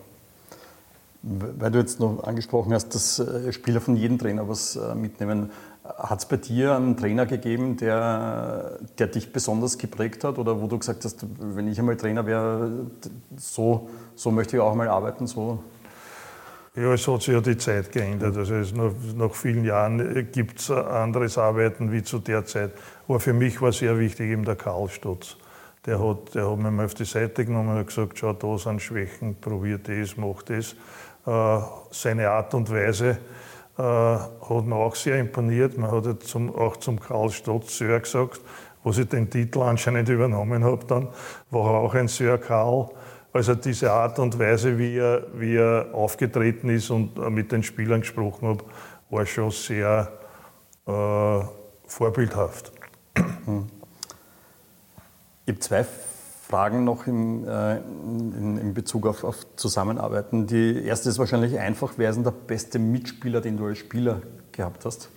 Weil 1.26 1.72
du 1.72 1.80
jetzt 1.80 2.02
noch 2.02 2.24
angesprochen 2.26 2.74
hast, 2.74 2.94
dass 2.94 3.20
äh, 3.20 3.54
Spieler 3.54 3.80
von 3.80 3.96
jedem 3.96 4.18
Trainer 4.20 4.48
was 4.48 4.76
äh, 4.76 4.94
mitnehmen. 4.94 5.52
Hat 5.84 6.20
es 6.20 6.26
bei 6.26 6.38
dir 6.38 6.76
einen 6.76 6.96
Trainer 6.98 7.26
gegeben, 7.26 7.78
der, 7.78 8.80
der 8.98 9.08
dich 9.08 9.34
besonders 9.34 9.78
geprägt 9.78 10.24
hat 10.24 10.38
oder 10.38 10.62
wo 10.62 10.68
du 10.68 10.78
gesagt 10.78 11.04
hast, 11.04 11.26
wenn 11.40 11.68
ich 11.68 11.80
einmal 11.80 11.98
Trainer 11.98 12.26
wäre, 12.26 12.88
so, 13.38 13.90
so 14.16 14.32
möchte 14.32 14.58
ich 14.58 14.62
auch 14.62 14.76
mal 14.76 14.88
arbeiten? 14.88 15.28
So? 15.28 15.60
Ja, 16.76 16.92
es 16.92 17.08
hat 17.08 17.22
sich 17.22 17.34
ja 17.34 17.40
die 17.40 17.58
Zeit 17.58 17.92
geändert. 17.92 18.36
Also 18.36 18.56
nach, 18.76 18.92
nach 19.16 19.34
vielen 19.36 19.64
Jahren 19.64 20.00
äh, 20.00 20.24
gibt 20.24 20.60
es 20.60 20.72
anderes 20.72 21.38
Arbeiten 21.38 21.92
wie 21.92 22.02
zu 22.02 22.18
der 22.18 22.46
Zeit. 22.46 22.72
Aber 23.08 23.20
für 23.20 23.34
mich 23.34 23.62
war 23.62 23.72
sehr 23.72 24.00
wichtig 24.00 24.32
eben 24.32 24.44
der 24.44 24.56
Karl 24.56 24.90
Stutz 24.90 25.38
Der 25.86 26.00
hat, 26.00 26.34
der 26.34 26.50
hat 26.50 26.58
mich 26.58 26.72
mal 26.72 26.86
auf 26.86 26.96
die 26.96 27.06
Seite 27.06 27.46
genommen 27.46 27.78
und 27.78 27.86
gesagt, 27.86 28.18
schau, 28.18 28.34
da 28.34 28.58
sind 28.58 28.82
Schwächen, 28.82 29.36
probier 29.40 29.78
das, 29.78 30.18
mach 30.18 30.42
das. 30.42 30.76
Äh, 31.26 31.60
seine 31.92 32.30
Art 32.30 32.54
und 32.54 32.70
Weise 32.70 33.18
äh, 33.78 33.82
hat 33.82 34.66
mir 34.66 34.76
auch 34.76 34.96
sehr 34.96 35.20
imponiert. 35.20 35.78
Man 35.78 35.92
hat 35.92 36.24
zum, 36.24 36.54
auch 36.54 36.78
zum 36.78 37.00
Karl 37.00 37.30
Stotz 37.30 37.78
Sir 37.78 38.00
gesagt, 38.00 38.42
wo 38.84 38.92
ich 38.92 39.08
den 39.08 39.30
Titel 39.30 39.62
anscheinend 39.62 40.10
übernommen 40.10 40.64
habe 40.64 40.86
dann, 40.86 41.08
war 41.50 41.76
auch 41.76 41.94
ein 41.94 42.08
Sir 42.08 42.38
Karl. 42.38 42.90
Also 43.32 43.56
diese 43.56 43.92
Art 43.92 44.20
und 44.20 44.38
Weise, 44.38 44.78
wie 44.78 44.98
er, 44.98 45.24
wie 45.34 45.56
er 45.56 45.88
aufgetreten 45.94 46.70
ist 46.70 46.90
und 46.92 47.18
mit 47.32 47.52
den 47.52 47.64
Spielern 47.64 48.02
gesprochen 48.02 48.50
hat, 48.50 48.64
war 49.10 49.26
schon 49.26 49.50
sehr 49.50 50.12
äh, 50.86 51.40
vorbildhaft. 51.88 52.72
Ich 55.46 55.54
habe 55.54 55.60
zwei 55.60 55.84
Fragen 56.54 56.84
noch 56.84 57.08
im, 57.08 57.48
äh, 57.48 57.78
in, 57.78 58.60
in, 58.60 58.74
Bezug 58.76 59.08
auf, 59.08 59.24
auf, 59.24 59.38
Zusammenarbeiten. 59.56 60.46
Die 60.46 60.86
erste 60.86 61.10
ist 61.10 61.18
wahrscheinlich 61.18 61.58
einfach. 61.58 61.94
Wer 61.98 62.12
ist 62.12 62.18
denn 62.18 62.24
der 62.24 62.30
beste 62.30 62.78
Mitspieler, 62.78 63.42
den 63.42 63.58
du 63.58 63.66
als 63.66 63.80
Spieler 63.80 64.22
gehabt 64.52 64.86
hast? 64.86 65.10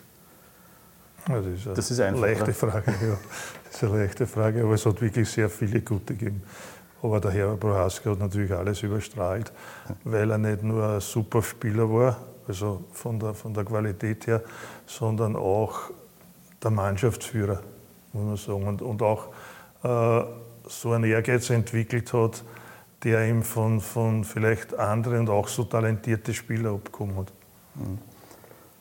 Das 1.26 1.44
ist 1.44 1.66
eine, 1.66 1.76
das 1.76 1.90
ist 1.90 2.00
einfach, 2.00 2.22
leichte 2.22 2.44
oder? 2.44 2.52
Frage. 2.54 2.90
Ja. 3.02 3.18
Das 3.64 3.82
ist 3.82 3.84
eine 3.84 3.98
leichte 3.98 4.26
Frage, 4.26 4.62
aber 4.62 4.72
es 4.72 4.86
hat 4.86 5.02
wirklich 5.02 5.28
sehr 5.28 5.50
viele 5.50 5.82
gute 5.82 6.14
gegeben. 6.14 6.42
Aber 7.02 7.20
der 7.20 7.32
Herr 7.32 7.54
Prohaska 7.58 8.12
hat 8.12 8.18
natürlich 8.18 8.52
alles 8.52 8.82
überstrahlt, 8.82 9.52
weil 10.04 10.30
er 10.30 10.38
nicht 10.38 10.62
nur 10.62 10.88
ein 10.88 11.00
super 11.00 11.42
Spieler 11.42 11.92
war, 11.92 12.16
also 12.48 12.84
von 12.92 13.20
der, 13.20 13.34
von 13.34 13.52
der 13.52 13.66
Qualität 13.66 14.26
her, 14.26 14.42
sondern 14.86 15.36
auch 15.36 15.90
der 16.62 16.70
Mannschaftsführer, 16.70 17.60
muss 18.14 18.24
man 18.24 18.36
sagen. 18.38 18.66
Und, 18.68 18.80
und 18.80 19.02
auch 19.02 19.26
äh, 19.84 20.45
so 20.66 20.92
einen 20.92 21.04
Ehrgeiz 21.04 21.50
entwickelt 21.50 22.12
hat, 22.12 22.42
der 23.04 23.28
ihm 23.28 23.42
von, 23.42 23.80
von 23.80 24.24
vielleicht 24.24 24.78
anderen 24.78 25.20
und 25.20 25.30
auch 25.30 25.48
so 25.48 25.64
talentierte 25.64 26.34
Spieler 26.34 26.72
abgekommen 26.72 27.16
hat. 27.16 27.32
Mhm. 27.74 27.98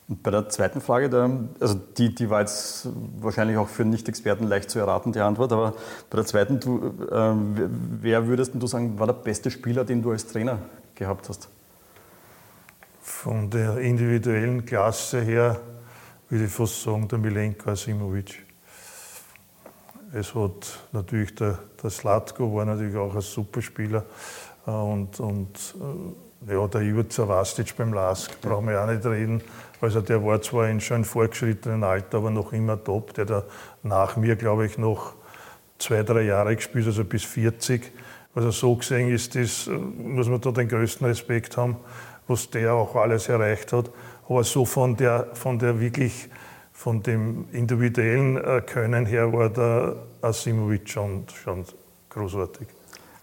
Und 0.08 0.22
bei 0.22 0.30
der 0.30 0.48
zweiten 0.48 0.80
Frage, 0.80 1.10
da, 1.10 1.28
also 1.58 1.74
die, 1.74 2.14
die 2.14 2.30
war 2.30 2.40
jetzt 2.40 2.88
wahrscheinlich 3.18 3.56
auch 3.56 3.68
für 3.68 3.84
Nicht-Experten 3.84 4.46
leicht 4.46 4.70
zu 4.70 4.78
erraten, 4.78 5.12
die 5.12 5.18
Antwort, 5.18 5.52
aber 5.52 5.72
bei 6.10 6.16
der 6.16 6.24
zweiten, 6.24 6.60
du, 6.60 6.94
äh, 7.10 7.34
wer 8.00 8.28
würdest 8.28 8.52
du 8.54 8.66
sagen, 8.68 8.98
war 9.00 9.06
der 9.06 9.14
beste 9.14 9.50
Spieler, 9.50 9.84
den 9.84 10.02
du 10.02 10.12
als 10.12 10.26
Trainer 10.26 10.60
gehabt 10.94 11.28
hast? 11.28 11.48
Von 13.02 13.50
der 13.50 13.78
individuellen 13.78 14.64
Klasse 14.64 15.20
her 15.20 15.60
würde 16.28 16.44
ich 16.44 16.52
fast 16.52 16.82
sagen, 16.82 17.08
der 17.08 17.18
Milenko 17.18 17.70
Asimovic. 17.70 18.45
Es 20.18 20.34
hat 20.34 20.78
natürlich 20.92 21.34
der, 21.34 21.58
der 21.82 21.90
Slatko 21.90 22.54
war 22.54 22.64
natürlich 22.64 22.96
auch 22.96 23.14
ein 23.14 23.20
super 23.20 23.60
Spieler 23.60 24.02
äh, 24.66 24.70
und, 24.70 25.20
und 25.20 25.74
äh, 26.48 26.52
ja, 26.54 26.66
der 26.68 26.80
Ivo 26.80 27.02
Zavastic 27.02 27.76
beim 27.76 27.92
Lask, 27.92 28.40
brauchen 28.40 28.68
wir 28.68 28.82
auch 28.82 28.86
nicht 28.86 29.04
reden. 29.04 29.42
Also 29.78 30.00
der 30.00 30.24
war 30.24 30.40
zwar 30.40 30.70
in 30.70 30.80
schon 30.80 31.04
fortgeschrittenen 31.04 31.84
Alter, 31.84 32.18
aber 32.18 32.30
noch 32.30 32.54
immer 32.54 32.82
top. 32.82 33.12
Der 33.12 33.26
da 33.26 33.44
nach 33.82 34.16
mir, 34.16 34.36
glaube 34.36 34.64
ich, 34.64 34.78
noch 34.78 35.12
zwei, 35.78 36.02
drei 36.02 36.22
Jahre 36.22 36.56
gespielt, 36.56 36.86
also 36.86 37.04
bis 37.04 37.24
40. 37.24 37.92
Also 38.34 38.50
so 38.52 38.74
gesehen 38.74 39.10
ist 39.10 39.34
das, 39.34 39.66
äh, 39.66 39.72
muss 39.72 40.30
man 40.30 40.40
da 40.40 40.50
den 40.50 40.68
größten 40.68 41.06
Respekt 41.06 41.58
haben, 41.58 41.76
was 42.26 42.48
der 42.48 42.72
auch 42.72 42.96
alles 42.96 43.28
erreicht 43.28 43.74
hat. 43.74 43.90
Aber 44.30 44.44
so 44.44 44.64
von 44.64 44.96
der, 44.96 45.28
von 45.34 45.58
der 45.58 45.78
wirklich, 45.78 46.30
von 46.86 47.02
dem 47.02 47.48
individuellen 47.50 48.36
äh, 48.36 48.62
Können 48.64 49.06
her 49.06 49.32
war 49.32 49.50
der 49.50 49.96
Asimovic 50.22 50.88
schon, 50.88 51.24
schon 51.34 51.64
großartig. 52.10 52.68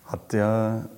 Hat 0.06 0.34
der 0.34 0.90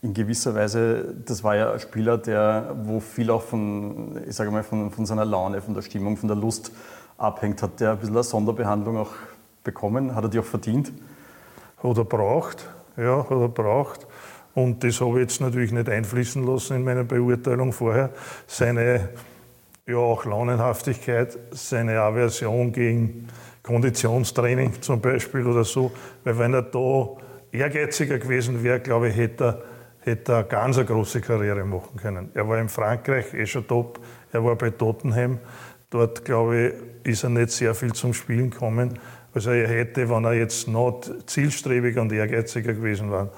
in 0.00 0.14
gewisser 0.14 0.54
Weise, 0.54 1.12
das 1.26 1.42
war 1.42 1.56
ja 1.56 1.72
ein 1.72 1.80
Spieler, 1.80 2.18
der, 2.18 2.76
wo 2.84 3.00
viel 3.00 3.32
auch 3.32 3.42
von, 3.42 4.22
ich 4.28 4.36
sage 4.36 4.52
mal, 4.52 4.62
von, 4.62 4.92
von 4.92 5.04
seiner 5.06 5.24
Laune, 5.24 5.60
von 5.60 5.74
der 5.74 5.82
Stimmung, 5.82 6.16
von 6.16 6.28
der 6.28 6.36
Lust 6.36 6.70
abhängt. 7.18 7.64
Hat 7.64 7.80
der 7.80 7.90
ein 7.90 7.98
bisschen 7.98 8.14
eine 8.14 8.22
Sonderbehandlung 8.22 8.98
auch 8.98 9.14
bekommen? 9.64 10.14
Hat 10.14 10.22
er 10.22 10.30
die 10.30 10.38
auch 10.38 10.44
verdient? 10.44 10.92
Hat 11.82 11.98
er 11.98 12.04
braucht, 12.04 12.70
ja, 12.96 13.24
hat 13.24 13.28
er 13.28 13.48
braucht. 13.48 14.06
Und 14.54 14.84
das 14.84 15.00
habe 15.00 15.14
ich 15.14 15.22
jetzt 15.22 15.40
natürlich 15.40 15.72
nicht 15.72 15.88
einfließen 15.88 16.46
lassen 16.46 16.76
in 16.76 16.84
meiner 16.84 17.02
Beurteilung 17.02 17.72
vorher. 17.72 18.10
Seine 18.46 19.08
ja 19.90 19.98
auch 19.98 20.24
Launenhaftigkeit, 20.24 21.38
seine 21.50 22.00
Aversion 22.00 22.72
gegen 22.72 23.28
Konditionstraining 23.62 24.80
zum 24.80 25.00
Beispiel 25.00 25.46
oder 25.46 25.64
so. 25.64 25.92
Weil 26.24 26.38
wenn 26.38 26.54
er 26.54 26.62
da 26.62 27.08
ehrgeiziger 27.52 28.18
gewesen 28.18 28.62
wäre, 28.62 28.80
glaube 28.80 29.08
ich, 29.08 29.16
hätte 29.16 29.44
er 29.44 29.62
hätte 30.00 30.32
er 30.32 30.44
ganz 30.44 30.76
eine 30.76 30.86
große 30.86 31.20
Karriere 31.20 31.64
machen 31.64 31.96
können. 31.96 32.30
Er 32.34 32.48
war 32.48 32.58
in 32.58 32.68
Frankreich 32.68 33.34
eh 33.34 33.46
schon 33.46 33.66
top, 33.66 34.00
er 34.32 34.44
war 34.44 34.56
bei 34.56 34.70
Tottenham. 34.70 35.38
Dort, 35.90 36.24
glaube 36.24 36.74
ich, 37.04 37.12
ist 37.12 37.24
er 37.24 37.30
nicht 37.30 37.50
sehr 37.50 37.74
viel 37.74 37.92
zum 37.92 38.14
Spielen 38.14 38.50
gekommen. 38.50 38.98
Also 39.34 39.50
er 39.50 39.68
hätte, 39.68 40.08
wenn 40.08 40.24
er 40.24 40.34
jetzt 40.34 40.68
noch 40.68 41.02
zielstrebiger 41.26 42.00
und 42.00 42.12
ehrgeiziger 42.12 42.72
gewesen 42.72 43.10
wäre, 43.10 43.30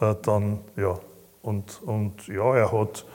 äh, 0.00 0.14
dann, 0.22 0.60
ja. 0.76 0.98
Und, 1.42 1.80
und 1.82 2.28
ja, 2.28 2.54
er 2.54 2.70
hat, 2.70 3.06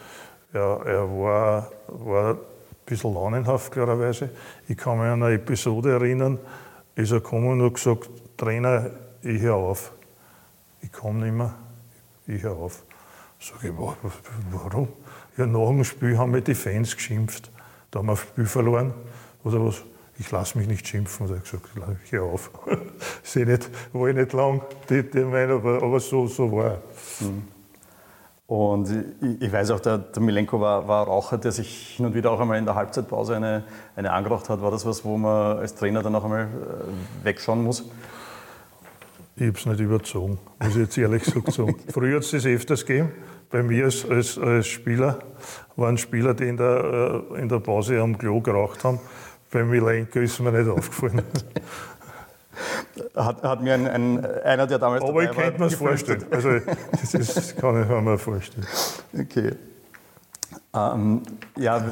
ja, 0.53 0.77
er 0.83 1.07
war, 1.09 1.71
war 1.88 2.38
bisschen 2.86 3.13
launenhaft, 3.13 3.71
klarerweise. 3.71 4.29
Ich 4.67 4.77
kann 4.77 4.99
mich 4.99 5.07
an 5.07 5.23
eine 5.23 5.36
Episode 5.36 5.93
erinnern, 5.93 6.39
ist 6.95 7.11
er 7.11 7.19
gekommen 7.19 7.59
und 7.59 7.65
hat 7.65 7.73
gesagt, 7.75 8.09
Trainer, 8.38 8.91
ich 9.21 9.41
höre 9.41 9.55
auf. 9.55 9.91
Ich 10.81 10.91
komme 10.91 11.25
nicht 11.25 11.33
mehr 11.33 11.55
ich 12.27 12.43
höre 12.43 12.57
auf. 12.57 12.83
Sag 13.39 13.63
ich, 13.63 13.71
warum? 13.77 14.88
Ja, 15.38 15.45
nach 15.45 15.67
dem 15.67 15.83
Spiel 15.83 16.17
haben 16.17 16.31
mir 16.31 16.41
die 16.41 16.55
Fans 16.55 16.95
geschimpft. 16.95 17.51
Da 17.91 17.99
haben 17.99 18.07
wir 18.07 18.13
das 18.13 18.21
Spiel 18.21 18.45
verloren. 18.45 18.93
Oder 19.43 19.63
was? 19.65 19.83
Ich 20.17 20.31
lasse 20.31 20.57
mich 20.57 20.67
nicht 20.67 20.88
schimpfen. 20.88 21.27
Da 21.27 21.33
habe 21.33 21.43
ich 21.43 21.51
gesagt, 21.51 21.69
ich 22.05 22.11
höre 22.13 22.23
auf. 22.23 22.49
eh 23.36 23.45
nicht, 23.45 23.69
war 23.93 24.07
ich 24.07 24.15
nicht 24.15 24.33
lang, 24.33 24.61
die, 24.89 25.03
die 25.03 25.19
Meinung, 25.19 25.59
aber, 25.59 25.83
aber 25.83 25.99
so, 25.99 26.25
so 26.27 26.51
war 26.51 26.81
mhm. 27.19 27.47
Und 28.47 28.87
ich, 29.39 29.51
weiß 29.51 29.71
auch, 29.71 29.79
der, 29.79 29.97
der 29.97 30.21
Milenko 30.21 30.61
war, 30.61 30.87
war 30.87 31.07
Raucher, 31.07 31.39
der 31.39 31.51
sich 31.51 31.95
hin 31.97 32.05
und 32.05 32.13
wieder 32.13 32.31
auch 32.31 32.39
einmal 32.39 32.59
in 32.59 32.65
der 32.65 32.75
Halbzeitpause 32.75 33.35
eine, 33.35 33.63
eine 33.95 34.11
angeraucht 34.11 34.49
hat. 34.49 34.61
War 34.61 34.69
das 34.69 34.85
was, 34.85 35.03
wo 35.03 35.17
man 35.17 35.57
als 35.57 35.73
Trainer 35.73 36.03
dann 36.03 36.13
auch 36.13 36.23
einmal 36.23 36.43
äh, 36.43 37.25
wegschauen 37.25 37.63
muss? 37.63 37.83
Ich 39.35 39.47
habe 39.47 39.57
es 39.57 39.65
nicht 39.65 39.79
überzogen, 39.79 40.37
muss 40.59 40.69
ich 40.69 40.75
jetzt 40.75 40.97
ehrlich 40.97 41.25
sagen. 41.47 41.75
Früher 41.91 42.17
hat 42.17 42.23
es 42.23 42.31
das 42.31 42.45
öfters 42.45 42.85
gegeben. 42.85 43.11
Bei 43.49 43.63
mir 43.63 43.85
als, 43.85 44.07
als, 44.07 44.37
als 44.37 44.67
Spieler 44.67 45.19
waren 45.75 45.97
Spieler, 45.97 46.35
die 46.35 46.47
in 46.47 46.57
der, 46.57 47.23
äh, 47.31 47.41
in 47.41 47.49
der 47.49 47.59
Pause 47.59 47.99
am 47.99 48.15
Klo 48.15 48.41
geraucht 48.41 48.83
haben. 48.83 48.99
Bei 49.51 49.63
Milenko 49.63 50.19
ist 50.19 50.39
mir 50.39 50.51
nicht 50.51 50.69
aufgefallen. 50.69 51.23
Hat, 53.15 53.43
hat 53.43 53.61
mir 53.61 53.73
ein, 53.73 53.87
ein, 53.87 54.25
einer, 54.43 54.67
der 54.67 54.79
damals 54.79 55.03
Aber 55.03 55.23
ich 55.23 55.31
könnte 55.31 55.59
mir 55.59 55.65
das 55.65 55.75
vorstellen. 55.75 56.25
Also, 56.31 56.59
das, 56.91 57.11
das 57.11 57.55
kann 57.55 57.81
ich 57.81 57.89
mir 57.89 58.17
vorstellen. 58.17 58.65
Okay. 59.13 59.53
Ähm, 60.75 61.21
ja, 61.57 61.85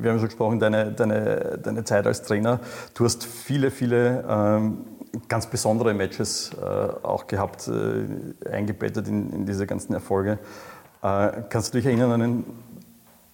wir 0.00 0.10
haben 0.10 0.18
schon 0.18 0.28
gesprochen, 0.28 0.58
deine, 0.58 0.90
deine, 0.92 1.58
deine 1.62 1.84
Zeit 1.84 2.06
als 2.06 2.22
Trainer. 2.22 2.60
Du 2.94 3.04
hast 3.04 3.24
viele, 3.24 3.70
viele 3.70 4.24
ähm, 4.28 4.78
ganz 5.28 5.46
besondere 5.46 5.92
Matches 5.92 6.50
äh, 6.54 6.64
auch 6.64 7.26
gehabt, 7.26 7.68
äh, 7.68 8.48
eingebettet 8.50 9.08
in, 9.08 9.30
in, 9.32 9.46
diese 9.46 9.66
ganzen 9.66 9.92
Erfolge. 9.92 10.38
Äh, 11.02 11.42
kannst 11.50 11.74
du 11.74 11.78
dich 11.78 11.86
erinnern 11.86 12.12
an 12.12 12.20
den 12.20 12.44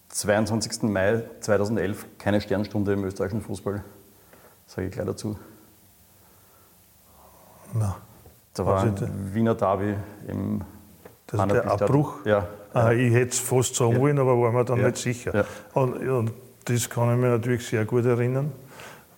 22. 0.09 0.83
Mai 0.85 1.23
2011, 1.41 2.07
keine 2.19 2.41
Sternstunde 2.41 2.95
im 2.95 3.05
österreichischen 3.05 3.43
Fußball? 3.43 3.85
Sage 4.67 4.89
ich 4.89 4.93
gleich 4.93 5.07
dazu. 5.07 5.39
Na, 7.75 7.97
da 8.55 8.67
war 8.67 8.83
ein 8.83 9.35
Wiener 9.35 9.55
Derby 9.55 9.95
im 10.27 10.63
das 11.27 11.41
ist 11.41 11.53
der 11.53 11.71
Abbruch? 11.71 12.25
Ja. 12.25 12.47
Ah, 12.73 12.93
ich 12.93 13.13
hätte 13.13 13.33
es 13.33 13.39
fast 13.39 13.75
sagen 13.75 13.93
ja. 13.93 14.01
wollen, 14.01 14.19
aber 14.19 14.41
war 14.41 14.51
mir 14.51 14.65
dann 14.65 14.81
ja. 14.81 14.87
nicht 14.87 14.97
sicher. 14.97 15.35
Ja. 15.35 15.45
Und, 15.75 15.97
und, 16.09 16.33
das 16.65 16.89
kann 16.89 17.15
ich 17.15 17.21
mir 17.21 17.31
natürlich 17.31 17.67
sehr 17.67 17.85
gut 17.85 18.05
erinnern 18.05 18.53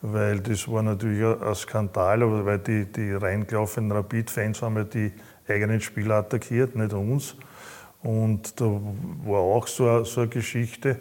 weil 0.03 0.41
das 0.41 0.71
war 0.71 0.83
natürlich 0.83 1.25
ein 1.25 1.55
Skandal, 1.55 2.47
weil 2.47 2.59
die, 2.59 2.87
die 2.87 3.13
reingelaufenen 3.13 3.93
Rapid-Fans 3.93 4.63
haben 4.63 4.77
ja 4.77 4.85
die 4.85 5.13
eigenen 5.49 5.81
Spieler 5.81 6.17
attackiert, 6.17 6.75
nicht 6.75 6.93
uns. 6.93 7.37
Und 8.03 8.59
da 8.61 8.65
war 9.25 9.41
auch 9.41 9.67
so 9.67 9.89
eine, 9.89 10.05
so 10.05 10.23
eine 10.23 10.31
Geschichte. 10.31 11.01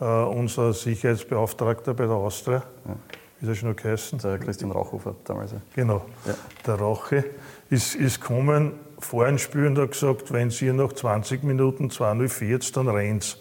Uh, 0.00 0.26
unser 0.26 0.72
Sicherheitsbeauftragter 0.72 1.94
bei 1.94 2.06
der 2.06 2.16
Austria, 2.16 2.64
ja. 2.88 2.96
Wie 3.42 3.46
ist 3.46 3.48
er 3.48 3.54
schon 3.56 3.70
noch 3.70 3.76
geheißen? 3.76 4.20
Der 4.20 4.38
Christian 4.38 4.70
Rauchhofer 4.70 5.16
damals. 5.24 5.52
Genau, 5.74 6.04
ja. 6.24 6.34
der 6.64 6.76
Rauche 6.76 7.24
ist, 7.70 7.96
ist 7.96 8.20
gekommen 8.20 8.74
vor 9.00 9.26
ein 9.26 9.36
Spiel 9.36 9.66
und 9.66 9.78
hat 9.78 9.90
gesagt, 9.90 10.32
wenn 10.32 10.50
Sie 10.50 10.72
nach 10.72 10.92
20 10.92 11.42
Minuten 11.42 11.88
2-0 11.88 12.72
dann 12.72 12.86
rennt's. 12.86 13.38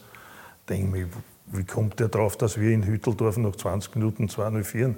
Denke 0.68 0.88
mir, 0.88 1.08
wie 1.45 1.64
kommt 1.64 1.99
der 1.99 2.08
drauf, 2.08 2.36
dass 2.36 2.60
wir 2.60 2.72
in 2.72 2.84
Hütteldorf 2.84 3.38
nach 3.38 3.56
20 3.56 3.95
Minuten 3.95 4.26
2-0 4.26 4.64
führen? 4.64 4.95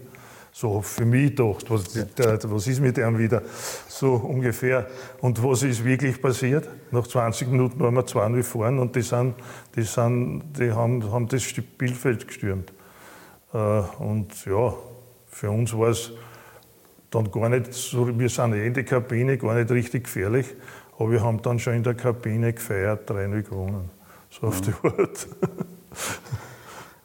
So 0.53 0.81
für 0.81 1.03
mich 1.03 1.35
gedacht, 1.35 1.69
was, 1.69 1.83
der, 1.91 2.39
was 2.49 2.67
ist 2.67 2.79
mit 2.79 2.95
dem 2.95 3.17
wieder? 3.17 3.41
So 3.89 4.13
ungefähr. 4.13 4.87
Und 5.19 5.43
was 5.43 5.63
ist 5.63 5.83
wirklich 5.83 6.21
passiert? 6.21 6.69
Nach 6.91 7.05
20 7.05 7.49
Minuten 7.49 7.77
waren 7.81 7.95
wir 7.95 8.05
2-0 8.05 8.43
vorn 8.43 8.79
und 8.79 8.95
die, 8.95 9.01
sind, 9.01 9.35
die, 9.75 9.81
sind, 9.81 10.43
die 10.57 10.71
haben, 10.71 11.11
haben 11.11 11.27
das 11.27 11.43
Spielfeld 11.43 12.25
gestürmt. 12.25 12.71
Äh, 13.53 13.57
und 13.99 14.45
ja, 14.45 14.73
für 15.33 15.49
uns 15.49 15.75
war 15.77 15.89
es 15.89 16.11
dann 17.09 17.31
gar 17.31 17.49
nicht 17.49 17.73
so, 17.73 18.07
wir 18.17 18.29
sind 18.29 18.53
eh 18.53 18.67
in 18.67 18.73
der 18.73 18.85
Kabine, 18.85 19.37
gar 19.37 19.55
nicht 19.55 19.69
richtig 19.71 20.05
gefährlich, 20.05 20.47
aber 20.97 21.11
wir 21.11 21.23
haben 21.23 21.41
dann 21.41 21.59
schon 21.59 21.73
in 21.73 21.83
der 21.83 21.95
Kabine 21.95 22.53
gefeiert, 22.53 23.09
3-0 23.09 23.41
gewonnen. 23.43 23.89
So 24.29 24.47
auf 24.47 24.61
die 24.61 24.73
Art. 24.83 25.27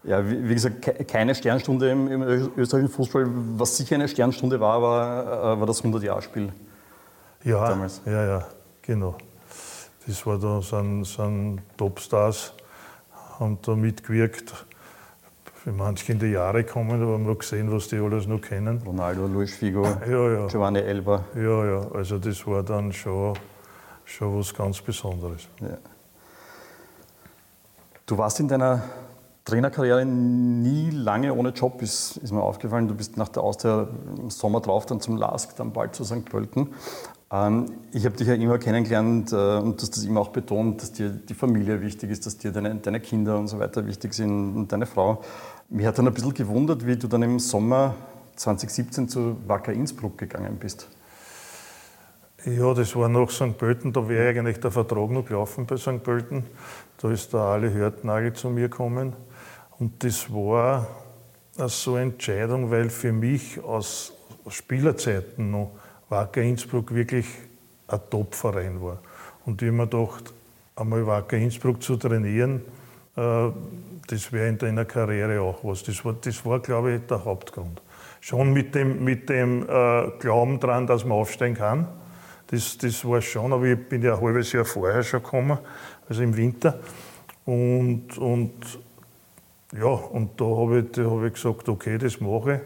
Ja, 0.04 0.26
wie, 0.26 0.48
wie, 0.48 0.54
gesagt, 0.54 1.08
keine 1.08 1.34
Sternstunde 1.34 1.90
im, 1.90 2.10
im, 2.10 2.22
österreichischen 2.22 2.94
Fußball. 2.94 3.26
Was 3.56 3.76
sicher 3.76 3.96
eine 3.96 4.08
Sternstunde 4.08 4.58
war, 4.58 4.80
war, 4.80 5.54
äh, 5.54 5.60
war 5.60 5.66
das 5.66 5.84
100-Jahr-Spiel. 5.84 6.50
Ja, 7.44 7.68
damals. 7.68 8.00
ja, 8.06 8.24
ja, 8.24 8.46
genau. 8.80 9.16
Das 10.06 10.24
war 10.24 10.38
da, 10.38 10.62
sind, 10.62 11.04
sind 11.04 11.60
Topstars, 11.76 12.54
haben 13.38 13.58
da 13.60 13.76
mitgewirkt. 13.76 14.64
Für 15.64 15.72
manche 15.72 16.12
in 16.12 16.20
die 16.20 16.26
Jahre 16.26 16.62
kommen, 16.62 17.02
aber 17.02 17.14
haben 17.14 17.26
wir 17.26 17.34
gesehen, 17.34 17.72
was 17.72 17.88
die 17.88 17.96
alles 17.96 18.28
noch 18.28 18.40
kennen. 18.40 18.80
Ronaldo, 18.86 19.26
Luis 19.26 19.56
Figo, 19.56 19.84
ja, 19.84 20.32
ja. 20.32 20.46
Giovanni 20.46 20.78
Elba. 20.78 21.24
Ja, 21.34 21.64
ja, 21.64 21.90
also 21.92 22.18
das 22.18 22.46
war 22.46 22.62
dann 22.62 22.92
schon, 22.92 23.36
schon 24.04 24.38
was 24.38 24.54
ganz 24.54 24.80
Besonderes. 24.80 25.48
Ja. 25.60 25.76
Du 28.06 28.16
warst 28.16 28.38
in 28.38 28.46
deiner 28.46 28.84
Trainerkarriere 29.44 30.04
nie 30.06 30.90
lange 30.90 31.34
ohne 31.34 31.48
Job, 31.48 31.82
ist, 31.82 32.18
ist 32.18 32.30
mir 32.30 32.40
aufgefallen. 32.42 32.86
Du 32.86 32.94
bist 32.94 33.16
nach 33.16 33.28
der 33.28 33.42
Austria 33.42 33.88
im 34.16 34.30
Sommer 34.30 34.60
drauf, 34.60 34.86
dann 34.86 35.00
zum 35.00 35.16
LASK, 35.16 35.56
dann 35.56 35.72
bald 35.72 35.92
zu 35.92 36.04
St. 36.04 36.24
Pölten. 36.24 36.68
Ähm, 37.30 37.66
ich 37.92 38.04
habe 38.06 38.16
dich 38.16 38.26
ja 38.26 38.34
immer 38.34 38.58
kennengelernt 38.58 39.32
äh, 39.32 39.58
und 39.58 39.76
du 39.76 39.82
hast 39.82 39.96
das 39.96 40.04
immer 40.04 40.20
auch 40.20 40.28
betont, 40.28 40.80
dass 40.80 40.92
dir 40.92 41.10
die 41.10 41.34
Familie 41.34 41.80
wichtig 41.82 42.10
ist, 42.10 42.24
dass 42.24 42.38
dir 42.38 42.52
deine, 42.52 42.74
deine 42.76 43.00
Kinder 43.00 43.38
und 43.38 43.48
so 43.48 43.58
weiter 43.58 43.86
wichtig 43.86 44.14
sind 44.14 44.56
und 44.56 44.72
deine 44.72 44.86
Frau. 44.86 45.22
Mich 45.68 45.86
hat 45.86 45.98
dann 45.98 46.08
ein 46.08 46.14
bisschen 46.14 46.32
gewundert, 46.32 46.86
wie 46.86 46.96
du 46.96 47.06
dann 47.06 47.22
im 47.22 47.38
Sommer 47.38 47.94
2017 48.36 49.08
zu 49.08 49.36
Wacker 49.46 49.72
Innsbruck 49.72 50.16
gegangen 50.16 50.56
bist. 50.58 50.88
Ja, 52.46 52.72
das 52.72 52.94
war 52.96 53.08
nach 53.08 53.30
St. 53.30 53.58
Pölten, 53.58 53.92
da 53.92 54.08
wäre 54.08 54.30
eigentlich 54.30 54.60
der 54.60 54.70
Vertrag 54.70 55.10
noch 55.10 55.26
gelaufen 55.26 55.66
bei 55.66 55.76
St. 55.76 56.02
Pölten. 56.02 56.44
Da 56.98 57.10
ist 57.10 57.32
der 57.32 57.40
Ali 57.40 57.70
Hörtnagel 57.72 58.32
zu 58.32 58.48
mir 58.48 58.68
gekommen 58.68 59.14
und 59.78 60.02
das 60.02 60.32
war 60.32 60.86
so 61.56 61.94
eine 61.94 62.12
Entscheidung, 62.12 62.70
weil 62.70 62.90
für 62.90 63.12
mich 63.12 63.62
aus 63.62 64.12
Spielerzeiten 64.48 65.50
noch 65.50 65.72
Wacker 66.08 66.42
Innsbruck 66.42 66.94
wirklich 66.94 67.26
ein 67.86 68.00
Top-Verein 68.10 68.80
war. 68.82 68.98
Und 69.44 69.60
ich 69.62 69.68
habe 69.68 69.76
mir 69.76 69.86
gedacht, 69.86 70.32
einmal 70.76 71.06
Wacker 71.06 71.36
Innsbruck 71.36 71.82
zu 71.82 71.96
trainieren, 71.96 72.62
äh, 73.16 73.50
das 74.06 74.32
wäre 74.32 74.48
in 74.48 74.58
deiner 74.58 74.84
Karriere 74.84 75.40
auch 75.40 75.62
was. 75.62 75.82
Das 75.82 76.04
war, 76.04 76.14
das 76.14 76.44
war 76.46 76.60
glaube 76.60 76.94
ich, 76.94 77.06
der 77.06 77.24
Hauptgrund. 77.24 77.82
Schon 78.20 78.52
mit 78.52 78.74
dem, 78.74 79.04
mit 79.04 79.28
dem 79.28 79.62
äh, 79.62 80.10
Glauben 80.18 80.58
daran, 80.58 80.86
dass 80.86 81.04
man 81.04 81.18
aufsteigen 81.18 81.54
kann. 81.54 81.88
Das, 82.48 82.78
das 82.78 83.04
war 83.04 83.20
schon, 83.20 83.52
aber 83.52 83.66
ich 83.66 83.88
bin 83.88 84.02
ja 84.02 84.14
ein 84.14 84.20
halbes 84.20 84.52
Jahr 84.52 84.64
vorher 84.64 85.02
schon 85.02 85.22
gekommen, 85.22 85.58
also 86.08 86.22
im 86.22 86.34
Winter. 86.34 86.80
Und, 87.44 88.16
und 88.16 88.78
ja, 89.76 89.86
und 89.86 90.40
da 90.40 90.44
habe 90.44 90.80
ich, 90.80 90.98
hab 90.98 91.24
ich 91.24 91.34
gesagt, 91.34 91.68
okay, 91.68 91.98
das 91.98 92.20
mache 92.20 92.62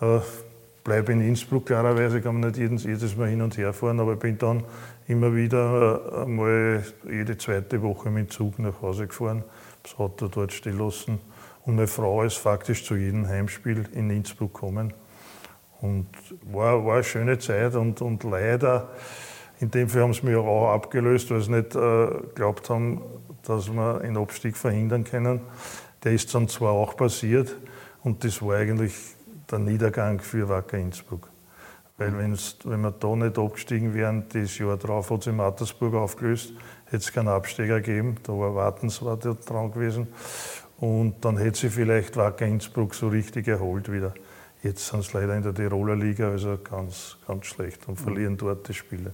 ich. 0.00 0.49
Bleibe 0.90 1.12
in 1.12 1.20
Innsbruck, 1.20 1.66
klarerweise 1.66 2.20
kann 2.20 2.40
man 2.40 2.50
nicht 2.50 2.58
jedes, 2.58 2.82
jedes 2.82 3.16
Mal 3.16 3.28
hin 3.28 3.42
und 3.42 3.56
her 3.56 3.72
fahren, 3.72 4.00
aber 4.00 4.14
ich 4.14 4.18
bin 4.18 4.36
dann 4.38 4.64
immer 5.06 5.36
wieder 5.36 6.02
äh, 6.16 6.22
einmal 6.22 6.82
jede 7.08 7.38
zweite 7.38 7.80
Woche 7.80 8.10
mit 8.10 8.26
dem 8.26 8.30
Zug 8.30 8.58
nach 8.58 8.82
Hause 8.82 9.06
gefahren, 9.06 9.44
das 9.84 9.96
Auto 10.00 10.26
dort 10.26 10.52
stehen 10.52 10.80
lassen. 10.80 11.20
Und 11.64 11.76
meine 11.76 11.86
Frau 11.86 12.24
ist 12.24 12.38
faktisch 12.38 12.84
zu 12.84 12.96
jedem 12.96 13.28
Heimspiel 13.28 13.84
in 13.92 14.10
Innsbruck 14.10 14.52
gekommen. 14.52 14.92
Und 15.80 16.08
war, 16.50 16.84
war 16.84 16.94
eine 16.94 17.04
schöne 17.04 17.38
Zeit 17.38 17.76
und, 17.76 18.02
und 18.02 18.24
leider, 18.24 18.88
in 19.60 19.70
dem 19.70 19.88
Fall 19.88 20.02
haben 20.02 20.12
sie 20.12 20.26
mich 20.26 20.34
auch 20.34 20.72
abgelöst, 20.72 21.30
weil 21.30 21.40
sie 21.40 21.52
nicht 21.52 21.76
äh, 21.76 22.68
haben, 22.68 23.00
dass 23.44 23.72
wir 23.72 24.00
einen 24.00 24.16
Abstieg 24.16 24.56
verhindern 24.56 25.04
können. 25.04 25.40
Der 26.02 26.14
ist 26.14 26.34
dann 26.34 26.48
zwar 26.48 26.72
auch 26.72 26.96
passiert 26.96 27.54
und 28.02 28.24
das 28.24 28.42
war 28.42 28.56
eigentlich 28.56 28.92
der 29.50 29.58
Niedergang 29.58 30.20
für 30.20 30.48
Wacker 30.48 30.78
Innsbruck. 30.78 31.28
Weil 32.00 32.16
wenn 32.16 32.80
wir 32.80 32.90
da 32.92 33.14
nicht 33.14 33.38
abgestiegen 33.38 33.92
wären, 33.92 34.24
das 34.32 34.56
Jahr 34.56 34.78
drauf 34.78 35.10
hat 35.10 35.26
in 35.26 35.36
Mattersburg 35.36 35.94
aufgelöst, 35.94 36.54
hätte 36.86 36.96
es 36.96 37.12
keinen 37.12 37.28
Absteiger 37.28 37.82
gegeben, 37.82 38.16
da 38.22 38.32
war 38.32 38.54
Wartens 38.54 39.02
war 39.02 39.18
der 39.18 39.34
dran 39.34 39.70
gewesen. 39.70 40.08
Und 40.78 41.16
dann 41.22 41.36
hätte 41.36 41.58
sie 41.58 41.68
vielleicht 41.68 42.16
Wacker 42.16 42.46
Innsbruck 42.46 42.94
so 42.94 43.08
richtig 43.08 43.48
erholt 43.48 43.92
wieder. 43.92 44.14
Jetzt 44.62 44.86
sind 44.86 45.04
sie 45.04 45.12
leider 45.12 45.36
in 45.36 45.42
der 45.42 45.54
Tiroler 45.54 45.94
Liga, 45.94 46.30
also 46.30 46.58
ganz, 46.58 47.18
ganz 47.26 47.44
schlecht 47.44 47.86
und 47.86 48.00
verlieren 48.00 48.38
dort 48.38 48.66
die 48.66 48.74
Spiele. 48.74 49.12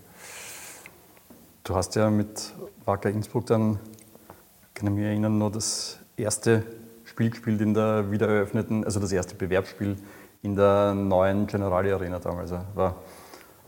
Du 1.64 1.74
hast 1.74 1.96
ja 1.96 2.08
mit 2.08 2.54
Wacker 2.84 3.10
Innsbruck 3.10 3.46
dann, 3.46 3.80
kann 4.74 4.88
ich 4.88 4.94
mich 4.94 5.04
erinnern, 5.04 5.38
noch 5.38 5.50
das 5.50 5.98
erste 6.16 6.62
Spiel 7.04 7.30
gespielt 7.30 7.60
in 7.60 7.74
der 7.74 8.12
wiedereröffneten, 8.12 8.84
also 8.84 9.00
das 9.00 9.10
erste 9.10 9.34
Bewerbsspiel 9.34 9.96
in 10.46 10.54
der 10.54 10.94
neuen 10.94 11.46
Generali 11.46 11.92
Arena 11.92 12.20
damals. 12.20 12.52
War, 12.74 12.94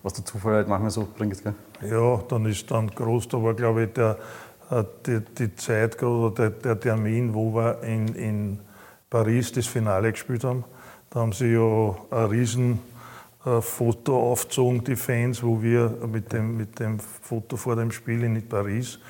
was 0.02 0.12
der 0.12 0.24
Zufall 0.24 0.54
halt 0.54 0.68
manchmal 0.68 0.90
so 0.90 1.06
bringt. 1.16 1.42
Gell? 1.42 1.54
Ja, 1.82 2.22
dann 2.28 2.46
ist 2.46 2.70
dann 2.70 2.88
groß, 2.88 3.28
da 3.28 3.42
war 3.42 3.54
glaube 3.54 3.84
ich 3.84 3.92
der, 3.94 4.16
äh, 4.70 4.84
die, 5.04 5.20
die 5.20 5.56
Zeit 5.56 6.00
oder 6.02 6.50
der, 6.50 6.78
Termin, 6.78 7.34
wo 7.34 7.52
wir 7.52 7.82
in, 7.82 8.14
in 8.14 8.60
Paris 9.10 9.52
das 9.52 9.66
Finale 9.66 10.12
gespielt 10.12 10.44
haben. 10.44 10.64
Da 11.10 11.20
haben 11.20 11.32
sie 11.32 11.52
ja 11.52 11.96
ein 12.10 12.26
riesen 12.26 12.78
äh, 13.44 13.60
Foto 13.60 14.32
aufgezogen, 14.32 14.84
die 14.84 14.96
Fans, 14.96 15.42
wo 15.42 15.60
wir 15.60 15.90
mit 16.06 16.32
dem, 16.32 16.56
mit 16.56 16.78
dem 16.78 17.00
Foto 17.00 17.56
vor 17.56 17.74
dem 17.74 17.90
Spiel 17.90 18.22
in 18.22 18.48
Paris 18.48 19.00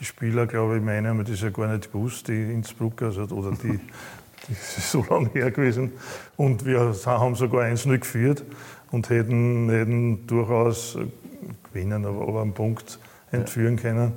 die 0.00 0.04
Spieler, 0.04 0.46
glaube 0.46 0.76
ich, 0.76 0.82
meinen, 0.82 1.08
haben 1.08 1.24
das 1.24 1.40
ja 1.40 1.50
gar 1.50 1.66
nicht 1.66 1.92
gewusst, 1.92 2.28
die 2.28 2.52
Innsbrucker, 2.52 3.06
also, 3.06 3.22
oder 3.22 3.50
die, 3.50 3.80
das 4.48 4.78
ist 4.78 4.90
so 4.90 5.04
lange 5.08 5.30
her 5.30 5.50
gewesen. 5.50 5.92
Und 6.36 6.64
wir 6.64 6.94
haben 7.04 7.34
sogar 7.34 7.64
1-0 7.64 7.98
geführt 7.98 8.44
und 8.90 9.10
hätten, 9.10 9.68
hätten 9.70 10.26
durchaus 10.26 10.98
gewinnen, 11.64 12.04
aber, 12.04 12.22
aber 12.22 12.42
einen 12.42 12.54
Punkt 12.54 12.98
entführen 13.30 13.76
können. 13.76 14.12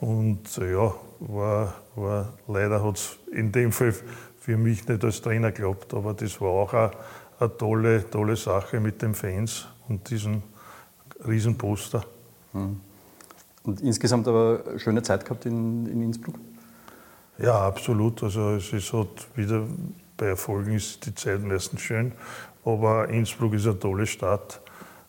Und 0.00 0.56
ja, 0.56 0.94
war, 1.20 1.74
war, 1.96 2.32
leider 2.46 2.84
hat 2.84 2.96
es 2.96 3.16
in 3.32 3.52
dem 3.52 3.72
Fall 3.72 3.94
für 4.38 4.56
mich 4.56 4.86
nicht 4.86 5.02
als 5.02 5.22
Trainer 5.22 5.52
geklappt, 5.52 5.94
aber 5.94 6.14
das 6.14 6.40
war 6.40 6.50
auch 6.50 6.74
eine, 6.74 6.90
eine 7.40 7.56
tolle, 7.56 8.10
tolle 8.10 8.36
Sache 8.36 8.80
mit 8.80 9.00
den 9.02 9.14
Fans 9.14 9.66
und 9.88 10.08
diesem 10.10 10.42
Riesenposter. 11.26 12.04
Mhm. 12.52 12.80
Und 13.62 13.80
insgesamt 13.80 14.28
aber 14.28 14.78
schöne 14.78 15.02
Zeit 15.02 15.24
gehabt 15.24 15.46
in, 15.46 15.86
in 15.86 16.02
Innsbruck? 16.02 16.34
Ja, 17.38 17.66
absolut. 17.66 18.22
Also 18.22 18.56
es 18.56 18.72
ist 18.72 18.92
halt 18.92 19.26
wieder, 19.36 19.66
bei 20.16 20.26
Erfolgen 20.26 20.72
ist 20.72 21.04
die 21.06 21.14
Zeit 21.14 21.42
meistens 21.42 21.80
schön, 21.80 22.12
aber 22.64 23.08
Innsbruck 23.08 23.54
ist 23.54 23.66
eine 23.66 23.78
tolle 23.78 24.06
Stadt 24.06 24.60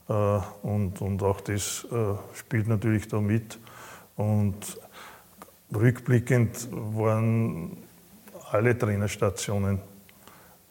äh, 0.09 0.39
und, 0.63 1.01
und 1.01 1.21
auch 1.21 1.39
das 1.41 1.85
äh, 1.91 1.95
spielt 2.33 2.67
natürlich 2.67 3.07
da 3.07 3.21
mit. 3.21 3.59
Und 4.15 4.79
rückblickend 5.73 6.67
waren 6.71 7.77
alle 8.51 8.77
Trainerstationen 8.77 9.79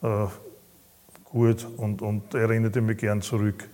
äh, 0.01 0.25
gut 1.23 1.67
und, 1.77 2.01
und 2.01 2.33
erinnerte 2.33 2.81
mich 2.81 2.97
gern 2.97 3.21
zurück. 3.21 3.69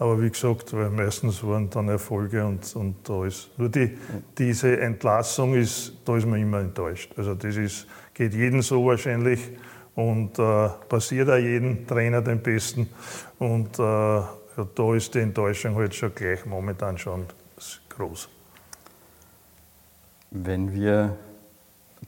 Aber 0.00 0.22
wie 0.22 0.30
gesagt, 0.30 0.72
weil 0.72 0.90
meistens 0.90 1.42
waren 1.42 1.68
dann 1.70 1.88
Erfolge 1.88 2.46
und, 2.46 2.76
und 2.76 2.96
da 3.08 3.24
ist. 3.24 3.50
Nur 3.58 3.68
die, 3.68 3.98
diese 4.38 4.80
Entlassung 4.80 5.54
ist, 5.54 5.92
da 6.04 6.16
ist 6.16 6.26
man 6.26 6.40
immer 6.40 6.60
enttäuscht. 6.60 7.12
Also 7.16 7.34
das 7.34 7.56
ist, 7.56 7.86
geht 8.14 8.32
jedem 8.32 8.62
so 8.62 8.84
wahrscheinlich 8.86 9.40
und 9.96 10.38
äh, 10.38 10.68
passiert 10.88 11.28
auch 11.28 11.36
jedem 11.36 11.84
Trainer 11.84 12.22
den 12.22 12.40
Besten. 12.40 12.88
Und 13.40 13.76
äh, 13.80 13.82
ja, 13.82 14.28
da 14.72 14.94
ist 14.94 15.12
die 15.14 15.18
Enttäuschung 15.18 15.74
halt 15.74 15.92
schon 15.92 16.14
gleich 16.14 16.46
momentan 16.46 16.96
schon 16.96 17.26
groß. 17.88 18.28
Wenn 20.30 20.72
wir, 20.72 21.16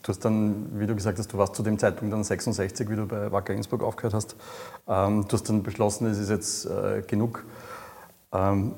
du 0.00 0.08
hast 0.08 0.24
dann, 0.24 0.78
wie 0.78 0.86
du 0.86 0.94
gesagt 0.94 1.18
hast, 1.18 1.32
du 1.32 1.38
warst 1.38 1.56
zu 1.56 1.64
dem 1.64 1.76
Zeitpunkt 1.76 2.12
dann 2.12 2.22
66, 2.22 2.88
wie 2.88 2.94
du 2.94 3.06
bei 3.06 3.32
Wacker 3.32 3.54
Innsbruck 3.54 3.82
aufgehört 3.82 4.14
hast. 4.14 4.36
Ähm, 4.86 5.26
du 5.26 5.32
hast 5.32 5.48
dann 5.48 5.64
beschlossen, 5.64 6.06
es 6.06 6.18
ist 6.18 6.30
jetzt 6.30 6.66
äh, 6.66 7.02
genug. 7.02 7.44
Ähm, 8.32 8.74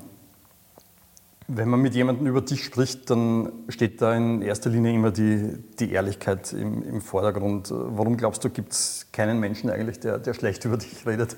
wenn 1.47 1.69
man 1.69 1.81
mit 1.81 1.93
jemandem 1.93 2.25
über 2.27 2.41
dich 2.41 2.63
spricht, 2.63 3.09
dann 3.09 3.51
steht 3.67 4.01
da 4.01 4.15
in 4.15 4.41
erster 4.41 4.69
Linie 4.69 4.93
immer 4.93 5.11
die, 5.11 5.57
die 5.79 5.91
Ehrlichkeit 5.91 6.53
im, 6.53 6.83
im, 6.83 7.01
Vordergrund. 7.01 7.69
Warum 7.71 8.17
glaubst 8.17 8.43
du, 8.43 8.49
gibt 8.49 8.71
es 8.71 9.07
keinen 9.11 9.39
Menschen 9.39 9.69
eigentlich, 9.69 9.99
der, 9.99 10.19
der 10.19 10.33
schlecht 10.33 10.63
über 10.65 10.77
dich 10.77 11.05
redet? 11.05 11.35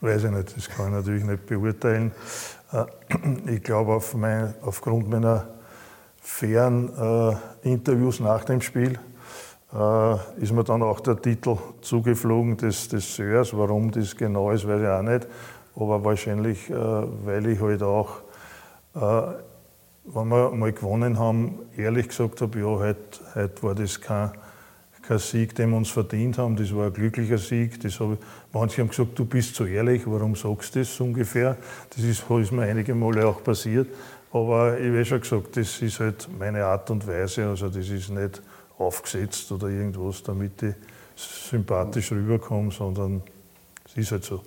weiß 0.00 0.24
ich 0.24 0.30
nicht, 0.30 0.56
das 0.56 0.68
kann 0.68 0.86
ich 0.86 0.92
natürlich 0.92 1.24
nicht 1.24 1.46
beurteilen. 1.46 2.12
Äh, 2.72 2.84
ich 3.54 3.62
glaube, 3.62 3.94
auf 3.94 4.14
mein, 4.14 4.54
aufgrund 4.62 5.08
meiner 5.08 5.48
fairen 6.20 6.90
äh, 7.62 7.68
Interviews 7.68 8.20
nach 8.20 8.44
dem 8.44 8.60
Spiel 8.60 8.98
äh, 9.72 10.42
ist 10.42 10.52
mir 10.52 10.64
dann 10.64 10.82
auch 10.82 11.00
der 11.00 11.20
Titel 11.20 11.56
zugeflogen 11.80 12.56
des, 12.56 12.88
des 12.88 13.16
Sörs. 13.16 13.56
Warum 13.56 13.90
das 13.90 14.16
genau 14.16 14.50
ist, 14.50 14.66
weiß 14.66 14.80
ich 14.80 14.88
auch 14.88 15.02
nicht. 15.02 15.26
Aber 15.74 16.04
wahrscheinlich, 16.04 16.68
äh, 16.70 16.74
weil 16.74 17.46
ich 17.46 17.60
halt 17.60 17.82
auch, 17.82 18.18
äh, 18.94 19.00
wenn 20.04 20.28
wir 20.28 20.50
mal 20.50 20.72
gewonnen 20.72 21.18
haben, 21.18 21.60
ehrlich 21.76 22.08
gesagt 22.08 22.40
habe, 22.40 22.58
ja, 22.58 22.66
heute, 22.66 23.20
heute 23.34 23.62
war 23.62 23.74
das 23.74 24.00
kein, 24.00 24.32
kein 25.02 25.18
Sieg, 25.18 25.54
den 25.54 25.70
wir 25.70 25.76
uns 25.76 25.90
verdient 25.90 26.38
haben. 26.38 26.56
Das 26.56 26.74
war 26.74 26.86
ein 26.86 26.92
glücklicher 26.92 27.38
Sieg. 27.38 27.80
Das 27.80 27.98
habe, 28.00 28.18
manche 28.52 28.82
haben 28.82 28.88
gesagt, 28.88 29.18
du 29.18 29.24
bist 29.24 29.54
zu 29.54 29.64
ehrlich, 29.64 30.02
warum 30.06 30.34
sagst 30.34 30.74
du 30.74 30.80
das 30.80 30.94
so 30.94 31.04
ungefähr? 31.04 31.56
Das 31.90 32.04
ist, 32.04 32.24
ist 32.28 32.52
mir 32.52 32.62
einige 32.62 32.94
Male 32.94 33.26
auch 33.26 33.42
passiert. 33.42 33.88
Aber 34.32 34.78
ich 34.78 34.90
habe 34.90 35.04
schon 35.04 35.20
gesagt, 35.20 35.56
das 35.56 35.82
ist 35.82 36.00
halt 36.00 36.28
meine 36.38 36.64
Art 36.64 36.90
und 36.90 37.06
Weise. 37.06 37.48
Also 37.48 37.68
das 37.68 37.88
ist 37.88 38.10
nicht 38.10 38.42
aufgesetzt 38.78 39.50
oder 39.52 39.68
irgendwas, 39.68 40.22
damit 40.22 40.62
ich 40.62 40.74
sympathisch 41.16 42.12
rüberkomme, 42.12 42.70
sondern 42.70 43.22
es 43.84 43.96
ist 43.96 44.12
halt 44.12 44.24
so. 44.24 44.42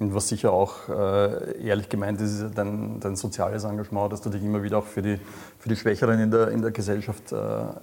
Und 0.00 0.14
was 0.14 0.28
sicher 0.28 0.50
auch 0.50 0.88
äh, 0.88 1.62
ehrlich 1.62 1.90
gemeint 1.90 2.22
ist, 2.22 2.40
ist 2.40 2.56
dein, 2.56 2.98
dein, 3.00 3.16
soziales 3.16 3.64
Engagement, 3.64 4.10
dass 4.10 4.22
du 4.22 4.30
dich 4.30 4.42
immer 4.42 4.62
wieder 4.62 4.78
auch 4.78 4.86
für 4.86 5.02
die, 5.02 5.20
für 5.58 5.68
die 5.68 5.76
Schwächeren 5.76 6.18
in 6.18 6.30
der, 6.30 6.48
in 6.48 6.62
der 6.62 6.70
Gesellschaft 6.70 7.32
äh, 7.32 7.36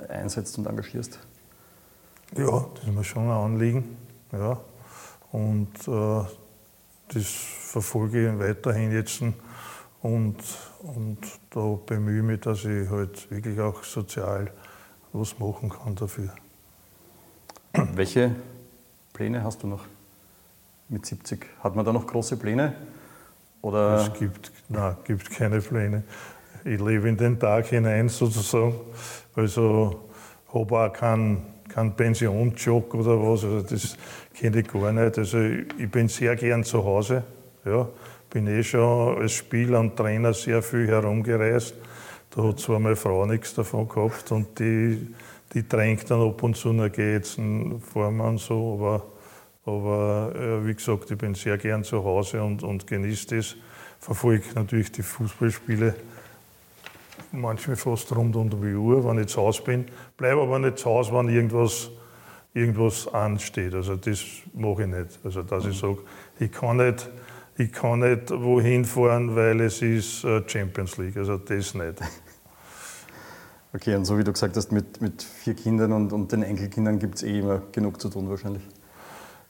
einsetzt 0.09 0.57
und 0.57 0.65
engagierst. 0.65 1.19
Ja, 2.35 2.65
das 2.73 2.85
ist 2.85 2.91
mir 2.91 3.03
schon 3.03 3.25
ein 3.25 3.29
Anliegen. 3.29 3.97
Ja. 4.31 4.59
Und 5.31 5.69
äh, 5.87 6.25
das 7.13 7.25
verfolge 7.25 8.33
ich 8.33 8.39
weiterhin 8.39 8.91
jetzt. 8.91 9.21
Und, 10.01 10.37
und 10.81 11.19
da 11.51 11.77
bemühe 11.85 12.17
ich 12.17 12.25
mich, 12.25 12.39
dass 12.41 12.65
ich 12.65 12.89
halt 12.89 13.29
wirklich 13.29 13.59
auch 13.59 13.83
sozial 13.83 14.51
was 15.13 15.37
machen 15.37 15.69
kann 15.69 15.93
dafür. 15.93 16.29
Welche 17.93 18.35
Pläne 19.13 19.43
hast 19.43 19.61
du 19.61 19.67
noch 19.67 19.85
mit 20.89 21.05
70? 21.05 21.45
Hat 21.63 21.75
man 21.75 21.85
da 21.85 21.93
noch 21.93 22.07
große 22.07 22.37
Pläne? 22.37 22.73
Oder? 23.61 23.95
Es 23.95 24.13
gibt, 24.13 24.51
nein, 24.69 24.95
gibt 25.03 25.29
keine 25.31 25.59
Pläne. 25.59 26.03
Ich 26.63 26.79
lebe 26.79 27.07
in 27.09 27.17
den 27.17 27.39
Tag 27.39 27.67
hinein 27.67 28.09
sozusagen. 28.09 28.75
Also 29.35 30.09
habe 30.53 30.79
auch 30.79 30.93
keinen 30.93 31.57
kein 31.77 31.95
Pensionsjob 31.95 32.93
oder 32.93 33.21
was. 33.21 33.43
Also 33.43 33.61
das 33.61 33.97
kenne 34.33 34.59
ich 34.61 34.67
gar 34.67 34.91
nicht. 34.91 35.17
Also 35.17 35.37
ich 35.37 35.91
bin 35.91 36.07
sehr 36.07 36.35
gern 36.35 36.63
zu 36.63 36.83
Hause. 36.83 37.23
Ja, 37.65 37.87
bin 38.29 38.47
eh 38.47 38.63
schon 38.63 39.17
als 39.17 39.33
Spieler 39.33 39.79
und 39.79 39.95
Trainer 39.95 40.33
sehr 40.33 40.61
viel 40.61 40.87
herumgereist. 40.87 41.75
Da 42.31 42.43
hat 42.43 42.59
zwar 42.59 42.79
meine 42.79 42.95
Frau 42.95 43.25
nichts 43.25 43.53
davon 43.53 43.87
gehabt 43.87 44.31
und 44.31 44.59
die, 44.59 45.13
die 45.53 45.67
drängt 45.67 46.09
dann 46.09 46.21
ab 46.21 46.41
und 46.43 46.55
zu, 46.55 46.73
na 46.73 46.87
geh 46.87 47.13
jetzt 47.13 47.35
fahren 47.93 48.19
und 48.19 48.39
so, 48.39 48.73
aber, 48.73 49.03
aber 49.67 50.33
äh, 50.35 50.65
wie 50.65 50.73
gesagt, 50.73 51.11
ich 51.11 51.17
bin 51.17 51.35
sehr 51.35 51.57
gern 51.57 51.83
zu 51.83 52.03
Hause 52.03 52.41
und, 52.41 52.63
und 52.63 52.87
genieße 52.87 53.35
das. 53.35 53.55
Verfolge 53.99 54.45
natürlich 54.55 54.91
die 54.91 55.03
Fußballspiele 55.03 55.95
manchmal 57.31 57.75
fast 57.75 58.15
rund 58.15 58.35
um 58.35 58.49
die 58.49 58.73
Uhr, 58.73 59.03
wenn 59.05 59.19
ich 59.19 59.27
zu 59.27 59.41
Hause 59.41 59.63
bin. 59.63 59.85
Bleibe 60.15 60.41
aber 60.41 60.59
nicht 60.59 60.77
zu 60.77 60.89
Hause, 60.89 61.13
wenn 61.13 61.29
irgendwas, 61.29 61.89
irgendwas 62.53 63.07
ansteht. 63.07 63.73
Also 63.73 63.95
das 63.95 64.23
mache 64.53 64.83
ich 64.83 64.87
nicht. 64.87 65.19
Also 65.23 65.43
dass 65.43 65.65
ich 65.65 65.77
sage, 65.77 65.97
ich 66.39 66.51
kann 66.51 66.77
nicht 66.77 67.09
ich 67.59 67.71
kann 67.71 67.99
nicht 67.99 68.29
wohin 68.29 68.85
fahren, 68.85 69.35
weil 69.35 69.61
es 69.61 69.81
ist 69.81 70.23
äh, 70.23 70.43
Champions 70.47 70.97
League. 70.97 71.17
Also 71.17 71.37
das 71.37 71.73
nicht. 71.73 71.95
Okay, 73.73 73.95
und 73.95 74.05
so 74.05 74.17
wie 74.17 74.23
du 74.23 74.31
gesagt 74.31 74.55
hast, 74.55 74.71
mit, 74.71 75.01
mit 75.01 75.21
vier 75.23 75.53
Kindern 75.53 75.91
und, 75.91 76.13
und 76.13 76.31
den 76.31 76.41
Enkelkindern 76.41 76.99
gibt 76.99 77.15
es 77.15 77.23
eh 77.23 77.39
immer 77.39 77.61
genug 77.71 77.99
zu 77.99 78.09
tun 78.09 78.29
wahrscheinlich. 78.29 78.63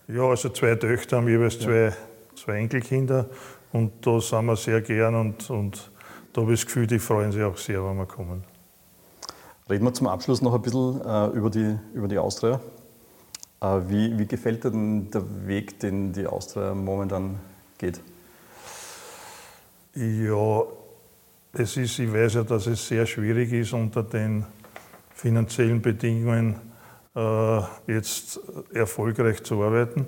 Ja, 0.08 0.22
also 0.24 0.48
zwei 0.50 0.76
Töchter 0.76 1.18
haben 1.18 1.28
jeweils 1.28 1.60
zwei, 1.60 1.94
zwei 2.36 2.60
Enkelkinder 2.60 3.26
und 3.74 4.06
da 4.08 4.22
sind 4.22 4.46
wir 4.46 4.56
sehr 4.56 4.80
gern 4.80 5.16
und, 5.16 5.50
und 5.50 5.92
da 6.32 6.42
habe 6.42 6.54
ich 6.54 6.62
das 6.62 6.66
Gefühl, 6.66 6.88
die 6.88 7.00
freuen 7.00 7.34
sich 7.34 7.44
auch 7.44 7.58
sehr, 7.58 7.84
wenn 7.84 7.98
wir 7.98 8.06
kommen. 8.06 8.46
Reden 9.70 9.84
wir 9.84 9.94
zum 9.94 10.08
Abschluss 10.08 10.42
noch 10.42 10.54
ein 10.54 10.62
bisschen 10.62 11.02
äh, 11.02 11.28
über, 11.36 11.50
die, 11.50 11.78
über 11.94 12.08
die 12.08 12.18
Austria. 12.18 12.62
Äh, 13.60 13.80
wie, 13.88 14.18
wie 14.18 14.26
gefällt 14.26 14.64
dir 14.64 14.72
denn 14.72 15.12
der 15.12 15.24
Weg, 15.46 15.78
den 15.82 16.14
die 16.14 16.26
Austria 16.26 16.74
momentan 16.74 17.40
geht? 17.78 18.00
Ja, 19.94 20.64
es 21.52 21.76
ist, 21.76 22.00
ich 22.00 22.14
weiß 22.14 22.36
ja, 22.36 22.44
dass 22.44 22.68
es 22.68 22.88
sehr 22.88 23.06
schwierig 23.06 23.52
ist 23.52 23.74
unter 23.74 24.04
den 24.04 24.46
finanziellen 25.14 25.82
Bedingungen 25.82 26.56
jetzt 27.88 28.40
erfolgreich 28.74 29.44
zu 29.44 29.64
arbeiten. 29.64 30.06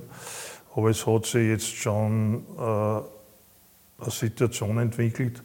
Aber 0.75 0.89
es 0.89 1.05
hat 1.07 1.25
sich 1.25 1.47
jetzt 1.47 1.75
schon 1.75 2.45
äh, 2.57 2.61
eine 2.61 4.11
Situation 4.11 4.77
entwickelt, 4.77 5.41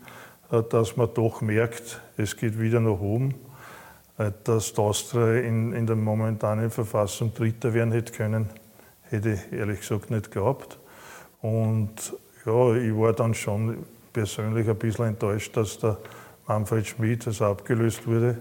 äh, 0.50 0.62
dass 0.62 0.96
man 0.96 1.08
doch 1.14 1.40
merkt, 1.40 2.00
es 2.16 2.36
geht 2.36 2.60
wieder 2.60 2.80
nach 2.80 3.00
oben. 3.00 3.34
Äh, 4.16 4.30
dass 4.44 4.72
die 4.72 4.80
Austria 4.80 5.40
in, 5.40 5.72
in 5.72 5.86
der 5.86 5.96
momentanen 5.96 6.70
Verfassung 6.70 7.34
Dritter 7.34 7.74
werden 7.74 7.92
hätte 7.92 8.12
können, 8.12 8.48
hätte 9.02 9.32
ich 9.32 9.58
ehrlich 9.58 9.80
gesagt 9.80 10.10
nicht 10.10 10.30
geglaubt. 10.30 10.78
Und 11.42 12.14
ja, 12.46 12.74
ich 12.76 12.94
war 12.94 13.12
dann 13.12 13.34
schon 13.34 13.84
persönlich 14.12 14.68
ein 14.68 14.76
bisschen 14.76 15.06
enttäuscht, 15.06 15.56
dass 15.56 15.78
der 15.78 15.98
Manfred 16.46 16.86
Schmidt 16.86 17.26
also 17.26 17.46
abgelöst 17.46 18.06
wurde. 18.06 18.38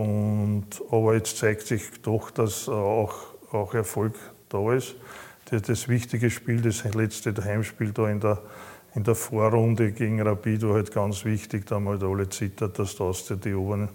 Und, 0.00 0.64
aber 0.90 1.14
jetzt 1.14 1.36
zeigt 1.36 1.66
sich 1.66 1.82
doch, 2.00 2.30
dass 2.30 2.70
auch, 2.70 3.12
auch 3.52 3.74
Erfolg 3.74 4.14
da 4.48 4.72
ist. 4.72 4.94
Das, 5.50 5.60
das 5.62 5.88
wichtige 5.88 6.30
Spiel, 6.30 6.62
das 6.62 6.84
letzte 6.94 7.34
Heimspiel 7.44 7.92
da 7.92 8.08
in 8.08 8.18
der, 8.18 8.40
in 8.94 9.04
der 9.04 9.14
Vorrunde 9.14 9.92
gegen 9.92 10.22
Rapid 10.22 10.62
war 10.62 10.74
halt 10.76 10.94
ganz 10.94 11.26
wichtig. 11.26 11.66
Da 11.66 11.74
haben 11.74 11.88
halt 11.88 12.02
alle 12.02 12.30
zittert, 12.30 12.78
dass 12.78 12.96
das 12.96 13.30
die 13.44 13.52
oberen, 13.52 13.90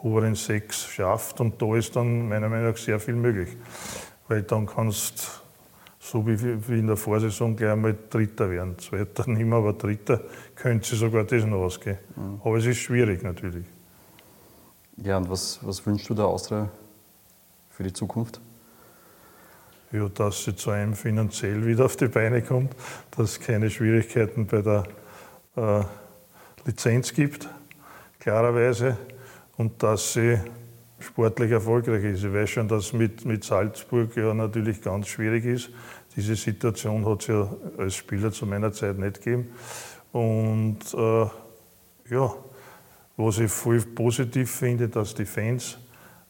oberen 0.00 0.36
sechs 0.36 0.86
schafft. 0.86 1.40
Und 1.40 1.60
da 1.60 1.74
ist 1.74 1.96
dann 1.96 2.28
meiner 2.28 2.48
Meinung 2.48 2.70
nach 2.70 2.76
sehr 2.76 3.00
viel 3.00 3.14
möglich. 3.14 3.56
Weil 4.28 4.42
dann 4.42 4.64
kannst 4.64 5.42
so 5.98 6.24
wie, 6.24 6.38
wie 6.68 6.78
in 6.78 6.86
der 6.86 6.96
Vorsaison 6.96 7.56
gleich 7.56 7.72
einmal 7.72 7.96
Dritter 8.08 8.48
werden. 8.48 8.78
Zweiter 8.78 9.28
nicht 9.28 9.44
mehr, 9.44 9.58
aber 9.58 9.72
Dritter 9.72 10.20
könnte 10.54 10.86
sie 10.88 10.94
sogar 10.94 11.24
das 11.24 11.44
noch 11.44 11.58
ausgehen. 11.58 11.98
Mhm. 12.14 12.40
Aber 12.44 12.58
es 12.58 12.66
ist 12.66 12.78
schwierig 12.78 13.24
natürlich. 13.24 13.66
Ja, 15.04 15.16
und 15.16 15.30
was, 15.30 15.60
was 15.62 15.84
wünschst 15.86 16.10
du 16.10 16.14
der 16.14 16.26
Austria 16.26 16.68
für 17.70 17.84
die 17.84 17.92
Zukunft? 17.92 18.40
Ja, 19.92 20.08
dass 20.08 20.44
sie 20.44 20.56
zu 20.56 20.70
einem 20.70 20.94
finanziell 20.94 21.64
wieder 21.64 21.84
auf 21.84 21.96
die 21.96 22.08
Beine 22.08 22.42
kommt, 22.42 22.74
dass 23.12 23.30
es 23.30 23.40
keine 23.40 23.70
Schwierigkeiten 23.70 24.46
bei 24.46 24.60
der 24.60 24.84
äh, 25.56 25.84
Lizenz 26.66 27.14
gibt, 27.14 27.48
klarerweise, 28.18 28.98
und 29.56 29.82
dass 29.82 30.14
sie 30.14 30.38
sportlich 30.98 31.52
erfolgreich 31.52 32.02
ist. 32.02 32.24
Ich 32.24 32.32
weiß 32.32 32.50
schon, 32.50 32.66
dass 32.66 32.92
mit, 32.92 33.24
mit 33.24 33.44
Salzburg 33.44 34.16
ja 34.16 34.34
natürlich 34.34 34.82
ganz 34.82 35.06
schwierig 35.06 35.44
ist. 35.44 35.70
Diese 36.16 36.34
Situation 36.34 37.06
hat 37.06 37.20
es 37.20 37.28
ja 37.28 37.48
als 37.78 37.94
Spieler 37.94 38.32
zu 38.32 38.46
meiner 38.46 38.72
Zeit 38.72 38.98
nicht 38.98 39.22
gegeben. 39.22 39.52
Und 40.10 40.78
äh, 40.92 41.26
ja, 42.10 42.34
was 43.18 43.38
ich 43.38 43.50
voll 43.50 43.80
positiv 43.80 44.50
finde, 44.50 44.88
dass 44.88 45.12
die 45.12 45.26
Fans 45.26 45.76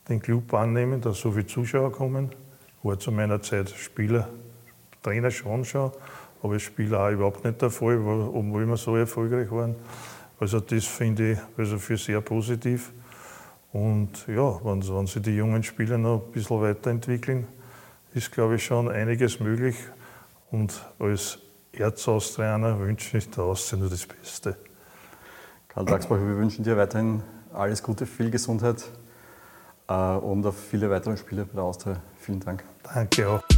den 0.09 0.21
Club 0.21 0.53
annehmen, 0.55 1.01
dass 1.01 1.21
so 1.21 1.31
viele 1.31 1.47
Zuschauer 1.47 1.93
kommen. 1.93 2.31
War 2.83 2.99
zu 2.99 3.13
meiner 3.13 3.43
Zeit 3.43 3.69
Spieler, 3.71 4.29
Trainer 5.03 5.31
schon 5.31 5.65
schon, 5.65 5.93
aber 6.43 6.55
als 6.55 6.63
Spieler 6.63 7.01
auch 7.01 7.11
überhaupt 7.11 7.45
nicht 7.45 7.61
der 7.61 7.71
Fall, 7.71 7.99
obwohl 7.99 8.67
wir 8.67 8.77
so 8.79 8.97
erfolgreich 8.97 9.51
waren. 9.51 9.77
Also 10.41 10.61
das 10.61 10.87
finde 10.87 11.33
ich 11.33 11.39
also 11.59 11.79
für 11.79 11.99
sehr 11.99 12.23
positiv. 12.23 12.93
Und 13.73 14.27
ja, 14.27 14.59
wenn, 14.65 14.83
wenn 14.89 15.07
sich 15.07 15.21
die 15.23 15.37
jungen 15.37 15.63
Spieler 15.63 15.99
noch 15.99 16.25
ein 16.25 16.33
bisschen 16.33 16.63
weiterentwickeln, 16.63 17.47
ist, 18.15 18.33
glaube 18.33 18.55
ich, 18.55 18.65
schon 18.65 18.89
einiges 18.89 19.41
möglich. 19.41 19.77
Und 20.51 20.81
als 20.99 21.39
Erzaustrianer 21.73 22.79
wünsche 22.81 23.19
ich 23.19 23.29
der 23.29 23.45
Austria 23.45 23.79
nur 23.79 23.91
das 23.91 24.07
Beste. 24.07 24.57
Karl 25.79 25.87
Draxbach, 25.87 26.19
wir 26.19 26.37
wünschen 26.37 26.65
dir 26.65 26.77
weiterhin 26.77 27.23
alles 27.55 27.85
Gute, 27.85 28.05
viel 28.05 28.33
Gesundheit 28.33 28.83
äh, 29.89 29.93
und 29.93 30.45
auf 30.45 30.59
viele 30.59 30.91
weitere 30.91 31.17
Spiele 31.17 31.45
bei 31.45 31.55
der 31.55 31.63
Austria. 31.63 32.03
Vielen 32.19 32.41
Dank. 32.41 32.65
Danke 32.83 33.29
auch. 33.29 33.58